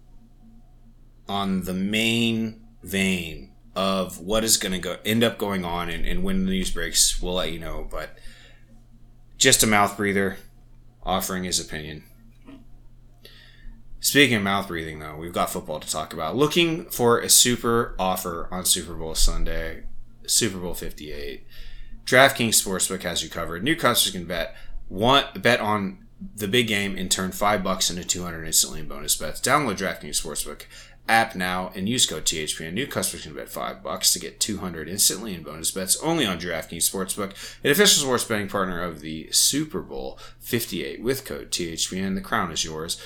on 1.29 1.63
the 1.63 1.75
main 1.75 2.61
vein 2.83 3.51
of 3.75 4.21
what 4.21 4.45
is 4.45 4.57
going 4.57 4.73
to 4.73 4.79
go 4.79 4.99
end 5.05 5.25
up 5.25 5.39
going 5.39 5.65
on, 5.65 5.91
and, 5.91 6.07
and 6.07 6.23
when 6.23 6.45
the 6.45 6.51
news 6.51 6.71
breaks, 6.71 7.21
we'll 7.21 7.35
let 7.35 7.53
you 7.53 7.59
know. 7.59 7.87
But 7.91 8.19
just 9.37 9.63
a 9.63 9.67
mouth 9.67 9.97
breather, 9.97 10.39
offering 11.03 11.45
his 11.45 11.61
opinion. 11.61 12.05
Speaking 14.01 14.37
of 14.37 14.43
mouth 14.43 14.69
breathing, 14.69 14.99
though, 14.99 15.17
we've 15.17 15.33
got 15.33 15.51
football 15.51 15.81
to 15.81 15.91
talk 15.91 16.13
about. 16.13 16.37
Looking 16.37 16.85
for 16.85 17.21
a 17.21 17.31
super 17.31 17.95
offer 17.99 18.49
on 18.51 18.67
Super 18.67 18.93
Bowl 18.93 19.15
Sunday, 19.15 19.85
Super 20.27 20.59
Bowl 20.59 20.75
Fifty 20.75 21.13
Eight. 21.13 21.47
DraftKings 22.05 22.63
Sportsbook 22.63 23.03
has 23.03 23.23
you 23.23 23.31
covered. 23.31 23.63
New 23.63 23.77
customers 23.77 24.13
can 24.13 24.27
bet 24.27 24.55
one 24.89 25.25
bet 25.37 25.61
on 25.61 26.07
the 26.37 26.49
big 26.49 26.69
game 26.69 26.97
and 26.97 27.11
turn 27.11 27.33
five 27.33 27.63
bucks 27.63 27.91
into 27.91 28.05
two 28.05 28.23
hundred 28.23 28.45
instantly 28.45 28.81
in 28.81 28.89
bonus 28.89 29.17
bets. 29.17 29.41
Download 29.41 29.77
DraftKings 29.77 30.23
Sportsbook 30.23 30.63
app 31.07 31.35
now 31.37 31.71
and 31.75 31.87
use 31.87 32.07
code 32.07 32.25
THPN. 32.25 32.73
New 32.73 32.87
customers 32.87 33.25
can 33.25 33.35
bet 33.35 33.51
five 33.51 33.83
bucks 33.83 34.13
to 34.13 34.19
get 34.19 34.41
two 34.41 34.59
hundred 34.59 34.89
instantly 34.89 35.35
in 35.35 35.43
bonus 35.43 35.71
bets 35.71 35.97
only 36.03 36.25
on 36.25 36.39
DraftKings 36.39 36.91
Sportsbook, 36.91 37.33
an 37.63 37.71
official 37.71 38.05
sports 38.05 38.25
betting 38.25 38.49
partner 38.49 38.83
of 38.83 39.01
the 39.01 39.29
Super 39.31 39.81
Bowl 39.81 40.19
Fifty 40.39 40.85
Eight. 40.85 41.03
With 41.03 41.25
code 41.25 41.51
THPN, 41.51 42.15
the 42.15 42.21
crown 42.21 42.53
is 42.53 42.65
yours. 42.65 43.01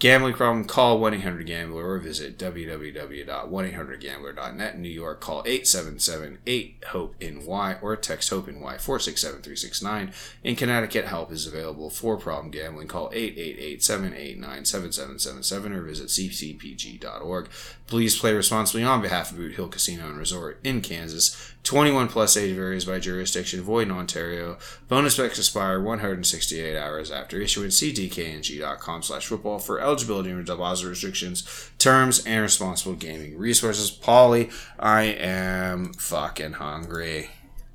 Gambling 0.00 0.34
problem? 0.34 0.64
Call 0.64 0.98
1-800-GAMBLER 1.00 1.86
or 1.86 1.98
visit 1.98 2.36
www.1800gambler.net. 2.36 4.74
In 4.74 4.82
New 4.82 4.88
York, 4.88 5.20
call 5.20 5.44
877-8-HOPE-NY 5.44 7.76
or 7.80 7.94
text 7.96 8.28
HOPE-NY 8.28 8.74
467-369. 8.74 10.12
In 10.42 10.56
Connecticut, 10.56 11.04
help 11.06 11.30
is 11.32 11.46
available 11.46 11.90
for 11.90 12.16
problem 12.18 12.50
gambling. 12.50 12.88
Call 12.88 13.08
888-789-7777 13.12 15.70
or 15.70 15.82
visit 15.82 16.08
ccpg.org. 16.08 17.48
Please 17.86 18.18
play 18.18 18.34
responsibly 18.34 18.82
on 18.82 19.00
behalf 19.00 19.30
of 19.30 19.36
Boot 19.36 19.54
Hill 19.54 19.68
Casino 19.68 20.08
and 20.08 20.18
Resort 20.18 20.58
in 20.64 20.80
Kansas. 20.80 21.53
21 21.64 22.08
plus 22.08 22.36
age 22.36 22.54
varies 22.54 22.84
by 22.84 22.98
jurisdiction. 22.98 23.62
Void 23.62 23.88
in 23.88 23.90
Ontario. 23.90 24.58
Bonus 24.86 25.16
bets 25.16 25.38
expire 25.38 25.80
168 25.80 26.76
hours 26.76 27.10
after 27.10 27.40
issuance. 27.40 27.78
See 27.78 27.92
dkng.com 27.92 29.02
slash 29.02 29.26
football 29.26 29.58
for 29.58 29.80
eligibility 29.80 30.30
and 30.30 30.44
deposit 30.44 30.88
restrictions, 30.88 31.70
terms, 31.78 32.24
and 32.26 32.42
responsible 32.42 32.94
gaming 32.94 33.38
resources. 33.38 33.90
Paulie, 33.90 34.52
I 34.78 35.04
am 35.04 35.94
fucking 35.94 36.52
hungry. 36.52 37.30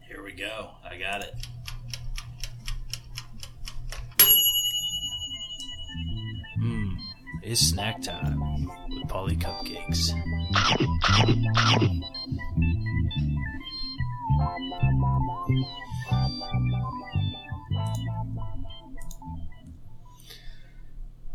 Here 0.08 0.24
we 0.24 0.34
go. 0.34 0.70
I 0.88 0.98
got 0.98 1.24
it. 1.24 1.36
Mmm, 6.62 6.96
it's 7.42 7.62
snack 7.62 8.02
time 8.04 8.68
with 8.90 9.08
Paulie 9.08 9.42
Cupcakes. 9.42 10.14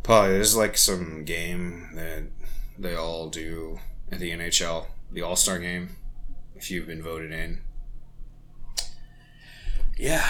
Paulie, 0.03 0.28
there's 0.28 0.55
like 0.55 0.76
some 0.76 1.24
game 1.24 1.90
that 1.95 2.24
they 2.78 2.95
all 2.95 3.30
do 3.30 3.78
at 4.12 4.18
the 4.18 4.30
NHL, 4.30 4.86
the 5.11 5.22
All 5.22 5.34
Star 5.36 5.59
game. 5.59 5.97
If 6.55 6.70
you've 6.70 6.86
been 6.86 7.03
voted 7.03 7.32
in, 7.32 7.61
Yeah, 9.97 10.28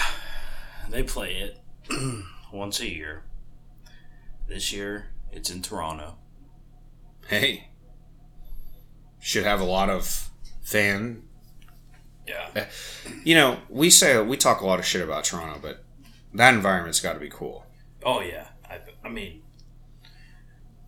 they 0.89 1.03
play 1.03 1.35
it 1.35 1.59
once 2.53 2.79
a 2.79 2.89
year. 2.89 3.23
This 4.47 4.71
year, 4.71 5.07
it's 5.31 5.49
in 5.49 5.61
Toronto. 5.61 6.17
hey, 7.27 7.69
should 9.19 9.43
have 9.43 9.59
a 9.59 9.65
lot 9.65 9.89
of 9.89 10.29
fan. 10.61 11.23
Yeah. 12.27 12.65
You 13.23 13.35
know, 13.35 13.59
we 13.69 13.89
say 13.89 14.21
we 14.21 14.37
talk 14.37 14.61
a 14.61 14.65
lot 14.65 14.79
of 14.79 14.85
shit 14.85 15.01
about 15.01 15.25
Toronto, 15.25 15.59
but 15.61 15.83
that 16.33 16.53
environment's 16.53 16.99
got 16.99 17.13
to 17.13 17.19
be 17.19 17.29
cool. 17.29 17.65
Oh 18.03 18.21
yeah. 18.21 18.47
I, 18.69 18.79
I 19.03 19.09
mean, 19.09 19.41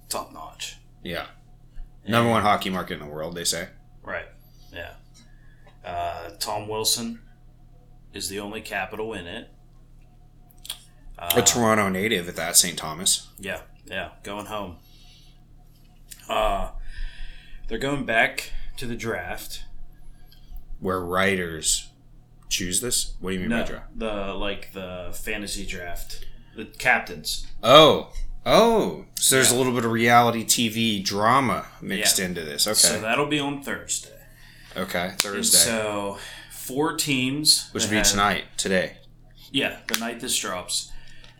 top 0.10 0.34
notch. 0.34 0.78
Yeah, 1.04 1.28
number 2.08 2.30
one 2.30 2.42
hockey 2.42 2.70
market 2.70 2.96
in 2.96 3.00
the 3.00 3.06
world, 3.06 3.36
they 3.36 3.44
say. 3.44 3.70
Right. 4.04 4.26
Yeah. 4.74 4.94
Uh, 5.86 6.32
Tom 6.40 6.68
Wilson 6.68 7.22
is 8.14 8.30
the 8.30 8.40
only 8.40 8.62
capital 8.62 9.14
in 9.14 9.28
it. 9.28 9.50
Uh, 11.18 11.30
a 11.36 11.42
Toronto 11.42 11.90
native 11.90 12.28
at 12.28 12.36
that, 12.36 12.56
St. 12.56 12.78
Thomas. 12.78 13.28
Yeah, 13.40 13.62
yeah, 13.86 14.10
going 14.24 14.48
home. 14.48 14.78
Uh, 16.30 16.72
they're 17.68 17.78
going 17.78 18.06
back 18.06 18.52
to 18.78 18.86
the 18.86 18.96
draft. 18.96 19.64
Where 20.80 21.00
writers 21.00 21.90
choose 22.50 22.82
this. 22.82 23.16
What 23.20 23.32
do 23.32 23.36
you 23.36 23.42
mean 23.42 23.50
by 23.50 23.64
draft? 23.64 23.98
the 24.00 24.34
like 24.34 24.74
the 24.74 25.10
fantasy 25.14 25.66
draft, 25.66 26.26
the 26.56 26.66
captains. 26.66 27.48
Oh, 27.64 28.12
oh, 28.46 29.06
so 29.20 29.36
there's 29.36 29.52
a 29.52 29.56
little 29.56 29.74
bit 29.74 29.86
of 29.86 29.92
reality 29.92 30.46
TV 30.46 31.04
drama 31.04 31.66
mixed 31.82 32.20
Yeah. 32.20 32.26
into 32.26 32.42
this. 32.44 32.68
Okay, 32.68 32.74
So 32.76 33.02
that'll 33.02 33.26
be 33.28 33.40
on 33.40 33.62
Thursday. 33.64 34.20
okay, 34.76 35.10
And 35.10 35.20
Thursday, 35.22 35.58
so 35.58 36.18
four 36.52 36.96
teams, 36.96 37.70
which 37.72 37.84
would 37.84 37.90
be 37.92 37.98
have- 37.98 38.08
tonight, 38.08 38.46
today. 38.58 38.98
Yeah, 39.52 39.80
the 39.88 39.98
night 40.00 40.20
this 40.20 40.38
drops. 40.38 40.92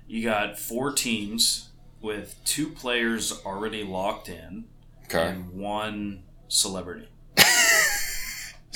You 0.08 0.24
got 0.24 0.58
four 0.58 0.92
teams 0.94 1.70
with 2.02 2.36
two 2.46 2.70
players 2.70 3.32
already 3.46 3.84
locked 3.84 4.30
in 4.30 4.66
Okay, 5.06 5.28
and 5.28 5.52
one 5.54 6.24
celebrity. 6.48 7.08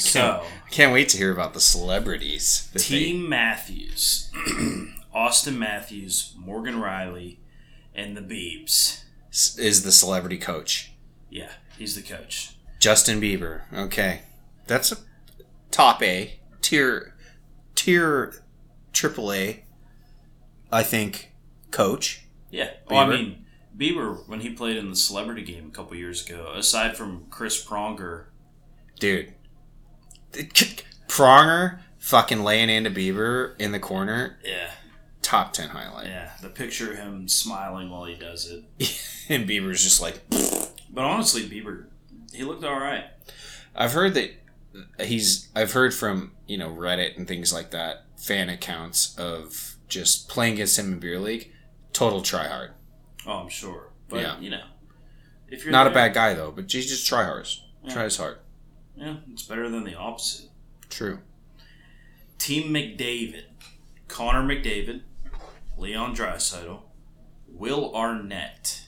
So, 0.01 0.43
I 0.65 0.69
can't 0.69 0.91
wait 0.93 1.09
to 1.09 1.17
hear 1.17 1.31
about 1.31 1.53
the 1.53 1.59
celebrities. 1.61 2.69
they- 2.73 2.79
Team 2.79 3.27
Matthews, 3.29 4.31
Auston 5.15 5.57
Matthews, 5.57 6.33
Morgan 6.37 6.75
Rielly, 6.75 7.37
and 7.93 8.15
the 8.17 8.21
Beebs. 8.21 9.03
is 9.31 9.83
the 9.83 9.91
celebrity 9.91 10.37
coach. 10.37 10.91
Yeah, 11.29 11.51
he's 11.77 11.95
the 11.95 12.01
coach. 12.01 12.55
Justin 12.79 13.21
Bieber. 13.21 13.61
Okay, 13.73 14.21
that's 14.67 14.91
a 14.91 14.97
top 15.69 16.01
A 16.01 16.39
tier, 16.61 17.13
tier 17.75 18.43
triple 18.93 19.31
A. 19.31 19.63
I 20.71 20.83
think 20.83 21.33
coach. 21.69 22.25
Yeah. 22.49 22.71
Well, 22.89 22.99
I 22.99 23.05
mean, 23.07 23.45
Bieber, 23.77 24.27
when 24.27 24.39
he 24.41 24.49
played 24.51 24.77
in 24.77 24.89
the 24.89 24.95
celebrity 24.95 25.43
game 25.43 25.67
a 25.67 25.71
couple 25.75 25.95
years 25.95 26.25
ago, 26.27 26.51
aside 26.55 26.97
from 26.97 27.25
Chris 27.29 27.63
Pronger, 27.65 28.25
dude. 28.99 29.33
Pronger 31.07 31.79
fucking 31.99 32.43
laying 32.43 32.69
into 32.69 32.89
Bieber 32.89 33.53
in 33.59 33.71
the 33.71 33.79
corner, 33.79 34.37
yeah, 34.43 34.71
top 35.21 35.53
ten 35.53 35.69
highlight. 35.69 36.07
yeah, 36.07 36.31
the 36.41 36.49
picture 36.49 36.91
of 36.91 36.97
him 36.97 37.27
smiling 37.27 37.89
while 37.89 38.05
he 38.05 38.15
does 38.15 38.49
it. 38.49 38.63
and 39.29 39.47
Bieber's 39.47 39.83
just 39.83 40.01
like, 40.01 40.21
But 40.89 41.03
honestly, 41.03 41.43
Bieber, 41.43 41.85
he 42.33 42.43
looked 42.43 42.63
all 42.63 42.79
right. 42.79 43.05
I've 43.75 43.93
heard 43.93 44.13
that 44.15 44.31
he's. 45.01 45.49
I've 45.55 45.73
heard 45.73 45.93
from 45.93 46.33
you 46.47 46.57
know 46.57 46.69
Reddit 46.69 47.17
and 47.17 47.27
things 47.27 47.53
like 47.53 47.71
that 47.71 48.05
fan 48.17 48.49
accounts 48.49 49.17
of 49.17 49.75
just 49.87 50.29
playing 50.29 50.53
against 50.53 50.77
him 50.79 50.93
in 50.93 50.99
beer 50.99 51.19
league. 51.19 51.51
Total 51.93 52.21
tryhard. 52.21 52.71
Oh, 53.27 53.33
I'm 53.33 53.49
sure. 53.49 53.89
But 54.07 54.21
Yeah. 54.21 54.39
you 54.39 54.49
know, 54.49 54.63
if 55.49 55.63
you're 55.63 55.71
Not 55.71 55.87
a 55.87 55.91
bad 55.91 56.13
guy 56.13 56.33
though, 56.33 56.51
but 56.51 56.71
he's 56.71 56.87
just 56.89 57.05
try 57.05 57.23
hard. 57.25 57.47
Yeah. 57.83 57.93
Tries 57.93 58.15
hard. 58.17 58.37
Yeah, 59.01 59.15
it's 59.31 59.43
better 59.43 59.67
than 59.67 59.83
the 59.83 59.95
opposite. 59.95 60.49
True. 60.89 61.19
Team 62.37 62.71
McDavid, 62.71 63.43
Connor 64.07 64.43
McDavid, 64.43 65.01
Leon 65.77 66.15
Draisaitl, 66.15 66.81
Will 67.47 67.93
Arnett. 67.95 68.83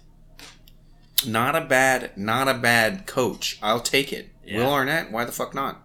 Not 1.26 1.56
a 1.56 1.62
bad. 1.62 2.16
Not 2.16 2.48
a 2.48 2.54
bad 2.54 3.08
coach. 3.08 3.58
I'll 3.64 3.80
take 3.80 4.14
it. 4.14 4.30
Yeah. 4.46 4.60
Will 4.60 4.72
Arnett. 4.74 5.12
Why 5.12 5.26
the 5.26 5.32
fuck 5.32 5.56
not? 5.56 5.82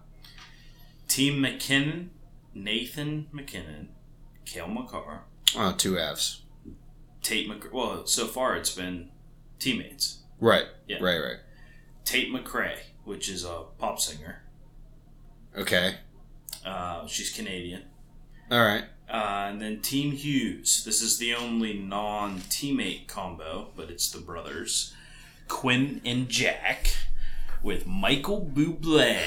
Team 1.07 1.41
MacKinnon, 1.41 2.11
Nathan 2.53 3.27
MacKinnon, 3.31 3.89
Cale 4.45 4.67
Makar, 4.67 5.23
Oh, 5.55 5.73
two 5.75 5.97
Fs. 5.97 6.41
Tate 7.23 7.47
Mc. 7.49 7.73
Well, 7.73 8.05
so 8.05 8.27
far 8.27 8.55
it's 8.55 8.75
been 8.75 9.09
teammates. 9.57 10.19
Right. 10.39 10.65
Yeah. 10.87 10.97
Right. 11.01 11.17
Right. 11.17 11.37
Tate 12.05 12.31
McRae, 12.31 12.77
which 13.09 13.27
is 13.27 13.43
a 13.43 13.63
pop 13.79 13.99
singer. 13.99 14.43
Okay. 15.57 15.95
Uh, 16.63 17.07
she's 17.07 17.31
Canadian. 17.31 17.81
All 18.51 18.59
right. 18.61 18.83
Uh, 19.09 19.47
and 19.49 19.59
then 19.59 19.81
Team 19.81 20.11
Hughes. 20.11 20.83
This 20.85 21.01
is 21.01 21.17
the 21.17 21.33
only 21.33 21.73
non 21.73 22.37
teammate 22.41 23.07
combo, 23.07 23.69
but 23.75 23.89
it's 23.89 24.11
the 24.11 24.19
brothers. 24.19 24.93
Quinn 25.47 26.01
and 26.05 26.29
Jack 26.29 26.91
with 27.63 27.87
Michael 27.87 28.45
Bublé 28.53 29.17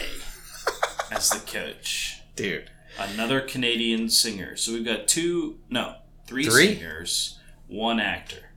as 1.10 1.30
the 1.30 1.40
coach. 1.40 2.20
Dude. 2.36 2.70
Another 2.96 3.40
Canadian 3.40 4.08
singer. 4.08 4.54
So 4.54 4.72
we've 4.72 4.84
got 4.84 5.08
two, 5.08 5.58
no, 5.68 5.96
three, 6.28 6.44
Three? 6.44 6.74
singers, 6.76 7.40
one 7.66 7.98
actor. 7.98 8.50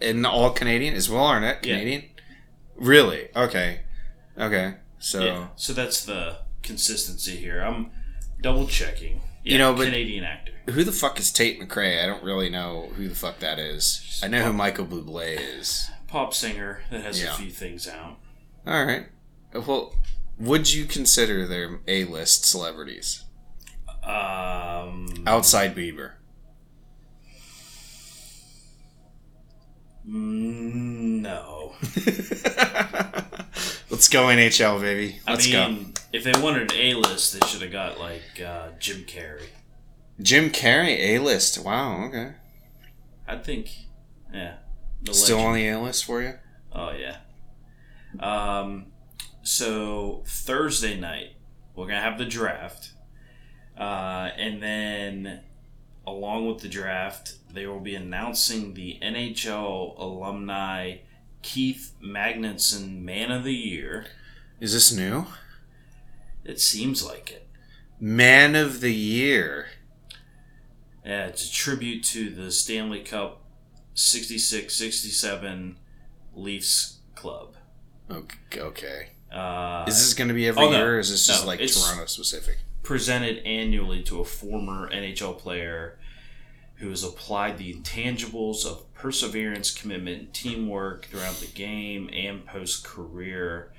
And 0.00 0.24
all 0.26 0.50
Canadian? 0.52 0.94
Is 0.94 1.10
Will 1.10 1.18
Arnett 1.26 1.66
Yeah. 1.66 1.74
Canadian? 1.74 2.04
Really? 2.76 3.28
Okay. 3.36 3.80
Okay. 4.38 4.74
So 4.98 5.24
Yeah. 5.24 5.48
So 5.56 5.72
that's 5.72 6.04
the 6.04 6.38
consistency 6.62 7.36
here. 7.36 7.60
I'm 7.60 7.90
double 8.40 8.66
checking. 8.66 9.20
Yeah, 9.44 9.52
You 9.52 9.58
know, 9.58 9.74
but- 9.74 9.84
Canadian 9.86 10.24
actor. 10.24 10.52
who 10.70 10.82
the 10.84 10.92
fuck 10.92 11.18
is 11.20 11.30
Tate 11.32 11.60
McRae? 11.60 12.02
I 12.02 12.06
don't 12.06 12.22
really 12.24 12.48
know 12.50 12.90
who 12.96 13.08
the 13.08 13.14
fuck 13.14 13.38
that 13.40 13.58
is. 13.58 14.20
I 14.22 14.28
know 14.28 14.42
who 14.44 14.52
Michael 14.52 14.86
Bublé 14.86 15.38
is. 15.58 15.90
Pop 16.08 16.34
singer 16.34 16.82
that 16.90 17.02
has 17.02 17.22
Yeah. 17.22 17.34
a 17.34 17.36
few 17.36 17.50
things 17.50 17.86
out. 17.88 18.18
All 18.66 18.84
right. 18.84 19.06
Well, 19.54 19.94
would 20.38 20.72
you 20.72 20.84
consider 20.86 21.46
them 21.46 21.80
A-list 21.86 22.44
celebrities 22.44 23.24
Um, 24.02 25.22
outside 25.26 25.74
Bieber? 25.74 26.12
mm, 30.06 31.20
no. 31.22 31.74
Let's 33.96 34.10
go 34.10 34.24
NHL, 34.24 34.82
baby. 34.82 35.20
Let's 35.26 35.48
I 35.48 35.52
go. 35.52 35.68
mean, 35.70 35.94
if 36.12 36.22
they 36.22 36.38
wanted 36.38 36.70
an 36.70 36.78
A 36.78 36.92
list, 36.96 37.32
they 37.32 37.46
should 37.46 37.62
have 37.62 37.72
got 37.72 37.98
like 37.98 38.42
uh, 38.44 38.68
Jim 38.78 39.04
Carrey. 39.04 39.46
Jim 40.20 40.50
Carrey, 40.50 41.14
A-list. 41.14 41.64
Wow. 41.64 42.04
Okay. 42.04 42.32
I 43.26 43.36
think, 43.36 43.70
yeah. 44.34 44.56
Still 45.12 45.40
on 45.40 45.54
the 45.54 45.66
A-list 45.68 46.04
for 46.04 46.20
you? 46.20 46.34
Oh 46.74 46.90
yeah. 46.90 47.16
Um, 48.20 48.88
so 49.42 50.24
Thursday 50.26 51.00
night 51.00 51.30
we're 51.74 51.86
gonna 51.86 52.02
have 52.02 52.18
the 52.18 52.26
draft, 52.26 52.92
uh, 53.78 54.28
and 54.36 54.62
then 54.62 55.40
along 56.06 56.48
with 56.48 56.58
the 56.58 56.68
draft, 56.68 57.36
they 57.50 57.66
will 57.66 57.80
be 57.80 57.94
announcing 57.94 58.74
the 58.74 58.98
NHL 59.02 59.98
alumni 59.98 60.98
Keith 61.46 61.94
Magnuson 62.02 63.02
Man 63.02 63.30
of 63.30 63.44
the 63.44 63.54
Year. 63.54 64.06
Is 64.58 64.72
this 64.72 64.92
new? 64.92 65.26
It 66.44 66.60
seems 66.60 67.04
like 67.04 67.30
it. 67.30 67.46
Man 68.00 68.56
of 68.56 68.80
the 68.80 68.92
Year. 68.92 69.68
Yeah, 71.04 71.26
it's 71.26 71.48
a 71.48 71.52
tribute 71.52 72.02
to 72.06 72.30
the 72.30 72.50
Stanley 72.50 72.98
Cup 73.00 73.42
66 73.94 74.74
67 74.74 75.78
Leafs 76.34 76.98
club. 77.14 77.54
Okay. 78.10 78.60
okay. 78.60 79.08
Uh, 79.32 79.84
Is 79.86 79.98
this 79.98 80.14
going 80.14 80.28
to 80.28 80.34
be 80.34 80.48
every 80.48 80.64
oh, 80.64 80.70
no. 80.72 80.78
year, 80.78 80.96
or 80.96 80.98
is 80.98 81.10
this 81.10 81.28
just 81.28 81.42
No, 81.44 81.46
like 81.46 81.60
Toronto 81.60 82.06
specific? 82.06 82.58
presented 82.82 83.38
annually 83.46 84.02
to 84.02 84.20
a 84.20 84.24
former 84.24 84.90
NHL 84.90 85.38
player 85.38 85.96
who 86.76 86.90
has 86.90 87.02
applied 87.04 87.58
the 87.58 87.72
intangibles 87.74 88.64
of 88.66 88.92
perseverance, 88.94 89.70
commitment, 89.72 90.34
teamwork 90.34 91.06
throughout 91.06 91.36
the 91.36 91.46
game 91.46 92.10
and 92.12 92.44
post 92.46 92.84
career. 92.84 93.72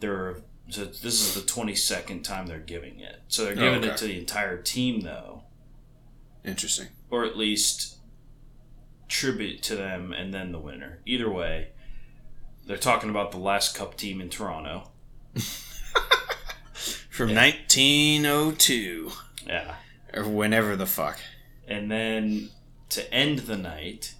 There, 0.00 0.36
so 0.68 0.84
this 0.84 1.04
is 1.04 1.34
the 1.34 1.40
twenty 1.40 1.74
second 1.74 2.22
time 2.24 2.46
they're 2.46 2.58
giving 2.58 3.00
it. 3.00 3.20
So 3.28 3.44
they're 3.44 3.52
Oh, 3.52 3.56
giving 3.56 3.78
okay. 3.84 3.88
it 3.90 3.96
to 3.98 4.04
the 4.06 4.18
entire 4.18 4.60
team, 4.60 5.00
though, 5.00 5.44
Interesting. 6.44 6.88
or 7.10 7.24
at 7.24 7.36
least 7.38 7.96
tribute 9.08 9.62
to 9.62 9.76
them 9.76 10.12
and 10.12 10.34
then 10.34 10.52
the 10.52 10.58
winner. 10.58 11.00
Either 11.06 11.30
way, 11.30 11.68
they're 12.66 12.76
talking 12.76 13.08
about 13.08 13.30
the 13.30 13.38
last 13.38 13.74
Cup 13.76 13.96
team 13.96 14.20
in 14.20 14.28
Toronto. 14.28 14.90
From 17.08 17.34
1902, 17.34 19.10
Yeah. 19.46 19.76
or 20.12 20.24
whenever 20.28 20.76
the 20.76 20.84
fuck. 20.86 21.18
And 21.66 21.90
then 21.90 22.50
to 22.90 23.12
end 23.12 23.40
the 23.40 23.56
night, 23.56 24.14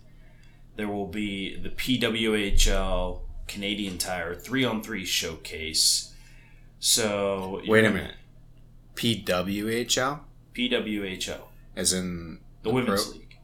there 0.76 0.88
will 0.88 1.06
be 1.06 1.56
the 1.56 1.70
PWHL 1.70 3.20
Canadian 3.46 3.98
Tire 3.98 4.34
3 4.34 4.64
on 4.64 4.82
3 4.82 5.04
showcase. 5.04 6.14
So. 6.78 7.62
Wait 7.66 7.84
a 7.84 7.90
minute. 7.90 8.16
PWHL, 8.96 10.20
PWHL, 10.54 11.40
as 11.76 11.92
in 11.92 12.40
the 12.62 12.70
Women's 12.70 13.04
pro- 13.04 13.12
League. 13.12 13.38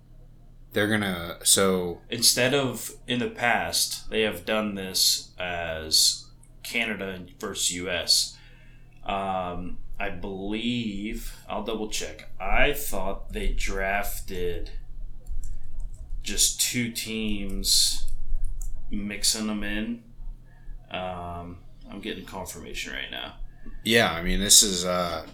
They're 0.72 0.88
gonna. 0.88 1.36
So 1.44 2.00
Instead 2.08 2.54
of 2.54 2.92
in 3.06 3.18
the 3.18 3.28
past, 3.28 4.08
they 4.08 4.22
have 4.22 4.46
done 4.46 4.74
this 4.74 5.32
as 5.38 6.26
Canada 6.62 7.26
versus 7.38 7.70
US. 7.72 8.38
Um, 9.04 9.76
I 10.02 10.10
believe, 10.10 11.36
I'll 11.48 11.62
double 11.62 11.88
check. 11.88 12.28
I 12.40 12.72
thought 12.72 13.32
they 13.32 13.52
drafted 13.52 14.70
just 16.24 16.60
two 16.60 16.90
teams, 16.90 18.06
mixing 18.90 19.46
them 19.46 19.62
in. 19.62 20.02
Um, 20.90 21.58
I'm 21.88 22.00
getting 22.00 22.24
confirmation 22.24 22.92
right 22.92 23.10
now. 23.12 23.34
yeah, 23.84 24.10
I 24.12 24.22
mean 24.22 24.40
this 24.40 24.64
is 24.64 24.84
uh, 24.84 25.24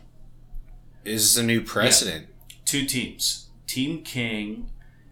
this 1.03 1.23
is 1.23 1.39
a 1.39 1.43
new 1.43 1.63
precedent. 1.63 2.27
two 2.67 2.85
teams 2.85 3.49
team 3.67 4.03
king 4.03 4.69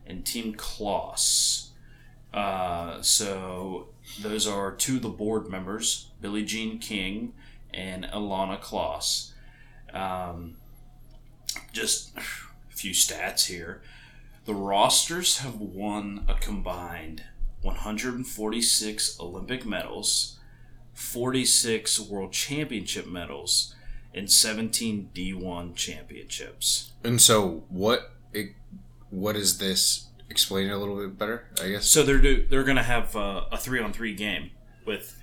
and 0.06 0.26
team 0.26 0.54
kloss 0.54 1.68
uh, 2.34 3.00
so 3.00 3.88
those 4.20 4.46
are 4.46 4.72
two 4.72 4.96
of 4.96 5.02
the 5.02 5.08
board 5.08 5.48
members 5.48 6.10
billie 6.20 6.44
jean 6.44 6.78
king 6.78 7.32
and 7.72 8.04
ilana 8.04 8.60
kloss 8.60 9.32
um, 9.96 10.56
just 11.72 12.16
a 12.16 12.22
few 12.70 12.92
stats 12.92 13.46
here 13.46 13.82
the 14.44 14.54
rosters 14.54 15.38
have 15.38 15.60
won 15.60 16.24
a 16.28 16.34
combined 16.34 17.24
146 17.62 19.18
olympic 19.20 19.66
medals 19.66 20.36
46 20.96 22.00
world 22.00 22.32
championship 22.32 23.06
medals, 23.06 23.74
and 24.14 24.32
17 24.32 25.10
D1 25.14 25.74
championships. 25.74 26.92
And 27.04 27.20
so, 27.20 27.64
what? 27.68 28.12
It, 28.32 28.54
what 29.10 29.36
is 29.36 29.58
this? 29.58 30.06
Explain 30.30 30.68
it 30.68 30.72
a 30.72 30.78
little 30.78 30.96
bit 30.96 31.18
better, 31.18 31.44
I 31.62 31.68
guess. 31.68 31.86
So 31.86 32.02
they're 32.02 32.18
do, 32.18 32.46
they're 32.48 32.64
gonna 32.64 32.82
have 32.82 33.14
uh, 33.14 33.44
a 33.52 33.58
three 33.58 33.78
on 33.78 33.92
three 33.92 34.14
game 34.14 34.52
with 34.86 35.20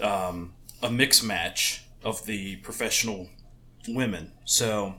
um, 0.00 0.54
a 0.82 0.90
mix 0.90 1.22
match 1.22 1.84
of 2.02 2.24
the 2.24 2.56
professional 2.56 3.28
women. 3.88 4.32
So 4.44 4.94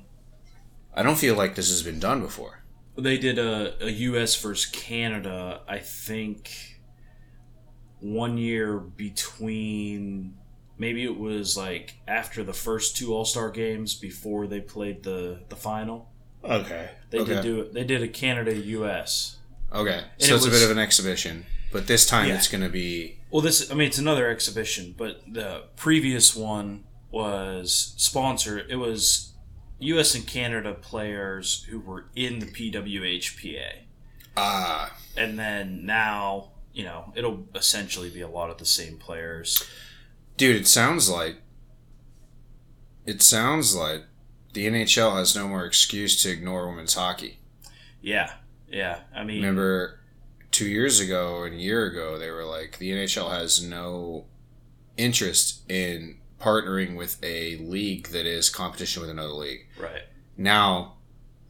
I 0.94 1.04
don't 1.04 1.18
feel 1.18 1.36
like 1.36 1.56
this 1.56 1.70
has 1.70 1.84
been 1.84 2.00
done 2.00 2.22
before. 2.22 2.64
they 2.98 3.18
did 3.18 3.38
a, 3.40 3.76
a 3.86 3.90
U.S. 3.92 4.36
versus 4.42 4.66
Canada. 4.66 5.62
I 5.68 5.80
think 5.80 6.80
one 8.00 8.38
year 8.38 8.78
between 8.78 10.36
maybe 10.78 11.04
it 11.04 11.18
was 11.18 11.58
like 11.58 11.96
after 12.08 12.44
the 12.44 12.54
first 12.54 12.96
two 12.98 13.14
All 13.14 13.26
Star 13.26 13.50
games 13.50 13.96
before 13.96 14.48
they 14.48 14.62
played 14.62 15.04
the 15.04 15.40
the 15.50 15.56
final. 15.56 16.10
Okay. 16.44 16.90
They 17.10 17.20
okay. 17.20 17.34
did 17.36 17.44
do 17.44 17.62
it. 17.62 17.74
They 17.74 17.84
did 17.84 18.02
a 18.04 18.08
Canada 18.08 18.56
U.S. 18.56 19.38
Okay. 19.74 20.02
And 20.04 20.24
So 20.24 20.34
it 20.34 20.38
it's 20.38 20.46
a 20.46 20.50
bit 20.52 20.64
of 20.64 20.72
an 20.72 20.78
exhibition, 20.80 21.46
but 21.72 21.88
this 21.88 22.06
time 22.06 22.28
Yeah. 22.30 22.36
it's 22.36 22.48
going 22.48 22.64
to 22.64 22.70
be. 22.70 23.20
Well, 23.32 23.42
this 23.42 23.70
I 23.72 23.74
mean 23.74 23.88
it's 23.88 23.98
another 23.98 24.30
exhibition, 24.30 24.94
but 24.98 25.22
the 25.32 25.64
previous 25.76 26.36
one 26.36 26.86
was 27.12 27.94
sponsored. 27.98 28.66
It 28.70 28.76
was 28.78 29.34
U.S. 29.80 30.16
and 30.16 30.26
Canada 30.28 30.74
players 30.74 31.64
who 31.70 31.80
were 31.80 32.06
in 32.16 32.40
the 32.40 32.46
PWHPA, 32.48 33.84
Ah. 34.36 34.96
and 35.16 35.38
then 35.38 35.86
now 35.86 36.50
you 36.74 36.84
know 36.84 37.12
it'll 37.16 37.46
essentially 37.56 38.10
be 38.10 38.22
a 38.22 38.28
lot 38.28 38.50
of 38.50 38.58
the 38.58 38.66
same 38.66 38.98
players. 38.98 39.64
Dude, 40.38 40.56
it 40.56 40.68
sounds 40.68 41.10
like. 41.10 41.38
It 43.06 43.22
sounds 43.22 43.74
like 43.76 44.04
the 44.54 44.68
NHL 44.68 45.18
has 45.18 45.36
no 45.36 45.48
more 45.48 45.66
excuse 45.66 46.22
to 46.24 46.30
ignore 46.30 46.68
women's 46.68 46.94
hockey. 46.96 47.40
Yeah, 48.02 48.34
yeah. 48.68 49.00
I 49.16 49.24
mean, 49.24 49.38
Remember 49.38 50.00
two 50.52 50.68
years 50.68 51.00
ago 51.00 51.44
and 51.44 51.54
a 51.56 51.58
year 51.58 51.86
ago, 51.86 52.18
they 52.18 52.30
were 52.32 52.44
like, 52.44 52.78
the 52.80 52.92
NHL 52.92 53.32
has 53.32 53.64
no 53.64 54.26
interest 54.98 55.62
in 55.70 56.18
partnering 56.42 56.96
with 56.96 57.18
a 57.24 57.58
league 57.58 58.08
that 58.10 58.26
is 58.26 58.50
competition 58.50 59.02
with 59.02 59.10
another 59.10 59.30
league. 59.30 59.68
right? 59.80 60.04
Now 60.38 60.94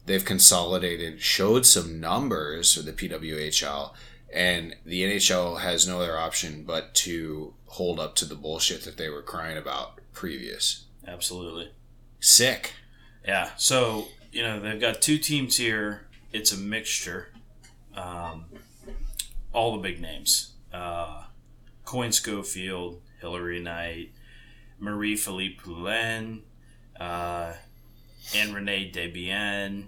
they've 0.06 0.24
consolidated, 0.24 1.20
showed 1.20 1.66
some 1.66 2.00
numbers 2.00 2.74
for 2.74 2.82
the 2.82 2.92
PWHL, 2.92 3.92
and 4.32 4.74
the 4.84 5.02
NHL 5.02 5.60
has 5.60 5.86
no 5.86 6.00
other 6.00 6.18
option 6.18 6.64
but 6.66 6.94
to 6.94 7.54
hold 7.66 8.00
up 8.00 8.14
to 8.16 8.24
the 8.24 8.34
bullshit 8.34 8.84
that 8.84 8.96
they 8.96 9.08
were 9.08 9.22
crying 9.22 9.58
about 9.58 10.00
previous. 10.12 10.84
Absolutely. 11.06 11.70
Sick. 12.20 12.72
Yeah. 13.26 13.50
So 13.56 14.08
you 14.32 14.42
know 14.42 14.60
they've 14.60 14.80
got 14.80 15.00
two 15.02 15.18
teams 15.18 15.56
here. 15.56 16.06
It's 16.32 16.52
a 16.52 16.56
mixture. 16.58 17.32
Um, 17.94 18.46
all 19.52 19.72
the 19.76 19.82
big 19.82 20.00
names: 20.00 20.52
uh, 20.72 21.24
Coyne 21.84 22.12
Schofield, 22.12 23.00
Hilary 23.20 23.60
Knight, 23.60 24.12
Marie-Philip 24.78 25.58
Poulin, 25.58 26.42
uh, 26.98 27.52
and 28.34 28.54
Renee 28.54 28.90
Debian. 28.94 29.86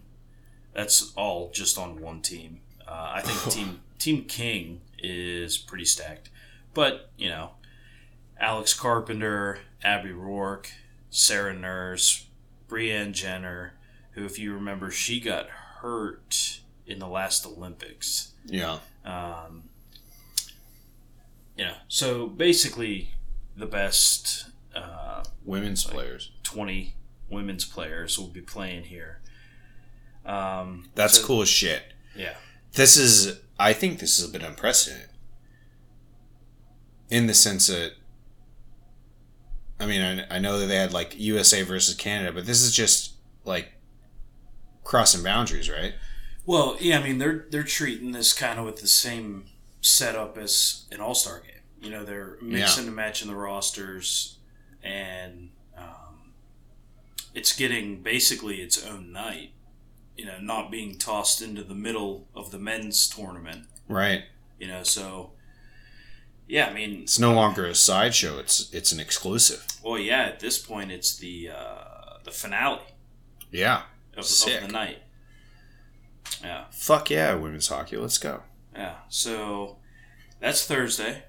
That's 0.72 1.12
all 1.16 1.50
just 1.52 1.78
on 1.78 2.00
one 2.00 2.22
team. 2.22 2.60
Uh, 2.86 3.12
I 3.14 3.20
think 3.20 3.52
team 3.54 3.80
Team 3.98 4.24
King 4.24 4.80
is 4.98 5.58
pretty 5.58 5.84
stacked, 5.84 6.30
but 6.74 7.10
you 7.16 7.28
know, 7.28 7.50
Alex 8.38 8.72
Carpenter, 8.72 9.58
Abby 9.82 10.12
Roque, 10.12 10.68
Sarah 11.10 11.54
Nurse, 11.54 12.26
Brianne 12.68 13.12
Jenner, 13.12 13.74
who, 14.12 14.24
if 14.24 14.38
you 14.38 14.54
remember, 14.54 14.90
she 14.90 15.20
got 15.20 15.48
hurt 15.48 16.60
in 16.86 16.98
the 16.98 17.08
last 17.08 17.46
Olympics. 17.46 18.32
Yeah. 18.46 18.78
Um, 19.04 19.64
you 21.56 21.64
know, 21.66 21.74
so 21.88 22.26
basically, 22.26 23.10
the 23.56 23.66
best 23.66 24.49
uh, 24.74 25.24
Women's 25.44 25.84
players. 25.84 26.30
20 26.42 26.94
women's 27.28 27.64
players 27.64 28.18
will 28.18 28.28
be 28.28 28.40
playing 28.40 28.84
here. 28.84 29.20
Um, 30.26 30.88
That's 30.94 31.18
so- 31.20 31.26
cool 31.26 31.42
as 31.42 31.48
shit. 31.48 31.82
Yeah. 32.16 32.34
This 32.72 32.96
is, 32.96 33.40
I 33.58 33.72
think 33.72 33.98
this 33.98 34.18
is 34.18 34.28
a 34.28 34.32
bit 34.32 34.42
unprecedented. 34.42 35.08
In 37.08 37.26
the 37.26 37.34
sense 37.34 37.66
that, 37.66 37.92
I 39.80 39.86
mean, 39.86 40.00
I, 40.30 40.36
I 40.36 40.38
know 40.38 40.58
that 40.60 40.66
they 40.66 40.76
had 40.76 40.92
like 40.92 41.18
USA 41.18 41.62
versus 41.62 41.94
Canada, 41.94 42.32
but 42.32 42.46
this 42.46 42.62
is 42.62 42.72
just 42.74 43.14
like 43.44 43.72
crossing 44.84 45.22
boundaries, 45.24 45.68
right? 45.70 45.94
Well, 46.46 46.76
yeah, 46.80 46.98
I 46.98 47.02
mean 47.02 47.18
they're 47.18 47.46
they're 47.50 47.62
treating 47.62 48.12
this 48.12 48.32
kind 48.32 48.58
of 48.58 48.64
with 48.66 48.80
the 48.80 48.88
same 48.88 49.44
setup 49.80 50.36
as 50.38 50.86
an 50.92 51.00
All 51.00 51.14
Star 51.14 51.40
game. 51.40 51.62
You 51.80 51.90
know, 51.90 52.04
they're 52.04 52.36
mixing 52.42 52.86
and 52.86 52.94
matching 52.96 53.28
the 53.28 53.34
rosters, 53.36 54.38
and 54.82 55.50
um, 55.76 56.32
it's 57.34 57.54
getting 57.56 58.02
basically 58.02 58.60
its 58.62 58.84
own 58.84 59.12
night. 59.12 59.50
You 60.16 60.26
know, 60.26 60.38
not 60.40 60.70
being 60.70 60.98
tossed 60.98 61.40
into 61.40 61.62
the 61.62 61.74
middle 61.74 62.28
of 62.34 62.50
the 62.50 62.58
men's 62.58 63.08
tournament. 63.08 63.66
Right. 63.88 64.24
You 64.58 64.66
know, 64.68 64.82
so 64.82 65.32
yeah, 66.46 66.66
I 66.66 66.72
mean, 66.74 67.02
It's 67.02 67.18
no 67.18 67.32
longer 67.32 67.64
a 67.64 67.74
sideshow. 67.74 68.38
It's 68.38 68.72
it's 68.74 68.92
an 68.92 69.00
exclusive. 69.00 69.64
well, 69.82 69.98
yeah, 69.98 70.24
at 70.24 70.40
this 70.40 70.58
point, 70.58 70.90
it's 70.90 71.16
the 71.16 71.50
uh, 71.50 72.18
the 72.24 72.30
finale 72.32 72.82
Yeah. 73.50 73.82
of, 74.16 74.24
of 74.24 74.60
the 74.60 74.68
night. 74.68 74.98
Yeah. 76.42 76.64
Fuck 76.70 77.10
yeah, 77.10 77.34
women's 77.34 77.68
hockey. 77.68 77.96
Let's 77.96 78.18
go. 78.18 78.42
Yeah, 78.74 78.96
so 79.08 79.78
that's 80.40 80.66
Thursday. 80.66 81.24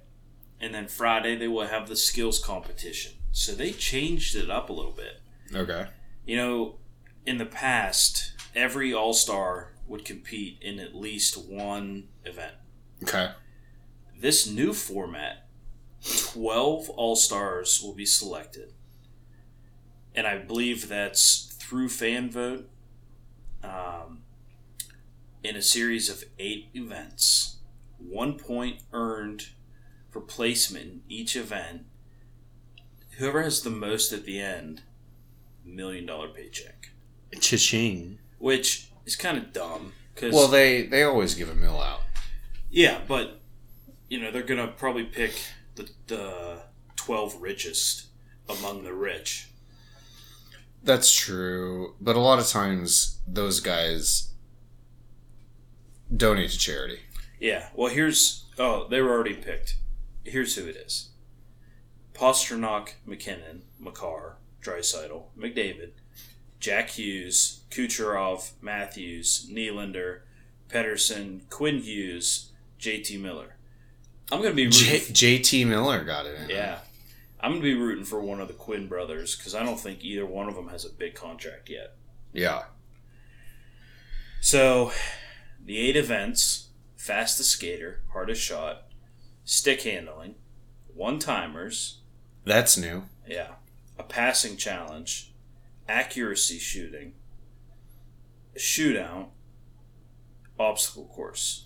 And 0.59 0.73
then 0.75 0.87
Friday, 0.87 1.35
they 1.35 1.47
will 1.47 1.65
have 1.67 1.87
the 1.87 1.95
skills 1.95 2.37
competition. 2.39 3.13
So 3.31 3.53
they 3.53 3.71
changed 3.71 4.35
it 4.35 4.49
up 4.49 4.69
a 4.69 4.73
little 4.73 4.91
bit. 4.91 5.21
Okay. 5.53 5.87
You 6.25 6.37
know, 6.37 6.75
in 7.25 7.37
the 7.37 7.45
past, 7.45 8.33
every 8.55 8.93
All 8.93 9.13
Star 9.13 9.73
would 9.87 10.05
compete 10.05 10.57
in 10.61 10.79
at 10.79 10.95
least 10.95 11.37
one 11.37 12.09
event. 12.25 12.55
Okay. 13.03 13.31
This 14.17 14.47
new 14.47 14.73
format, 14.73 15.47
12 16.03 16.89
All 16.91 17.15
Stars 17.15 17.81
will 17.81 17.93
be 17.93 18.05
selected. 18.05 18.73
And 20.13 20.27
I 20.27 20.37
believe 20.37 20.87
that's 20.87 21.55
through 21.59 21.89
fan 21.89 22.29
vote 22.29 22.69
um, 23.63 24.23
in 25.43 25.55
a 25.55 25.61
series 25.61 26.09
of 26.09 26.23
eight 26.37 26.69
events. 26.73 27.57
One 27.97 28.37
point 28.37 28.81
earned 28.93 29.49
for 30.09 30.21
placement 30.21 30.85
in 30.85 31.01
each 31.07 31.35
event. 31.35 31.85
Whoever 33.21 33.43
has 33.43 33.61
the 33.61 33.69
most 33.69 34.11
at 34.13 34.25
the 34.25 34.41
end, 34.41 34.81
million 35.63 36.07
dollar 36.07 36.27
paycheck. 36.27 36.89
Cha-ching. 37.39 38.17
Which 38.39 38.89
is 39.05 39.15
kind 39.15 39.37
of 39.37 39.53
dumb. 39.53 39.93
Cause, 40.15 40.33
Well, 40.33 40.47
they 40.47 40.87
they 40.87 41.03
always 41.03 41.35
give 41.35 41.47
a 41.47 41.53
mill 41.53 41.79
out. 41.79 42.01
Yeah, 42.71 42.99
but 43.07 43.39
you 44.09 44.19
know 44.19 44.31
they're 44.31 44.41
gonna 44.41 44.69
probably 44.69 45.03
pick 45.03 45.35
the 45.75 45.87
the 46.07 46.63
twelve 46.95 47.39
richest 47.39 48.07
among 48.49 48.85
the 48.85 48.93
rich. 48.93 49.49
That's 50.81 51.13
true, 51.13 51.93
but 52.01 52.15
a 52.15 52.19
lot 52.19 52.39
of 52.39 52.47
times 52.47 53.19
those 53.27 53.59
guys 53.59 54.31
donate 56.17 56.49
to 56.49 56.57
charity. 56.57 57.01
Yeah. 57.39 57.69
Well, 57.75 57.91
here's 57.93 58.45
oh 58.57 58.87
they 58.87 58.99
were 58.99 59.11
already 59.11 59.35
picked. 59.35 59.77
Here's 60.23 60.55
who 60.55 60.65
it 60.65 60.75
is: 60.75 61.10
Pastrnak, 62.21 62.93
MacKinnon, 63.03 63.63
Makar, 63.79 64.37
Draisaitl, 64.61 65.23
McDavid, 65.35 65.89
Jack 66.59 66.91
Hughes, 66.91 67.61
Kucherov, 67.71 68.51
Matthews, 68.61 69.49
Nylander, 69.51 70.19
Pettersson, 70.69 71.49
Quinn 71.49 71.79
Hughes, 71.79 72.51
J.T. 72.77 73.17
Miller. 73.17 73.55
I'm 74.31 74.43
gonna 74.43 74.53
be 74.53 74.65
rooting 74.67 75.13
J- 75.13 75.39
JT 75.39 75.67
Miller 75.67 76.03
got 76.03 76.27
it 76.27 76.39
in. 76.41 76.49
Yeah. 76.51 76.77
I'm 77.43 77.53
going 77.53 77.61
to 77.63 77.67
be 77.67 77.73
rooting 77.73 78.05
for 78.05 78.21
one 78.21 78.39
of 78.39 78.47
the 78.47 78.53
Quinn 78.53 78.87
brothers 78.87 79.35
because 79.35 79.55
I 79.55 79.63
don't 79.63 79.79
think 79.79 80.03
either 80.03 80.27
one 80.27 80.47
of 80.47 80.53
them 80.53 80.69
has 80.69 80.85
a 80.85 80.89
big 80.89 81.15
contract 81.15 81.69
yet. 81.69 81.95
Yeah. 82.33 82.65
So, 84.41 84.91
the 85.59 85.79
eight 85.79 85.95
events 85.95 86.67
fastest 86.95 87.49
skater, 87.49 88.01
hardest 88.13 88.43
shot, 88.43 88.83
stick 89.43 89.81
handling, 89.81 90.35
one 90.93 91.17
timers, 91.17 92.00
That's 92.45 92.77
new. 92.77 93.03
yeah, 93.27 93.53
a 93.97 94.03
passing 94.03 94.57
challenge, 94.57 95.33
accuracy 95.87 96.57
shooting, 96.57 97.13
shootout, 98.57 99.27
obstacle 100.59 101.05
course. 101.05 101.65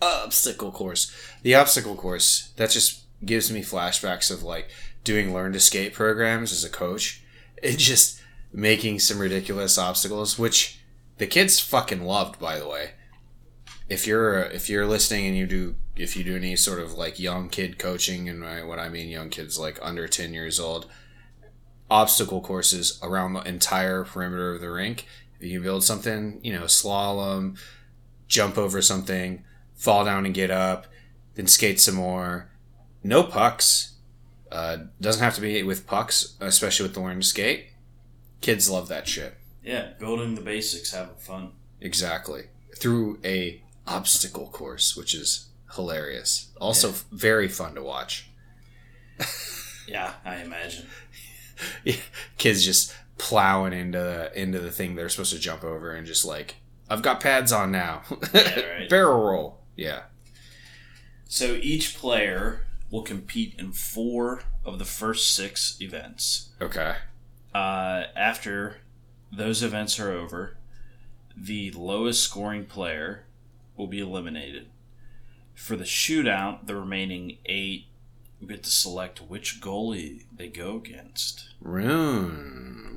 Obstacle 0.00 0.70
course. 0.70 1.12
The 1.42 1.54
obstacle 1.54 1.96
course, 1.96 2.52
that 2.56 2.70
just 2.70 3.02
gives 3.24 3.50
me 3.50 3.62
flashbacks 3.62 4.30
of 4.30 4.42
like 4.42 4.70
doing 5.04 5.34
learn 5.34 5.52
to 5.52 5.60
skate 5.60 5.92
programs 5.92 6.52
as 6.52 6.64
a 6.64 6.70
coach 6.70 7.22
and 7.62 7.78
just 7.78 8.20
making 8.52 9.00
some 9.00 9.18
ridiculous 9.18 9.76
obstacles, 9.76 10.38
which 10.38 10.80
the 11.18 11.26
kids 11.26 11.60
fucking 11.60 12.04
loved, 12.04 12.38
by 12.38 12.58
the 12.58 12.68
way. 12.68 12.92
If 13.88 14.06
you're 14.06 14.42
if 14.42 14.68
you're 14.68 14.86
listening 14.86 15.26
and 15.26 15.36
you 15.36 15.46
do 15.46 15.74
if 15.98 16.16
you 16.16 16.24
do 16.24 16.36
any 16.36 16.56
sort 16.56 16.80
of 16.80 16.94
like 16.94 17.18
young 17.18 17.48
kid 17.48 17.78
coaching 17.78 18.28
and 18.28 18.44
I- 18.44 18.62
what 18.62 18.78
I 18.78 18.88
mean 18.88 19.08
young 19.08 19.30
kids 19.30 19.58
like 19.58 19.78
under 19.82 20.06
ten 20.08 20.32
years 20.34 20.58
old, 20.60 20.86
obstacle 21.90 22.40
courses 22.40 22.98
around 23.02 23.32
the 23.32 23.40
entire 23.42 24.04
perimeter 24.04 24.54
of 24.54 24.60
the 24.60 24.70
rink. 24.70 25.06
If 25.38 25.46
you 25.46 25.58
can 25.58 25.62
build 25.62 25.84
something, 25.84 26.40
you 26.42 26.52
know, 26.52 26.64
slalom, 26.64 27.58
jump 28.26 28.58
over 28.58 28.82
something, 28.82 29.44
fall 29.74 30.04
down 30.04 30.26
and 30.26 30.34
get 30.34 30.50
up, 30.50 30.86
then 31.34 31.46
skate 31.46 31.80
some 31.80 31.94
more. 31.94 32.50
No 33.02 33.22
pucks. 33.22 33.94
Uh, 34.50 34.78
doesn't 35.00 35.22
have 35.22 35.34
to 35.34 35.40
be 35.40 35.62
with 35.62 35.86
pucks, 35.86 36.34
especially 36.40 36.84
with 36.84 36.94
the 36.94 37.00
learn 37.00 37.20
to 37.20 37.26
skate. 37.26 37.68
Kids 38.40 38.68
love 38.70 38.88
that 38.88 39.06
shit. 39.06 39.34
Yeah, 39.62 39.90
building 39.98 40.34
the 40.34 40.40
basics, 40.40 40.92
having 40.92 41.16
fun. 41.16 41.52
Exactly. 41.80 42.44
Through 42.76 43.18
a 43.24 43.62
obstacle 43.86 44.48
course, 44.48 44.96
which 44.96 45.14
is 45.14 45.48
hilarious. 45.74 46.48
Also 46.60 46.88
Yeah. 46.90 46.94
very 47.12 47.48
fun 47.48 47.74
to 47.74 47.82
watch. 47.82 48.28
Yeah, 49.86 50.12
I 50.22 50.42
imagine. 50.42 50.86
Kids 52.36 52.62
just 52.62 52.94
plowing 53.16 53.72
into 53.72 53.98
the, 53.98 54.30
into 54.38 54.58
the 54.58 54.70
thing 54.70 54.94
they're 54.94 55.08
supposed 55.08 55.32
to 55.32 55.38
jump 55.38 55.64
over 55.64 55.92
and 55.92 56.06
just 56.06 56.26
like, 56.26 56.56
I've 56.90 57.00
got 57.00 57.20
pads 57.20 57.52
on 57.52 57.72
now. 57.72 58.02
Yeah, 58.34 58.60
right. 58.66 58.90
Barrel 58.90 59.22
roll. 59.24 59.60
Yeah. 59.76 60.02
So 61.26 61.54
each 61.62 61.96
player 61.96 62.66
will 62.90 63.00
compete 63.02 63.54
in 63.58 63.72
four 63.72 64.42
of 64.62 64.78
the 64.78 64.84
first 64.84 65.34
six 65.34 65.78
events. 65.80 66.50
Okay. 66.60 66.96
Uh, 67.54 68.04
after 68.14 68.76
those 69.32 69.62
events 69.62 69.98
are 69.98 70.12
over, 70.12 70.58
the 71.34 71.70
lowest 71.70 72.22
scoring 72.22 72.66
player 72.66 73.24
will 73.76 73.86
be 73.86 74.00
eliminated. 74.00 74.66
For 75.58 75.76
the 75.76 75.84
shootout, 75.84 76.66
the 76.66 76.76
remaining 76.76 77.38
eight 77.44 77.88
get 78.46 78.62
to 78.62 78.70
select 78.70 79.18
which 79.20 79.60
goalie 79.60 80.24
they 80.34 80.48
go 80.48 80.76
against. 80.76 81.50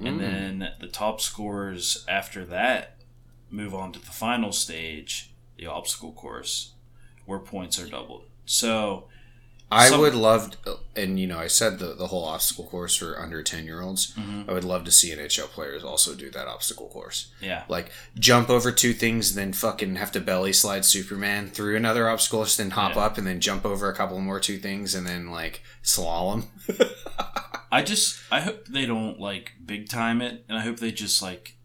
And 0.06 0.20
then 0.22 0.70
the 0.80 0.88
top 0.88 1.20
scorers 1.20 2.06
after 2.08 2.46
that 2.46 2.98
move 3.50 3.74
on 3.74 3.92
to 3.94 4.00
the 4.00 4.06
final 4.06 4.52
stage, 4.52 5.34
the 5.58 5.66
obstacle 5.66 6.14
course, 6.14 6.74
where 7.26 7.40
points 7.40 7.80
are 7.80 7.90
doubled. 7.90 8.26
So, 8.46 9.08
I 9.72 9.90
some- 9.90 10.02
would 10.02 10.16
love, 10.16 10.52
and 10.96 11.20
you 11.20 11.28
know, 11.28 11.40
I 11.40 11.48
said 11.48 11.80
the, 11.80 11.94
the 11.96 12.08
whole 12.08 12.26
obstacle 12.26 12.66
course 12.66 12.96
for 12.96 13.18
under 13.20 13.42
10 13.42 13.66
year 13.66 13.82
olds. 13.82 14.14
Mhm. 14.16 14.50
I 14.50 14.54
would 14.54 14.64
love 14.66 14.84
to 14.86 14.92
see 14.92 15.12
NHL 15.12 15.48
players 15.48 15.84
also 15.84 16.14
do 16.14 16.30
that 16.32 16.48
obstacle 16.48 16.90
course. 16.90 17.28
yeah. 17.42 17.64
Like, 17.70 17.92
jump 18.20 18.50
over 18.50 18.72
two 18.72 18.94
things, 18.94 19.30
and 19.30 19.38
then 19.40 19.54
fucking 19.54 19.96
have 19.96 20.12
to 20.12 20.20
belly 20.20 20.52
slide 20.54 20.84
Superman 20.86 21.50
through 21.50 21.76
another 21.78 22.10
obstacle 22.10 22.40
course, 22.40 22.58
then 22.58 22.72
hop 22.72 22.96
Yeah. 22.96 23.02
up, 23.04 23.18
and 23.18 23.26
then 23.26 23.40
jump 23.40 23.66
over 23.66 23.88
a 23.90 23.96
couple 23.96 24.20
more 24.20 24.40
two 24.40 24.58
things, 24.58 24.94
and 24.94 25.08
then 25.08 25.32
like 25.32 25.62
slalom. 25.84 26.46
I 27.72 27.82
just 27.84 28.20
I 28.32 28.42
hope 28.42 28.66
they 28.68 28.86
don't 28.86 29.20
like 29.20 29.54
big 29.66 29.88
time 29.88 30.22
it, 30.22 30.44
and 30.50 30.58
I 30.58 30.62
hope 30.62 30.78
they 30.78 30.92
just 30.92 31.22
like 31.22 31.56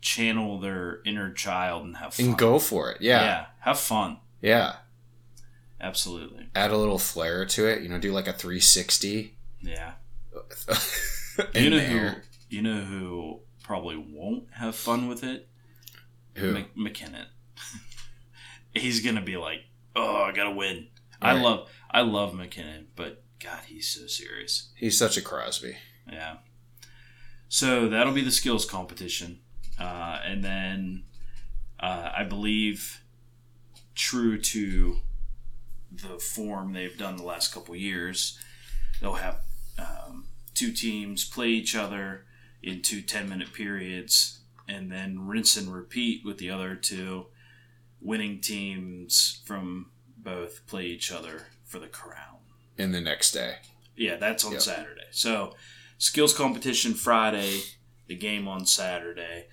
channel 0.00 0.58
their 0.60 1.00
inner 1.04 1.32
child 1.32 1.84
and 1.84 1.96
have 1.96 2.14
fun. 2.14 2.26
and 2.26 2.38
go 2.38 2.58
for 2.58 2.90
it. 2.90 3.00
Yeah. 3.00 3.22
yeah, 3.22 3.46
have 3.60 3.78
fun. 3.78 4.18
Yeah. 4.40 4.74
Absolutely. 5.80 6.48
Add 6.54 6.70
a 6.70 6.76
little 6.78 6.98
flair 6.98 7.44
to 7.46 7.66
it. 7.66 7.82
You 7.82 7.88
know, 7.88 7.98
do 7.98 8.12
like 8.12 8.26
a 8.26 8.32
360. 8.32 9.34
Yeah. 9.60 9.92
you 11.54 11.70
know 11.70 11.76
there. 11.78 12.10
who 12.10 12.10
you 12.56 12.62
know 12.62 12.80
who 12.80 13.40
probably 13.62 13.96
won't 13.96 14.44
have 14.52 14.74
fun 14.76 15.08
with 15.08 15.24
it? 15.24 15.48
Who? 16.36 16.52
Mc- 16.52 16.76
MacKinnon. 16.76 17.26
he's 18.74 19.00
gonna 19.04 19.22
be 19.22 19.36
like, 19.36 19.60
oh, 19.94 20.22
I 20.22 20.32
gotta 20.32 20.50
win. 20.52 20.88
I 21.20 21.34
Right. 21.34 21.42
love 21.42 21.68
I 21.90 22.00
love 22.02 22.34
MacKinnon, 22.34 22.88
but 22.96 23.22
God, 23.42 23.60
he's 23.66 23.88
so 23.88 24.06
serious. 24.06 24.70
He's 24.76 24.98
such 24.98 25.16
a 25.16 25.22
Crosby. 25.22 25.76
Yeah. 26.10 26.36
So 27.48 27.88
that'll 27.88 28.12
be 28.12 28.22
the 28.24 28.30
skills 28.30 28.64
competition, 28.66 29.40
uh, 29.78 30.18
and 30.24 30.42
then 30.44 31.04
uh, 31.80 32.10
I 32.16 32.24
believe, 32.24 33.02
true 33.94 34.38
to 34.40 34.98
the 36.02 36.18
form 36.18 36.72
they've 36.72 36.96
done 36.96 37.16
the 37.16 37.22
last 37.24 37.52
couple 37.52 37.74
years, 37.76 38.38
they'll 39.00 39.14
have 39.14 39.40
um, 39.78 40.26
two 40.54 40.72
teams 40.72 41.24
play 41.24 41.48
each 41.48 41.74
other 41.76 42.24
in 42.62 42.82
two 42.82 43.00
10 43.02 43.28
minute 43.28 43.52
periods, 43.52 44.40
and 44.68 44.90
then 44.90 45.26
rinse 45.26 45.56
and 45.56 45.72
repeat 45.72 46.24
with 46.24 46.38
the 46.38 46.50
other 46.50 46.74
two. 46.74 47.26
Winning 48.00 48.40
teams 48.40 49.40
from 49.44 49.90
both 50.18 50.66
play 50.66 50.84
each 50.86 51.10
other 51.10 51.46
for 51.64 51.78
the 51.78 51.86
crown. 51.86 52.38
In 52.78 52.92
the 52.92 53.00
next 53.00 53.32
day. 53.32 53.56
Yeah, 53.96 54.16
that's 54.16 54.44
on 54.44 54.52
Yep. 54.52 54.60
Saturday. 54.62 55.06
So, 55.10 55.54
skills 55.98 56.34
competition 56.34 56.92
Friday, 56.94 57.62
the 58.06 58.14
game 58.16 58.46
on 58.46 58.66
Saturday. 58.66 59.46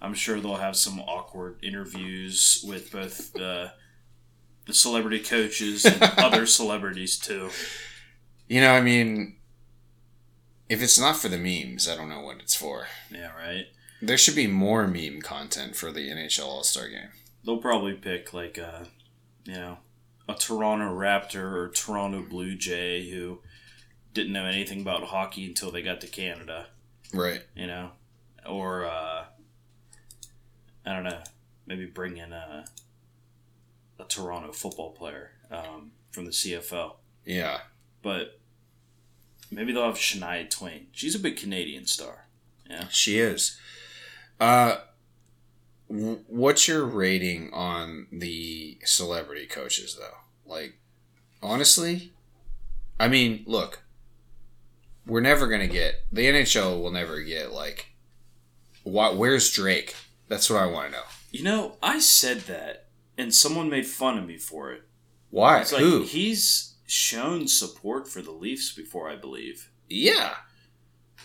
I'm 0.00 0.12
sure 0.14 0.40
they'll 0.40 0.56
have 0.56 0.76
some 0.76 1.00
awkward 1.00 1.58
interviews 1.62 2.62
with 2.66 2.92
both 2.92 3.32
the 3.32 3.72
the 4.66 4.74
celebrity 4.74 5.20
coaches 5.20 5.84
and 5.84 6.02
other 6.18 6.46
celebrities 6.46 7.18
too. 7.18 7.50
You 8.48 8.60
know, 8.60 8.72
I 8.72 8.80
mean, 8.80 9.36
if 10.68 10.82
it's 10.82 10.98
not 10.98 11.16
for 11.16 11.28
the 11.28 11.38
memes, 11.38 11.88
I 11.88 11.96
don't 11.96 12.08
know 12.08 12.20
what 12.20 12.38
it's 12.38 12.54
for. 12.54 12.86
Yeah, 13.10 13.30
right. 13.36 13.66
There 14.02 14.18
should 14.18 14.36
be 14.36 14.46
more 14.46 14.86
meme 14.86 15.22
content 15.22 15.74
for 15.76 15.90
the 15.90 16.10
NHL 16.10 16.44
All 16.44 16.62
Star 16.62 16.88
Game. 16.88 17.08
They'll 17.44 17.58
probably 17.58 17.94
pick 17.94 18.34
like 18.34 18.58
a, 18.58 18.86
you 19.44 19.54
know, 19.54 19.78
a 20.28 20.34
Toronto 20.34 20.92
Raptor 20.92 21.52
or 21.52 21.68
Toronto 21.68 22.22
Blue 22.22 22.56
Jay 22.56 23.08
who 23.10 23.38
didn't 24.12 24.32
know 24.32 24.44
anything 24.44 24.80
about 24.80 25.04
hockey 25.04 25.44
until 25.46 25.70
they 25.70 25.82
got 25.82 26.00
to 26.00 26.06
Canada. 26.08 26.66
Right. 27.14 27.42
you 27.54 27.68
know, 27.68 27.90
or 28.48 28.84
uh, 28.84 29.24
I 30.84 30.92
don't 30.92 31.04
know, 31.04 31.22
maybe 31.66 31.86
bring 31.86 32.16
in 32.16 32.32
a 32.32 32.64
a 33.98 34.04
Toronto 34.04 34.52
football 34.52 34.90
player 34.92 35.32
um, 35.50 35.92
from 36.10 36.24
the 36.26 36.30
CFL, 36.30 36.96
Yeah. 37.24 37.60
but 38.02 38.38
maybe 39.50 39.72
they'll 39.72 39.84
have 39.86 39.94
Shania 39.96 40.48
Twain. 40.50 40.88
She's 40.92 41.14
a 41.14 41.18
big 41.18 41.36
Canadian 41.36 41.86
star. 41.86 42.26
Yeah, 42.68 42.88
She 42.88 43.18
is. 43.18 43.58
Uh, 44.40 44.78
w- 45.88 46.20
what's 46.26 46.66
your 46.68 46.84
rating 46.84 47.52
on 47.52 48.06
the 48.12 48.78
celebrity 48.84 49.46
coaches, 49.46 49.96
though? 49.98 50.18
Like, 50.52 50.78
honestly, 51.42 52.12
I 52.98 53.08
mean, 53.08 53.44
look, 53.46 53.82
we're 55.06 55.20
never 55.20 55.46
gonna 55.46 55.68
get 55.68 56.02
the 56.10 56.26
NHL 56.26 56.80
will 56.82 56.90
never 56.90 57.20
get 57.20 57.52
like, 57.52 57.92
what? 58.82 59.16
Where's 59.16 59.50
Drake? 59.52 59.94
That's 60.28 60.50
what 60.50 60.60
I 60.60 60.66
want 60.66 60.86
to 60.86 60.98
know. 60.98 61.04
you 61.30 61.44
know, 61.44 61.76
I 61.82 62.00
said 62.00 62.40
that, 62.42 62.85
and 63.18 63.34
someone 63.34 63.68
made 63.70 63.86
fun 63.86 64.18
of 64.18 64.26
me 64.26 64.38
for 64.38 64.72
it. 64.72 64.82
Why? 65.30 65.60
It's 65.60 65.72
like 65.72 65.82
Who? 65.82 66.02
he's 66.02 66.74
shown 66.86 67.48
support 67.48 68.08
for 68.08 68.22
the 68.22 68.30
Leafs 68.30 68.72
before, 68.72 69.08
I 69.10 69.16
believe. 69.16 69.70
yeah. 69.88 70.34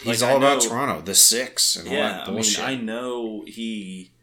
He's 0.02 0.22
Like, 0.24 0.32
all 0.32 0.36
I 0.38 0.40
about 0.40 0.64
know- 0.64 0.70
Toronto, 0.70 1.02
the 1.02 1.14
six, 1.14 1.76
and 1.76 1.88
all 1.88 1.94
Yeah, 1.94 2.08
that 2.26 2.28
I 2.30 2.32
mean. 2.32 2.56
I 2.60 2.76
know 2.76 3.44
he 3.46 4.14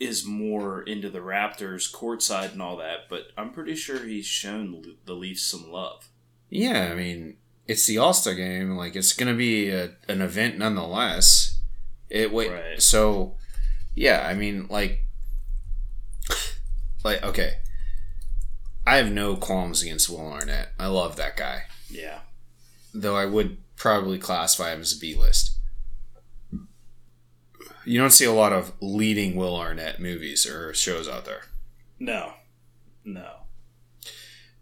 is 0.00 0.24
more 0.24 0.82
into 0.82 1.10
the 1.10 1.18
Raptors 1.20 1.92
courtside 1.94 2.52
and 2.52 2.62
all 2.62 2.78
that, 2.78 3.00
but 3.08 3.26
I'm 3.36 3.52
pretty 3.52 3.76
sure 3.76 4.04
he's 4.04 4.24
shown 4.26 4.96
the 5.04 5.12
Leafs 5.14 5.42
some 5.44 5.70
love. 5.70 6.08
Yeah, 6.48 6.88
I 6.90 6.94
mean, 6.94 7.36
it's 7.68 7.86
the 7.86 7.98
All 7.98 8.14
Star 8.14 8.34
game. 8.34 8.70
Like, 8.76 8.96
it's 8.96 9.12
gonna 9.12 9.34
be 9.34 9.68
a, 9.68 9.92
an 10.08 10.22
event 10.22 10.58
nonetheless. 10.58 11.60
It 12.08 12.32
wait. 12.32 12.50
Right. 12.50 12.82
So, 12.82 13.36
yeah, 13.94 14.26
I 14.26 14.34
mean, 14.34 14.66
like, 14.68 15.04
like 17.04 17.22
okay. 17.22 17.54
I 18.86 18.96
have 18.96 19.12
no 19.12 19.36
qualms 19.36 19.82
against 19.82 20.08
Will 20.08 20.26
Arnett. 20.26 20.70
I 20.78 20.86
love 20.86 21.16
that 21.16 21.36
guy, 21.36 21.64
Yeah. 21.90 22.20
though 22.94 23.14
I 23.14 23.26
would 23.26 23.58
probably 23.76 24.18
classify 24.18 24.72
him 24.72 24.80
as 24.80 24.96
a 24.96 24.98
B 24.98 25.14
list. 25.14 25.52
You 27.84 27.98
don't 27.98 28.10
see 28.10 28.24
a 28.24 28.32
lot 28.32 28.52
of 28.52 28.72
leading 28.80 29.36
Will 29.36 29.56
Arnett 29.56 30.00
movies 30.00 30.46
or 30.46 30.72
shows 30.74 31.08
out 31.08 31.24
there. 31.24 31.42
No. 31.98 32.34
No. 33.04 33.30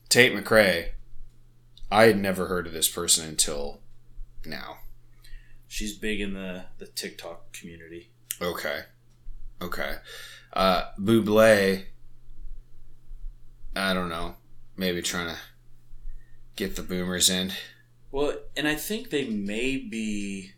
Tate 0.08 0.32
McRae, 0.34 0.90
I 1.90 2.04
had 2.04 2.18
never 2.18 2.46
heard 2.46 2.66
of 2.66 2.72
this 2.72 2.88
person 2.88 3.28
until 3.28 3.80
now. 4.44 4.78
She's 5.68 5.96
big 5.96 6.20
in 6.20 6.34
the, 6.34 6.66
the 6.78 6.86
TikTok 6.86 7.52
community. 7.52 8.10
Okay. 8.40 8.80
Okay. 9.60 9.96
Uh 10.52 10.84
Buble 10.98 11.84
I 13.78 13.94
don't 13.94 14.08
know. 14.08 14.34
Maybe 14.76 15.02
trying 15.02 15.28
to 15.28 15.36
get 16.56 16.76
the 16.76 16.82
boomers 16.82 17.30
in. 17.30 17.52
Well, 18.10 18.34
and 18.56 18.66
I 18.66 18.74
think 18.74 19.10
they 19.10 19.24
may 19.26 19.76
be 19.76 20.52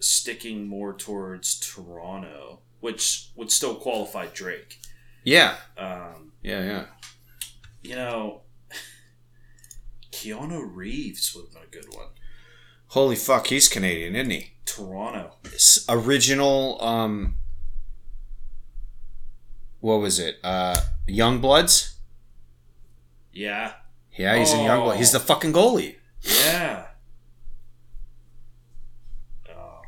sticking 0.00 0.66
more 0.66 0.92
towards 0.94 1.58
Toronto, 1.58 2.60
which 2.80 3.30
would 3.36 3.50
still 3.50 3.74
qualify 3.74 4.26
Drake. 4.26 4.78
Yeah, 5.24 5.56
Um, 5.78 6.32
yeah, 6.42 6.64
yeah. 6.64 6.84
you 7.82 7.94
know, 7.96 8.42
Keanu 10.10 10.68
Reeves 10.74 11.34
would 11.34 11.44
have 11.46 11.52
been 11.54 11.62
a 11.62 11.66
good 11.84 11.94
one. 11.96 12.08
Holy 12.88 13.16
fuck, 13.16 13.46
he's 13.46 13.68
Canadian, 13.68 14.14
isn't 14.16 14.30
he? 14.30 14.50
Toronto. 14.66 15.36
S- 15.46 15.84
original. 15.88 16.82
Um, 16.82 17.36
what 19.80 19.96
was 20.00 20.18
it? 20.18 20.36
Uh, 20.44 20.80
Young 21.06 21.40
Bloods. 21.40 21.91
Yeah. 23.32 23.72
Yeah, 24.16 24.36
he's 24.36 24.52
in 24.52 24.60
Youngblood. 24.60 24.96
He's 24.96 25.12
the 25.12 25.20
fucking 25.20 25.52
goalie. 25.52 25.96
Yeah. 26.22 26.86
Oh, 29.48 29.80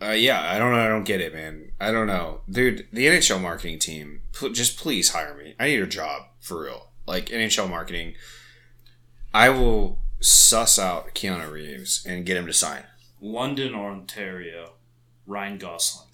man. 0.00 0.10
Uh, 0.10 0.12
yeah, 0.14 0.42
I 0.50 0.58
don't 0.58 0.72
know. 0.72 0.78
I 0.84 0.88
don't 0.88 1.04
get 1.04 1.20
it, 1.20 1.32
man. 1.34 1.72
I 1.80 1.90
don't 1.90 2.06
know, 2.06 2.40
dude. 2.48 2.86
The 2.92 3.06
NHL 3.06 3.40
marketing 3.40 3.78
team, 3.78 4.22
pl- 4.32 4.50
just 4.50 4.78
please 4.78 5.10
hire 5.10 5.34
me. 5.34 5.54
I 5.58 5.66
need 5.66 5.80
a 5.80 5.86
job 5.86 6.22
for 6.40 6.62
real. 6.62 6.88
Like 7.06 7.26
NHL 7.26 7.68
marketing, 7.70 8.14
I 9.32 9.48
will 9.50 9.98
suss 10.20 10.78
out 10.78 11.14
Keanu 11.14 11.50
Reeves 11.50 12.04
and 12.06 12.26
get 12.26 12.36
him 12.36 12.46
to 12.46 12.52
sign. 12.52 12.84
London, 13.20 13.74
Ontario. 13.74 14.72
Ryan 15.26 15.58
Gosling. 15.58 16.08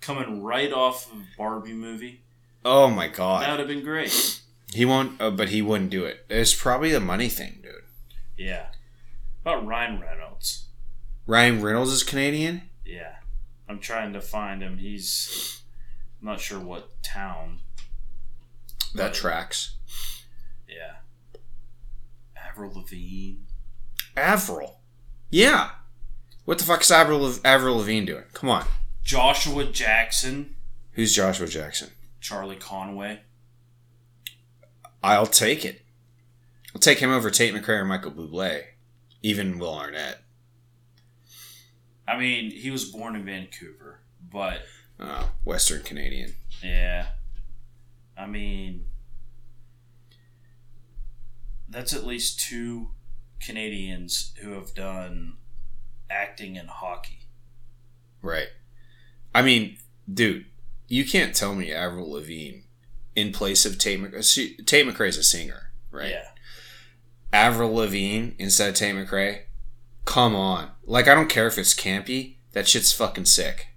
Coming 0.00 0.42
right 0.42 0.72
off 0.72 1.10
of 1.12 1.18
Barbie 1.38 1.72
movie. 1.72 2.22
Oh 2.64 2.88
my 2.88 3.08
god, 3.08 3.42
that 3.42 3.50
would 3.52 3.60
have 3.60 3.68
been 3.68 3.84
great. 3.84 4.40
He 4.72 4.84
won't. 4.84 5.20
Uh, 5.20 5.30
but 5.30 5.50
he 5.50 5.62
wouldn't 5.62 5.90
do 5.90 6.04
it. 6.04 6.24
It's 6.28 6.54
probably 6.54 6.94
a 6.94 7.00
money 7.00 7.28
thing, 7.28 7.60
dude. 7.62 7.72
Yeah. 8.36 8.66
About 9.42 9.66
Ryan 9.66 10.00
Reynolds. 10.00 10.66
Ryan 11.26 11.62
Reynolds 11.62 11.92
is 11.92 12.02
Canadian. 12.02 12.62
Yeah. 12.84 13.16
I'm 13.68 13.80
trying 13.80 14.12
to 14.12 14.20
find 14.20 14.62
him. 14.62 14.78
He's 14.78 15.62
I'm 16.20 16.28
not 16.28 16.40
sure 16.40 16.58
what 16.58 17.02
town. 17.02 17.60
That 18.94 19.14
tracks. 19.14 19.74
Yeah. 20.68 20.96
Avril 22.36 22.72
Lavigne. 22.74 23.40
Avril. 24.16 24.80
Yeah. 25.30 25.70
What 26.44 26.58
the 26.58 26.64
fuck 26.64 26.82
is 26.82 26.90
Avril, 26.90 27.34
Avril 27.44 27.76
Lavigne 27.78 28.06
doing? 28.06 28.24
Come 28.32 28.48
on. 28.50 28.64
Joshua 29.02 29.64
Jackson. 29.64 30.54
Who's 30.92 31.14
Joshua 31.14 31.48
Jackson? 31.48 31.90
Charlie 32.20 32.56
Conway. 32.56 33.20
I'll 35.02 35.26
take 35.26 35.64
it. 35.64 35.82
I'll 36.74 36.80
take 36.80 36.98
him 36.98 37.10
over 37.10 37.30
Tate 37.30 37.54
McRae 37.54 37.80
or 37.80 37.84
Michael 37.84 38.12
Bublé. 38.12 38.62
Even 39.22 39.58
Will 39.58 39.74
Arnett. 39.74 40.22
I 42.06 42.18
mean, 42.18 42.50
he 42.50 42.70
was 42.70 42.84
born 42.84 43.16
in 43.16 43.24
Vancouver, 43.24 44.00
but 44.32 44.62
Uh, 44.98 45.28
Western 45.44 45.82
Canadian. 45.82 46.34
yeah. 46.62 47.08
I 48.16 48.26
mean, 48.26 48.86
that's 51.68 51.92
at 51.92 52.06
least 52.06 52.40
two 52.40 52.90
Canadians 53.40 54.32
who 54.40 54.52
have 54.52 54.74
done 54.74 55.34
acting 56.08 56.56
in 56.56 56.66
hockey. 56.68 57.20
Right. 58.22 58.48
I 59.34 59.42
mean, 59.42 59.76
dude, 60.12 60.46
you 60.88 61.04
can't 61.04 61.34
tell 61.34 61.54
me 61.54 61.72
Avril 61.72 62.10
Lavigne 62.12 62.60
in 63.16 63.32
place 63.32 63.66
of 63.66 63.78
Tate 63.78 63.98
uh, 64.00 64.04
McRae. 64.04 64.32
She, 64.32 64.56
Tate 64.58 64.86
McRae's 64.86 65.16
a 65.16 65.22
singer, 65.24 65.72
right? 65.90 66.10
Yeah. 66.10 66.28
Avril 67.32 67.74
Lavigne 67.74 68.30
instead 68.38 68.68
of 68.68 68.74
Tate 68.76 68.94
McRae. 68.94 69.40
Come 70.04 70.36
on. 70.36 70.70
Like, 70.84 71.08
I 71.08 71.14
don't 71.14 71.28
care 71.28 71.46
if 71.48 71.58
it's 71.58 71.74
campy. 71.74 72.36
That 72.52 72.68
shit's 72.68 72.92
fucking 72.92 73.24
sick. 73.24 73.68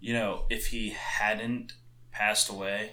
You 0.00 0.12
know, 0.12 0.44
if 0.50 0.66
he 0.66 0.90
hadn't 0.90 1.72
passed 2.12 2.50
away, 2.50 2.92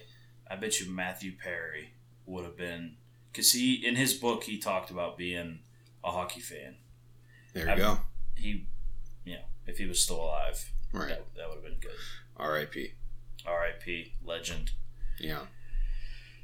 I 0.49 0.55
bet 0.55 0.79
you 0.79 0.89
Matthew 0.89 1.33
Perry 1.37 1.93
would 2.25 2.45
have 2.45 2.57
been 2.57 2.95
because 3.31 3.51
he 3.51 3.75
in 3.85 3.95
his 3.97 4.13
book 4.13 4.43
he 4.43 4.57
talked 4.57 4.89
about 4.89 5.17
being 5.17 5.59
a 6.03 6.11
hockey 6.11 6.39
fan. 6.39 6.75
There 7.53 7.65
you 7.65 7.71
I- 7.71 7.77
go. 7.77 7.97
He, 8.35 8.65
you 9.25 9.33
know, 9.33 9.41
if 9.67 9.77
he 9.77 9.85
was 9.85 10.01
still 10.01 10.21
alive, 10.21 10.71
Right. 10.93 11.09
that, 11.09 11.25
that 11.35 11.47
would 11.49 11.55
have 11.55 11.63
been 11.63 11.79
good. 11.79 11.91
R.I.P. 12.37 12.93
R.I.P. 13.45 14.13
Legend. 14.25 14.71
Yeah. 15.19 15.41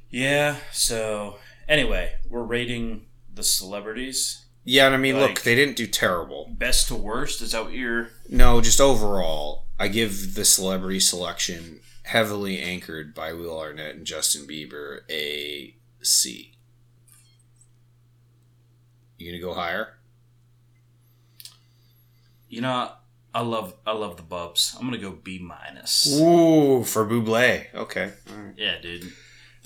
Yeah. 0.10 0.58
So 0.72 1.38
anyway, 1.68 2.14
we're 2.30 2.44
rating 2.44 3.06
the 3.34 3.44
celebrities 3.44 4.46
Yeah, 4.64 4.86
and 4.88 4.96
I 4.96 4.98
mean, 4.98 5.18
look, 5.20 5.42
they 5.42 5.56
didn't 5.56 5.76
do 5.78 5.88
terrible. 5.88 6.50
best 6.58 6.88
to 6.88 6.96
worst. 6.96 7.42
Is 7.42 7.52
that 7.52 7.64
what 7.66 7.74
you're? 7.74 8.10
No, 8.30 8.62
just 8.62 8.82
overall, 8.82 9.66
I 9.80 9.88
give 9.88 10.34
the 10.34 10.46
celebrity 10.46 11.00
selection 11.00 11.80
heavily 12.04 12.60
anchored 12.60 13.14
by 13.14 13.34
Will 13.34 13.60
Arnett 13.60 13.96
and 13.96 14.06
Justin 14.06 14.48
Bieber 14.48 15.00
a 15.10 15.76
C. 16.02 16.54
You 19.18 19.32
gonna 19.32 19.42
go 19.42 19.54
higher? 19.54 19.94
You 22.50 22.62
know, 22.62 22.92
I 23.34 23.42
love 23.42 23.74
I 23.86 23.92
love 23.92 24.16
the 24.18 24.24
Bubs. 24.24 24.76
I'm 24.80 24.86
gonna 24.86 24.98
go 25.00 25.12
B 25.12 25.38
minus. 25.40 26.08
Ooh, 26.20 26.84
for 26.84 27.06
Buble. 27.06 27.66
Okay. 27.74 28.14
All 28.30 28.36
right. 28.36 28.54
Yeah, 28.58 28.80
dude. 28.82 29.12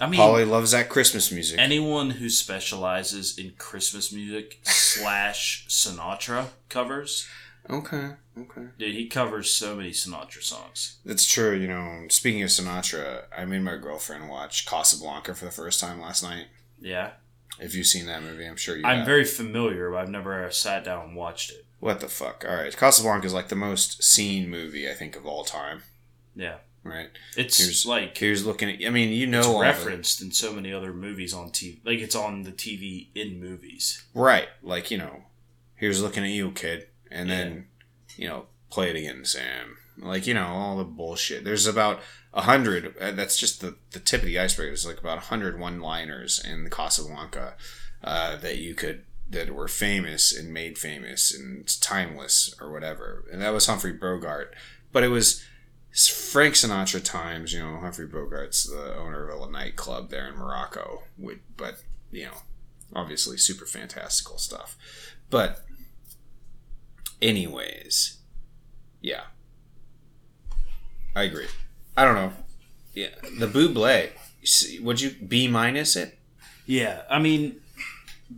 I 0.02 0.08
mean, 0.08 0.20
Paulie 0.20 0.50
loves 0.50 0.72
that 0.72 0.90
Christmas 0.90 1.32
music. 1.32 1.60
anyone 1.60 2.10
who 2.10 2.28
specializes 2.30 3.38
in 3.38 3.54
Christmas 3.58 4.12
music 4.12 4.60
slash 4.64 5.66
Sinatra 5.70 6.48
covers, 6.70 7.28
okay. 7.70 8.12
Okay. 8.38 8.64
dude, 8.80 8.96
he 8.96 9.08
covers 9.08 9.54
so 9.54 9.76
many 9.76 9.92
Sinatra 9.92 10.42
songs. 10.42 10.98
That's 11.06 11.26
true. 11.26 11.56
You 11.56 11.68
know, 11.68 12.06
speaking 12.10 12.42
of 12.44 12.50
Sinatra, 12.50 13.24
I 13.38 13.46
made 13.46 13.62
my 13.62 13.76
girlfriend 13.78 14.28
watch 14.30 14.66
Casablanca 14.66 15.36
for 15.36 15.46
the 15.46 15.52
first 15.52 15.80
time 15.80 16.02
last 16.02 16.24
night. 16.24 16.48
Yeah, 16.80 17.12
If 17.60 17.76
you've 17.76 17.86
seen 17.88 18.08
that 18.08 18.24
movie, 18.24 18.46
I'm 18.48 18.56
sure 18.58 18.76
you 18.78 18.84
I'm 18.86 18.98
have. 19.00 19.06
very 19.06 19.24
familiar, 19.26 19.92
but 19.92 19.98
I've 19.98 20.10
never 20.10 20.50
sat 20.52 20.84
down 20.84 21.10
and 21.10 21.16
watched 21.16 21.52
it. 21.52 21.66
What 21.80 22.00
the 22.00 22.08
fuck? 22.08 22.44
All 22.48 22.56
right. 22.56 22.76
Casablanca 22.76 23.28
is 23.28 23.34
like 23.34 23.50
the 23.50 23.56
most 23.56 24.02
seen 24.04 24.50
movie, 24.50 24.90
I 24.90 24.94
think, 24.94 25.16
of 25.16 25.26
all 25.28 25.44
time. 25.44 25.84
Yeah, 26.36 26.58
Right? 26.84 27.10
it's 27.38 27.58
Here's- 27.60 27.86
like 27.86 28.18
Here's 28.18 28.46
looking 28.46 28.70
at. 28.70 28.86
I 28.86 28.90
mean, 28.90 29.10
you 29.10 29.28
know, 29.28 29.40
it's 29.40 29.62
referenced 29.62 30.22
in 30.22 30.32
so 30.32 30.52
many 30.52 30.74
other 30.74 30.94
movies 30.94 31.34
on 31.34 31.50
TV. 31.52 31.80
Like 31.86 32.00
it's 32.00 32.16
on 32.16 32.44
the 32.44 32.52
TV 32.52 33.10
in 33.14 33.40
movies. 33.40 34.04
right? 34.16 34.48
Like 34.64 34.90
you 34.90 34.98
know, 34.98 35.24
here's 35.76 36.02
looking 36.02 36.24
at 36.24 36.32
you, 36.32 36.52
kid, 36.52 36.88
and 37.12 37.30
then 37.30 37.68
you 38.18 38.28
know, 38.28 38.46
play 38.72 38.90
it 38.90 38.96
again, 38.96 39.26
Sam. 39.26 39.78
Like 39.98 40.26
you 40.26 40.34
know, 40.34 40.48
all 40.48 40.78
the 40.78 40.84
bullshit. 40.84 41.44
There's 41.44 41.68
about 41.68 42.00
a 42.34 42.42
hundred. 42.42 42.96
uh, 43.00 43.12
That's 43.12 43.38
just 43.38 43.62
the 43.62 43.76
the 43.92 44.00
tip 44.00 44.22
of 44.22 44.26
the 44.28 44.40
iceberg. 44.40 44.68
There's 44.70 44.86
like 44.88 45.00
about 45.00 45.18
a 45.20 45.28
hundred 45.30 45.60
one-liners 45.60 46.44
in 46.44 46.64
the 46.64 46.70
Casablanca 46.72 47.56
uh, 48.04 48.38
that 48.38 48.58
you 48.58 48.74
could 48.74 49.04
that 49.30 49.54
were 49.54 49.68
famous 49.68 50.36
and 50.36 50.52
made 50.52 50.78
famous 50.80 51.32
and 51.34 51.68
timeless 51.82 52.56
or 52.60 52.72
whatever. 52.72 53.26
And 53.32 53.42
that 53.42 53.54
was 53.54 53.68
Humphrey 53.68 53.94
Bogart, 53.94 54.56
but 54.92 55.04
it 55.04 55.10
was 55.10 55.46
Frank 55.94 56.56
Sinatra 56.56 57.04
times. 57.04 57.54
You 57.54 57.60
know, 57.60 57.78
Humphrey 57.78 58.08
Bogart's 58.08 58.64
the 58.64 58.96
owner 58.96 59.30
of 59.30 59.42
a 59.42 59.52
nightclub 59.52 60.10
there 60.10 60.28
in 60.28 60.36
Morocco. 60.36 61.04
With, 61.18 61.40
but 61.58 61.82
you 62.12 62.26
know, 62.26 62.38
obviously 62.96 63.38
super 63.38 63.66
fantastical 63.66 64.38
stuff. 64.38 64.78
But 65.30 65.66
anyways, 67.22 68.18
yeah. 69.02 69.24
I 71.16 71.24
agree. 71.24 71.48
I 71.98 72.06
don't 72.06 72.16
know. 72.16 72.32
Yeah, 72.94 73.10
the 73.38 73.48
Buble. 73.48 74.10
Would 74.82 75.02
you 75.02 75.12
B 75.12 75.48
minus 75.48 75.96
it? 75.96 76.18
Yeah, 76.66 77.04
I 77.10 77.20
mean, 77.20 77.62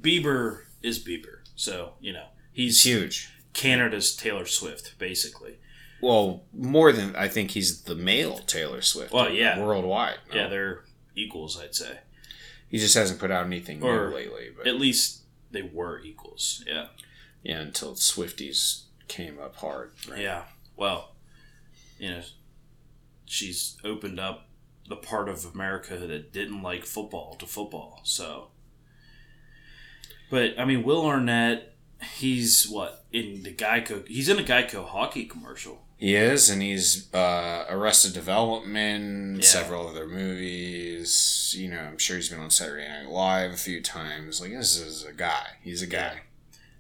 Bieber 0.02 0.64
is 0.82 1.04
Bieber, 1.04 1.40
so 1.56 1.94
you 2.00 2.14
know 2.14 2.28
he's 2.52 2.84
huge. 2.86 3.30
Canada's 3.54 4.16
Taylor 4.16 4.46
Swift, 4.46 4.98
basically. 4.98 5.60
Well, 6.04 6.44
more 6.54 6.92
than 6.92 7.16
I 7.16 7.28
think 7.28 7.52
he's 7.52 7.82
the 7.84 7.96
male 7.96 8.40
Taylor 8.40 8.82
Swift. 8.82 9.14
Well, 9.14 9.30
yeah. 9.30 9.60
worldwide. 9.60 10.18
no? 10.32 10.36
Yeah, 10.42 10.48
they're 10.48 10.84
equals, 11.16 11.60
I'd 11.62 11.76
say. 11.76 12.00
he 12.70 12.78
just 12.78 12.96
hasn't 12.96 13.20
put 13.20 13.32
out 13.32 13.46
anything 13.46 13.82
Or- 13.84 14.10
new 14.10 14.16
lately. 14.16 14.50
But 14.56 14.68
At 14.68 14.80
least 14.80 15.22
they 15.52 15.62
were 15.62 16.02
equals. 16.04 16.64
Yeah. 16.68 16.88
yeah, 17.44 17.60
until 17.60 17.94
Swifties 17.96 18.84
came 19.08 19.40
up 19.40 19.56
hard. 19.58 19.92
right? 20.10 20.20
Yeah. 20.20 20.44
Well, 20.76 21.16
you 22.00 22.10
know, 22.10 22.22
she's 23.26 23.78
opened 23.84 24.20
up 24.20 24.50
the 24.90 24.96
part 24.98 25.30
of 25.30 25.46
America 25.54 25.96
that 25.98 26.34
didn't 26.34 26.62
like 26.64 26.86
football 26.86 27.36
to 27.36 27.46
football. 27.46 28.02
So, 28.04 28.50
but 30.30 30.58
I 30.60 30.66
mean, 30.66 30.84
Will 30.84 31.06
Arnett, 31.06 31.76
he's 32.18 32.68
what 32.68 33.06
in 33.12 33.44
the 33.44 33.54
Geico? 33.54 34.06
He's 34.08 34.30
in 34.30 34.40
a 34.40 34.44
Geico 34.44 34.88
hockey 34.88 35.26
commercial. 35.26 35.82
He 36.04 36.16
is, 36.16 36.50
and 36.50 36.62
he's 36.62 37.14
uh, 37.14 37.64
Arrested 37.70 38.12
Development, 38.12 39.38
Yeah. 39.38 39.42
several 39.42 39.88
other 39.88 40.06
movies. 40.06 41.56
You 41.58 41.70
know, 41.70 41.80
I'm 41.80 41.98
sure 41.98 42.18
he's 42.18 42.28
been 42.28 42.42
on 42.42 42.50
Saturday 42.50 42.90
Night 42.90 43.08
Live 43.08 43.54
a 43.54 43.56
few 43.58 43.82
times. 43.82 44.42
Like 44.42 44.52
this 44.52 44.78
is 44.78 45.06
a 45.06 45.14
guy. 45.14 45.46
He's 45.64 45.82
a 45.82 45.88
guy. 45.88 46.24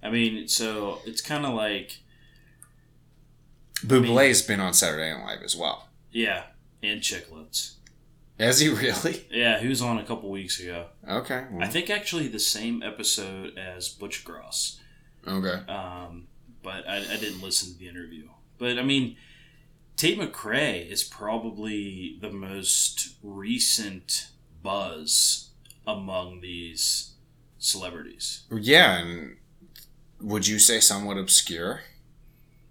I 0.04 0.10
mean, 0.10 0.50
so 0.50 1.00
it's 1.06 1.22
kind 1.22 1.46
of 1.46 1.54
like 1.54 2.00
Bublé's 3.86 4.42
been 4.42 4.60
on 4.60 4.74
Saturday 4.74 5.14
Night 5.14 5.24
Live 5.26 5.42
as 5.44 5.56
well. 5.56 5.88
yeah, 6.12 6.44
and 6.82 7.00
Chiclets. 7.00 7.76
Has 8.38 8.60
he 8.60 8.68
really? 8.70 9.26
Yeah, 9.32 9.60
he 9.60 9.70
was 9.70 9.82
on 9.82 10.00
a 10.00 10.04
couple 10.04 10.30
weeks 10.32 10.60
ago. 10.60 10.88
Okay. 11.08 11.46
I 11.62 11.68
think 11.68 11.90
actually 11.90 12.28
the 12.28 12.40
same 12.40 12.84
episode 12.84 13.58
as 13.58 13.88
Butch 13.88 14.26
Gross. 14.26 14.82
Okay. 15.26 15.64
Um, 15.72 16.28
but 16.62 16.86
I, 16.90 16.98
I 16.98 17.18
didn't 17.18 17.42
listen 17.42 17.72
to 17.72 17.80
the 17.80 17.88
interview. 17.88 18.28
But 18.64 18.80
I 18.80 18.84
mean, 18.84 19.18
Tate 19.97 20.18
McRae 20.18 20.89
is 20.89 21.03
probably 21.03 22.18
the 22.22 22.32
most 22.32 23.16
recent 23.22 24.30
buzz 24.61 25.49
among 25.86 26.39
these 26.39 27.16
celebrities. 27.57 28.43
Yeah, 28.49 28.99
and 28.99 29.36
would 30.22 30.47
you 30.47 30.59
say 30.59 30.80
somewhat 30.80 31.18
obscure? 31.18 31.82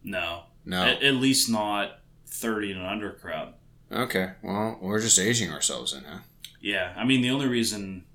No, 0.03 0.45
No. 0.65 0.83
at, 0.83 1.03
at 1.03 1.17
least 1.17 1.51
not 1.51 2.01
thirty 2.27 2.73
and 2.73 2.83
under 2.83 3.13
crowd. 3.13 3.53
Okay. 3.93 4.31
Well, 4.43 4.79
we're 4.81 4.99
just 5.03 5.19
aging 5.19 5.53
ourselves 5.53 5.93
in, 5.93 6.05
huh? 6.05 6.21
Yeah, 6.59 6.95
I 6.97 7.05
mean 7.05 7.21
the 7.21 7.29
only 7.31 7.49
reason 7.49 8.07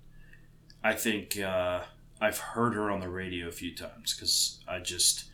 I 0.83 0.93
think 0.93 1.39
uh, 1.39 1.81
I've 2.19 2.39
heard 2.39 2.73
her 2.73 2.89
on 2.89 3.01
the 3.01 3.09
radio 3.09 3.47
a 3.47 3.51
few 3.51 3.75
times 3.75 4.15
because 4.15 4.61
I 4.67 4.79
just 4.79 5.25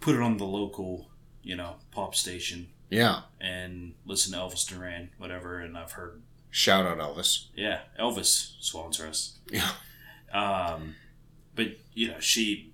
put 0.00 0.16
it 0.16 0.22
on 0.22 0.38
the 0.38 0.46
local, 0.46 1.09
you 1.42 1.56
know, 1.56 1.76
pop 1.90 2.14
station 2.14 2.68
Yeah. 2.90 3.22
and 3.40 3.94
listen 4.04 4.32
to 4.32 4.38
Elvis 4.38 4.66
Duran, 4.68 5.10
whatever, 5.18 5.60
and 5.60 5.76
I've 5.76 5.92
heard, 5.92 6.22
Shout 6.50 6.84
out 6.86 6.98
Elvis. 6.98 7.46
yeah, 7.54 7.80
Elvis 7.98 8.54
sponsor 8.60 9.06
us. 9.06 9.38
Yeah. 9.50 9.70
Um, 10.32 10.94
but 11.54 11.68
you 11.94 12.08
know, 12.08 12.20
she, 12.20 12.72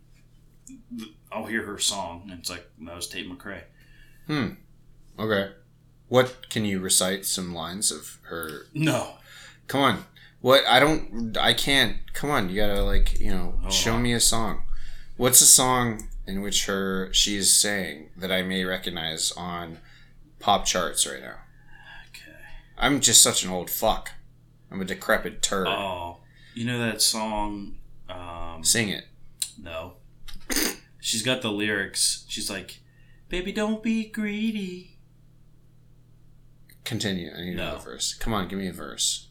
I'll 1.33 1.47
hear 1.47 1.65
her 1.65 1.79
song, 1.79 2.29
and 2.31 2.39
it's 2.41 2.51
like 2.51 2.67
that 2.81 2.95
was 2.97 3.09
Tate 3.09 3.31
McRae. 3.31 3.63
Hmm. 4.27 4.49
Okay. 5.19 5.53
What 6.09 6.49
can 6.51 6.65
you 6.65 6.81
recite 6.81 7.27
some 7.27 7.55
lines 7.55 7.91
of 7.91 8.19
her? 8.23 8.67
No, 8.75 9.15
Come 9.67 9.81
on. 9.83 10.05
What 10.41 10.65
I 10.69 10.79
don't 10.79 11.37
I 11.37 11.53
can't. 11.55 11.97
Come 12.13 12.31
on, 12.31 12.49
you 12.51 12.57
gotta 12.57 12.83
like 12.83 13.19
you 13.19 13.31
know 13.31 13.55
Hold 13.63 13.73
show 13.73 13.95
on. 13.95 14.03
me 14.03 14.13
a 14.13 14.21
song. 14.21 14.63
What's 15.17 15.41
a 15.41 15.47
song 15.47 16.09
in 16.27 16.41
which 16.43 16.67
her 16.67 17.13
she 17.13 17.37
is 17.37 17.55
saying 17.57 18.11
that 18.17 18.33
I 18.33 18.43
may 18.43 18.65
recognize 18.65 19.33
on 19.33 19.79
pop 20.41 20.65
charts 20.67 21.07
right 21.07 21.21
now? 21.23 21.37
okay. 22.09 22.37
I'm 22.77 23.01
just 23.01 23.23
such 23.23 23.45
an 23.45 23.51
old 23.51 23.71
fuck. 23.71 24.11
I'm 24.71 24.81
a 24.81 24.85
decrepit 24.85 25.43
turd. 25.43 25.69
Oh, 25.69 26.19
you 26.55 26.65
know 26.65 26.79
that 26.81 27.01
song? 27.01 27.77
Um, 28.09 28.63
Sing 28.65 28.89
it. 28.89 29.05
No. 29.59 29.95
She's 31.01 31.23
got 31.23 31.41
the 31.43 31.51
lyrics. 31.53 32.25
She's 32.29 32.51
like, 32.51 32.81
"Baby, 33.29 33.53
don't 33.53 33.83
be 33.83 34.07
greedy." 34.09 34.99
Continue. 36.85 37.33
I 37.37 37.41
need 37.43 37.57
No. 37.57 37.63
another 37.69 37.85
verse. 37.85 38.15
Come 38.15 38.33
on, 38.35 38.49
give 38.49 38.59
me 38.59 38.69
a 38.69 38.73
verse. 38.73 39.29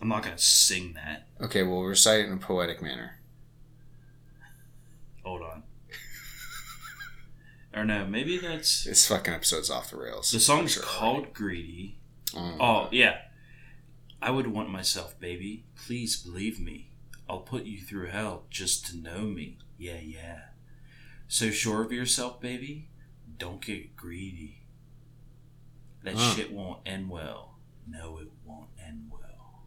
I'm 0.00 0.08
not 0.08 0.22
gonna 0.24 0.38
sing 0.38 0.94
that. 0.94 1.28
Okay, 1.40 1.62
well 1.62 1.82
recite 1.82 2.20
it 2.20 2.26
in 2.26 2.32
a 2.32 2.36
poetic 2.38 2.82
manner. 2.82 3.20
Hold 5.24 5.42
on. 5.42 5.62
or 7.74 7.84
no, 7.84 8.06
maybe 8.06 8.38
that's 8.38 8.84
This 8.84 9.06
fucking 9.06 9.32
episode's 9.34 9.70
off 9.70 9.90
the 9.90 9.96
rails. 9.96 10.30
the 10.30 10.40
song's 10.40 10.72
Sure. 10.74 10.82
called 10.82 11.32
"Greedy." 11.32 11.98
Oh, 12.34 12.56
Oh 12.60 12.88
yeah. 12.92 13.18
I 14.20 14.30
would 14.30 14.46
want 14.46 14.70
myself, 14.70 15.18
baby. 15.18 15.64
Please 15.74 16.16
believe 16.16 16.60
me. 16.60 16.90
I'll 17.28 17.40
put 17.40 17.64
you 17.64 17.80
through 17.80 18.08
hell 18.08 18.44
just 18.50 18.86
to 18.86 18.96
know 18.96 19.22
me. 19.22 19.58
Yeah, 19.78 19.98
yeah. 20.00 20.40
So 21.28 21.50
sure 21.50 21.82
of 21.82 21.90
yourself, 21.92 22.40
baby. 22.40 22.88
Don't 23.38 23.60
get 23.64 23.96
greedy. 23.96 24.62
That 26.04 26.14
Huh. 26.14 26.34
shit 26.34 26.52
won't 26.52 26.80
end 26.86 27.08
well. 27.10 27.58
No, 27.86 28.18
it 28.18 28.28
won't 28.44 28.68
end 28.78 29.08
well. 29.10 29.64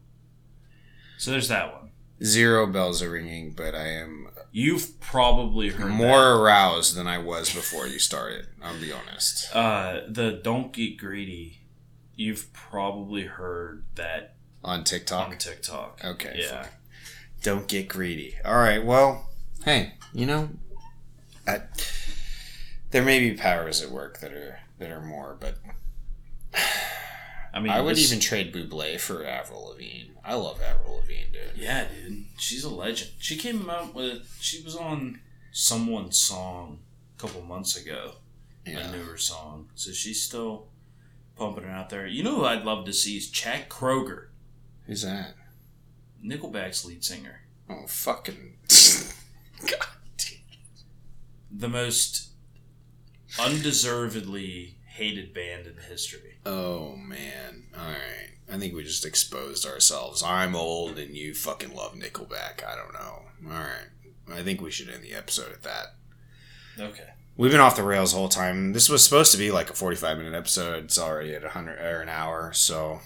So 1.18 1.30
there's 1.32 1.48
that 1.48 1.72
one. 1.74 1.90
Zero 2.22 2.66
bells 2.66 3.02
are 3.02 3.10
ringing, 3.10 3.52
but 3.52 3.74
I 3.74 3.88
am 3.88 4.28
You've 4.58 4.98
probably 5.00 5.68
heard 5.68 5.90
more 5.90 6.36
aroused 6.36 6.96
than 6.96 7.06
I 7.06 7.18
was 7.18 7.52
before 7.54 7.86
you 7.86 7.98
started. 7.98 8.46
I'll 8.62 8.80
be 8.80 8.90
honest. 8.90 9.54
Uh, 9.54 10.00
the 10.08 10.32
"Don't 10.32 10.72
Get 10.72 10.96
Greedy." 10.96 11.60
You've 12.14 12.50
probably 12.54 13.24
heard 13.24 13.84
that 13.96 14.36
On 14.64 14.82
TikTok. 14.82 15.28
on 15.28 15.36
TikTok. 15.36 16.00
Okay, 16.02 16.36
Yeah. 16.38 16.62
fine. 16.62 16.70
Don't 17.42 17.68
get 17.68 17.86
greedy. 17.88 18.36
All 18.46 18.56
right. 18.56 18.82
Well, 18.82 19.28
hey, 19.66 19.92
you 20.14 20.24
know, 20.24 20.48
I, 21.46 21.60
there 22.92 23.02
may 23.02 23.18
be 23.18 23.36
powers 23.36 23.82
at 23.82 23.90
work 23.90 24.20
that 24.20 24.32
are 24.32 24.60
that 24.78 24.90
are 24.90 25.02
more, 25.02 25.36
but 25.38 25.58
I 27.52 27.60
mean, 27.60 27.72
I 27.72 27.82
would 27.82 27.98
even 27.98 28.20
trade 28.20 28.54
Buble 28.54 28.98
for 28.98 29.22
Avril 29.26 29.66
Lavigne. 29.68 30.12
I 30.24 30.32
love 30.34 30.62
Avril 30.62 30.96
Lavigne, 30.96 31.30
dude. 31.30 31.45
She's 32.36 32.64
a 32.64 32.70
legend. 32.70 33.12
She 33.18 33.36
came 33.36 33.68
out 33.70 33.94
with. 33.94 34.36
She 34.40 34.62
was 34.62 34.76
on 34.76 35.20
someone's 35.52 36.18
song 36.18 36.80
a 37.16 37.20
couple 37.20 37.42
months 37.42 37.76
ago. 37.76 38.12
Yeah. 38.66 38.80
A 38.80 38.92
newer 38.92 39.16
song. 39.16 39.68
So 39.74 39.92
she's 39.92 40.22
still 40.22 40.68
pumping 41.36 41.64
it 41.64 41.70
out 41.70 41.88
there. 41.88 42.06
You 42.06 42.22
know 42.22 42.36
who 42.36 42.44
I'd 42.44 42.64
love 42.64 42.84
to 42.86 42.92
see 42.92 43.16
is 43.16 43.30
Chad 43.30 43.68
Kroeger, 43.68 44.26
Who's 44.86 45.02
that? 45.02 45.34
Nickelback's 46.24 46.84
lead 46.84 47.04
singer. 47.04 47.40
Oh, 47.68 47.86
fucking. 47.86 48.56
God 49.60 49.88
damn. 50.16 50.38
The 51.50 51.68
most 51.68 52.30
undeservedly 53.38 54.76
hated 54.86 55.34
band 55.34 55.66
in 55.66 55.76
history. 55.88 56.38
Oh 56.44 56.96
man. 56.96 57.64
All 57.76 57.84
right. 57.84 58.35
I 58.50 58.58
think 58.58 58.74
we 58.74 58.84
just 58.84 59.04
exposed 59.04 59.66
ourselves. 59.66 60.22
I'm 60.22 60.54
old 60.54 60.98
and 60.98 61.16
you 61.16 61.34
fucking 61.34 61.74
love 61.74 61.94
Nickelback. 61.94 62.64
I 62.64 62.76
don't 62.76 62.92
know. 62.92 63.22
All 63.52 63.60
right. 63.60 63.88
I 64.32 64.42
think 64.42 64.60
we 64.60 64.70
should 64.70 64.88
end 64.88 65.02
the 65.02 65.14
episode 65.14 65.52
at 65.52 65.62
that. 65.62 65.94
Okay. 66.78 67.08
We've 67.36 67.50
been 67.50 67.60
off 67.60 67.76
the 67.76 67.82
rails 67.82 68.12
the 68.12 68.18
whole 68.18 68.28
time. 68.28 68.72
This 68.72 68.88
was 68.88 69.04
supposed 69.04 69.32
to 69.32 69.38
be 69.38 69.50
like 69.50 69.68
a 69.68 69.74
45 69.74 70.18
minute 70.18 70.34
episode. 70.34 70.84
It's 70.84 70.98
already 70.98 71.34
at 71.34 71.42
100 71.42 71.78
or 71.78 72.00
an 72.00 72.08
hour. 72.08 72.52
So, 72.54 73.00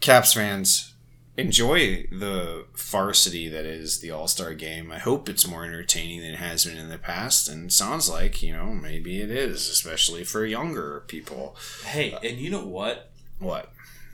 Caps 0.00 0.34
fans, 0.34 0.94
enjoy 1.36 2.06
the 2.10 2.66
farcity 2.74 3.50
that 3.50 3.66
is 3.66 4.00
the 4.00 4.10
All 4.10 4.28
Star 4.28 4.54
game. 4.54 4.92
I 4.92 4.98
hope 4.98 5.28
it's 5.28 5.46
more 5.46 5.64
entertaining 5.64 6.20
than 6.20 6.34
it 6.34 6.38
has 6.38 6.64
been 6.64 6.76
in 6.76 6.88
the 6.88 6.98
past. 6.98 7.48
And 7.48 7.72
sounds 7.72 8.08
like, 8.08 8.42
you 8.42 8.52
know, 8.52 8.66
maybe 8.66 9.20
it 9.20 9.30
is, 9.30 9.68
especially 9.68 10.22
for 10.22 10.44
younger 10.46 11.02
people. 11.08 11.56
Hey, 11.84 12.16
and 12.22 12.38
you 12.38 12.50
know 12.50 12.64
what? 12.64 13.10
What? 13.38 13.72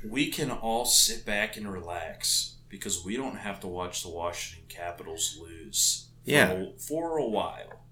We 0.08 0.30
can 0.30 0.50
all 0.50 0.84
sit 0.84 1.24
back 1.24 1.56
and 1.56 1.70
relax 1.72 2.56
because 2.68 3.04
we 3.04 3.16
don't 3.16 3.36
have 3.36 3.60
to 3.60 3.68
watch 3.68 4.02
the 4.02 4.08
Washington 4.10 4.64
Capitals 4.68 5.38
lose. 5.40 6.06
for 6.24 6.30
Yeah. 6.30 6.50
a- 6.52 6.78
for 6.78 7.18
a 7.18 7.26
while. 7.26 7.84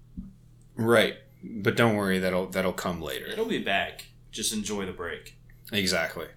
Right. 0.75 1.17
But 1.43 1.75
don't 1.75 1.95
worry, 1.95 2.17
that'll 2.19 2.47
that'll 2.47 2.71
come 2.73 3.01
later. 3.01 3.25
It'll 3.27 3.45
be 3.45 3.57
back. 3.61 4.05
Just 4.31 4.53
enjoy 4.53 4.85
the 4.85 4.93
break. 4.93 5.35
Exactly. 5.73 6.27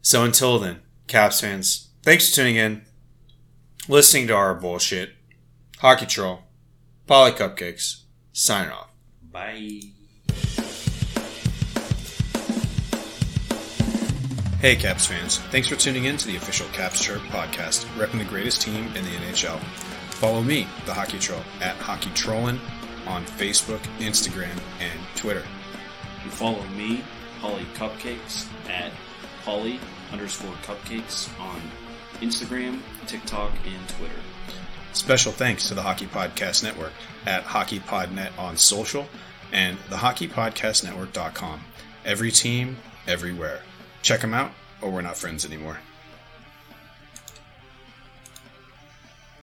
So 0.00 0.24
until 0.24 0.58
then, 0.58 0.80
Caps 1.06 1.40
fans, 1.40 1.88
thanks 2.02 2.28
for 2.30 2.36
tuning 2.36 2.56
in, 2.56 2.86
listening 3.88 4.26
to 4.28 4.34
our 4.34 4.54
bullshit. 4.54 5.12
Hockey 5.80 6.06
Troll, 6.06 6.44
Paulie 7.06 7.36
Cupcakes, 7.36 8.02
signing 8.32 8.70
off. 8.72 8.90
Bye. 9.22 9.80
Hey, 14.60 14.74
Caps 14.74 15.04
fans. 15.04 15.36
Thanks 15.50 15.68
for 15.68 15.76
tuning 15.76 16.06
in 16.06 16.16
to 16.16 16.26
the 16.26 16.36
official 16.36 16.66
Caps 16.68 17.04
Chirp 17.04 17.20
podcast, 17.24 17.84
repping 17.98 18.18
the 18.18 18.24
greatest 18.24 18.62
team 18.62 18.86
in 18.96 19.04
the 19.04 19.10
NHL. 19.10 19.58
Follow 20.12 20.40
me, 20.42 20.66
the 20.86 20.94
Hockey 20.94 21.18
Troll, 21.18 21.42
at 21.60 21.76
Hockey 21.76 22.08
Trollin 22.10 22.58
on 23.06 23.26
Facebook, 23.26 23.80
Instagram, 23.98 24.58
and 24.80 24.98
Twitter. 25.14 25.42
And 26.22 26.32
follow 26.32 26.62
me, 26.68 27.04
Paulie 27.38 27.66
Cupcakes, 27.74 28.48
at 28.70 28.92
Paulie 29.44 29.78
underscore 30.10 30.54
cupcakes 30.62 31.28
on 31.38 31.60
Instagram, 32.22 32.80
TikTok, 33.06 33.52
and 33.66 33.88
Twitter. 33.90 34.20
Special 34.94 35.32
thanks 35.32 35.68
to 35.68 35.74
the 35.74 35.82
Hockey 35.82 36.06
Podcast 36.06 36.62
Network 36.62 36.92
at 37.26 37.42
Hockey 37.42 37.78
HockeyPodNet 37.78 38.38
on 38.38 38.56
social 38.56 39.06
and 39.52 39.76
the 39.90 39.96
HockeyPodcastNetwork.com. 39.96 41.60
Every 42.06 42.30
team, 42.30 42.78
everywhere. 43.06 43.60
Check 44.06 44.20
him 44.20 44.34
out, 44.34 44.52
or 44.82 44.90
we're 44.92 45.00
not 45.00 45.16
friends 45.16 45.44
anymore. 45.44 45.80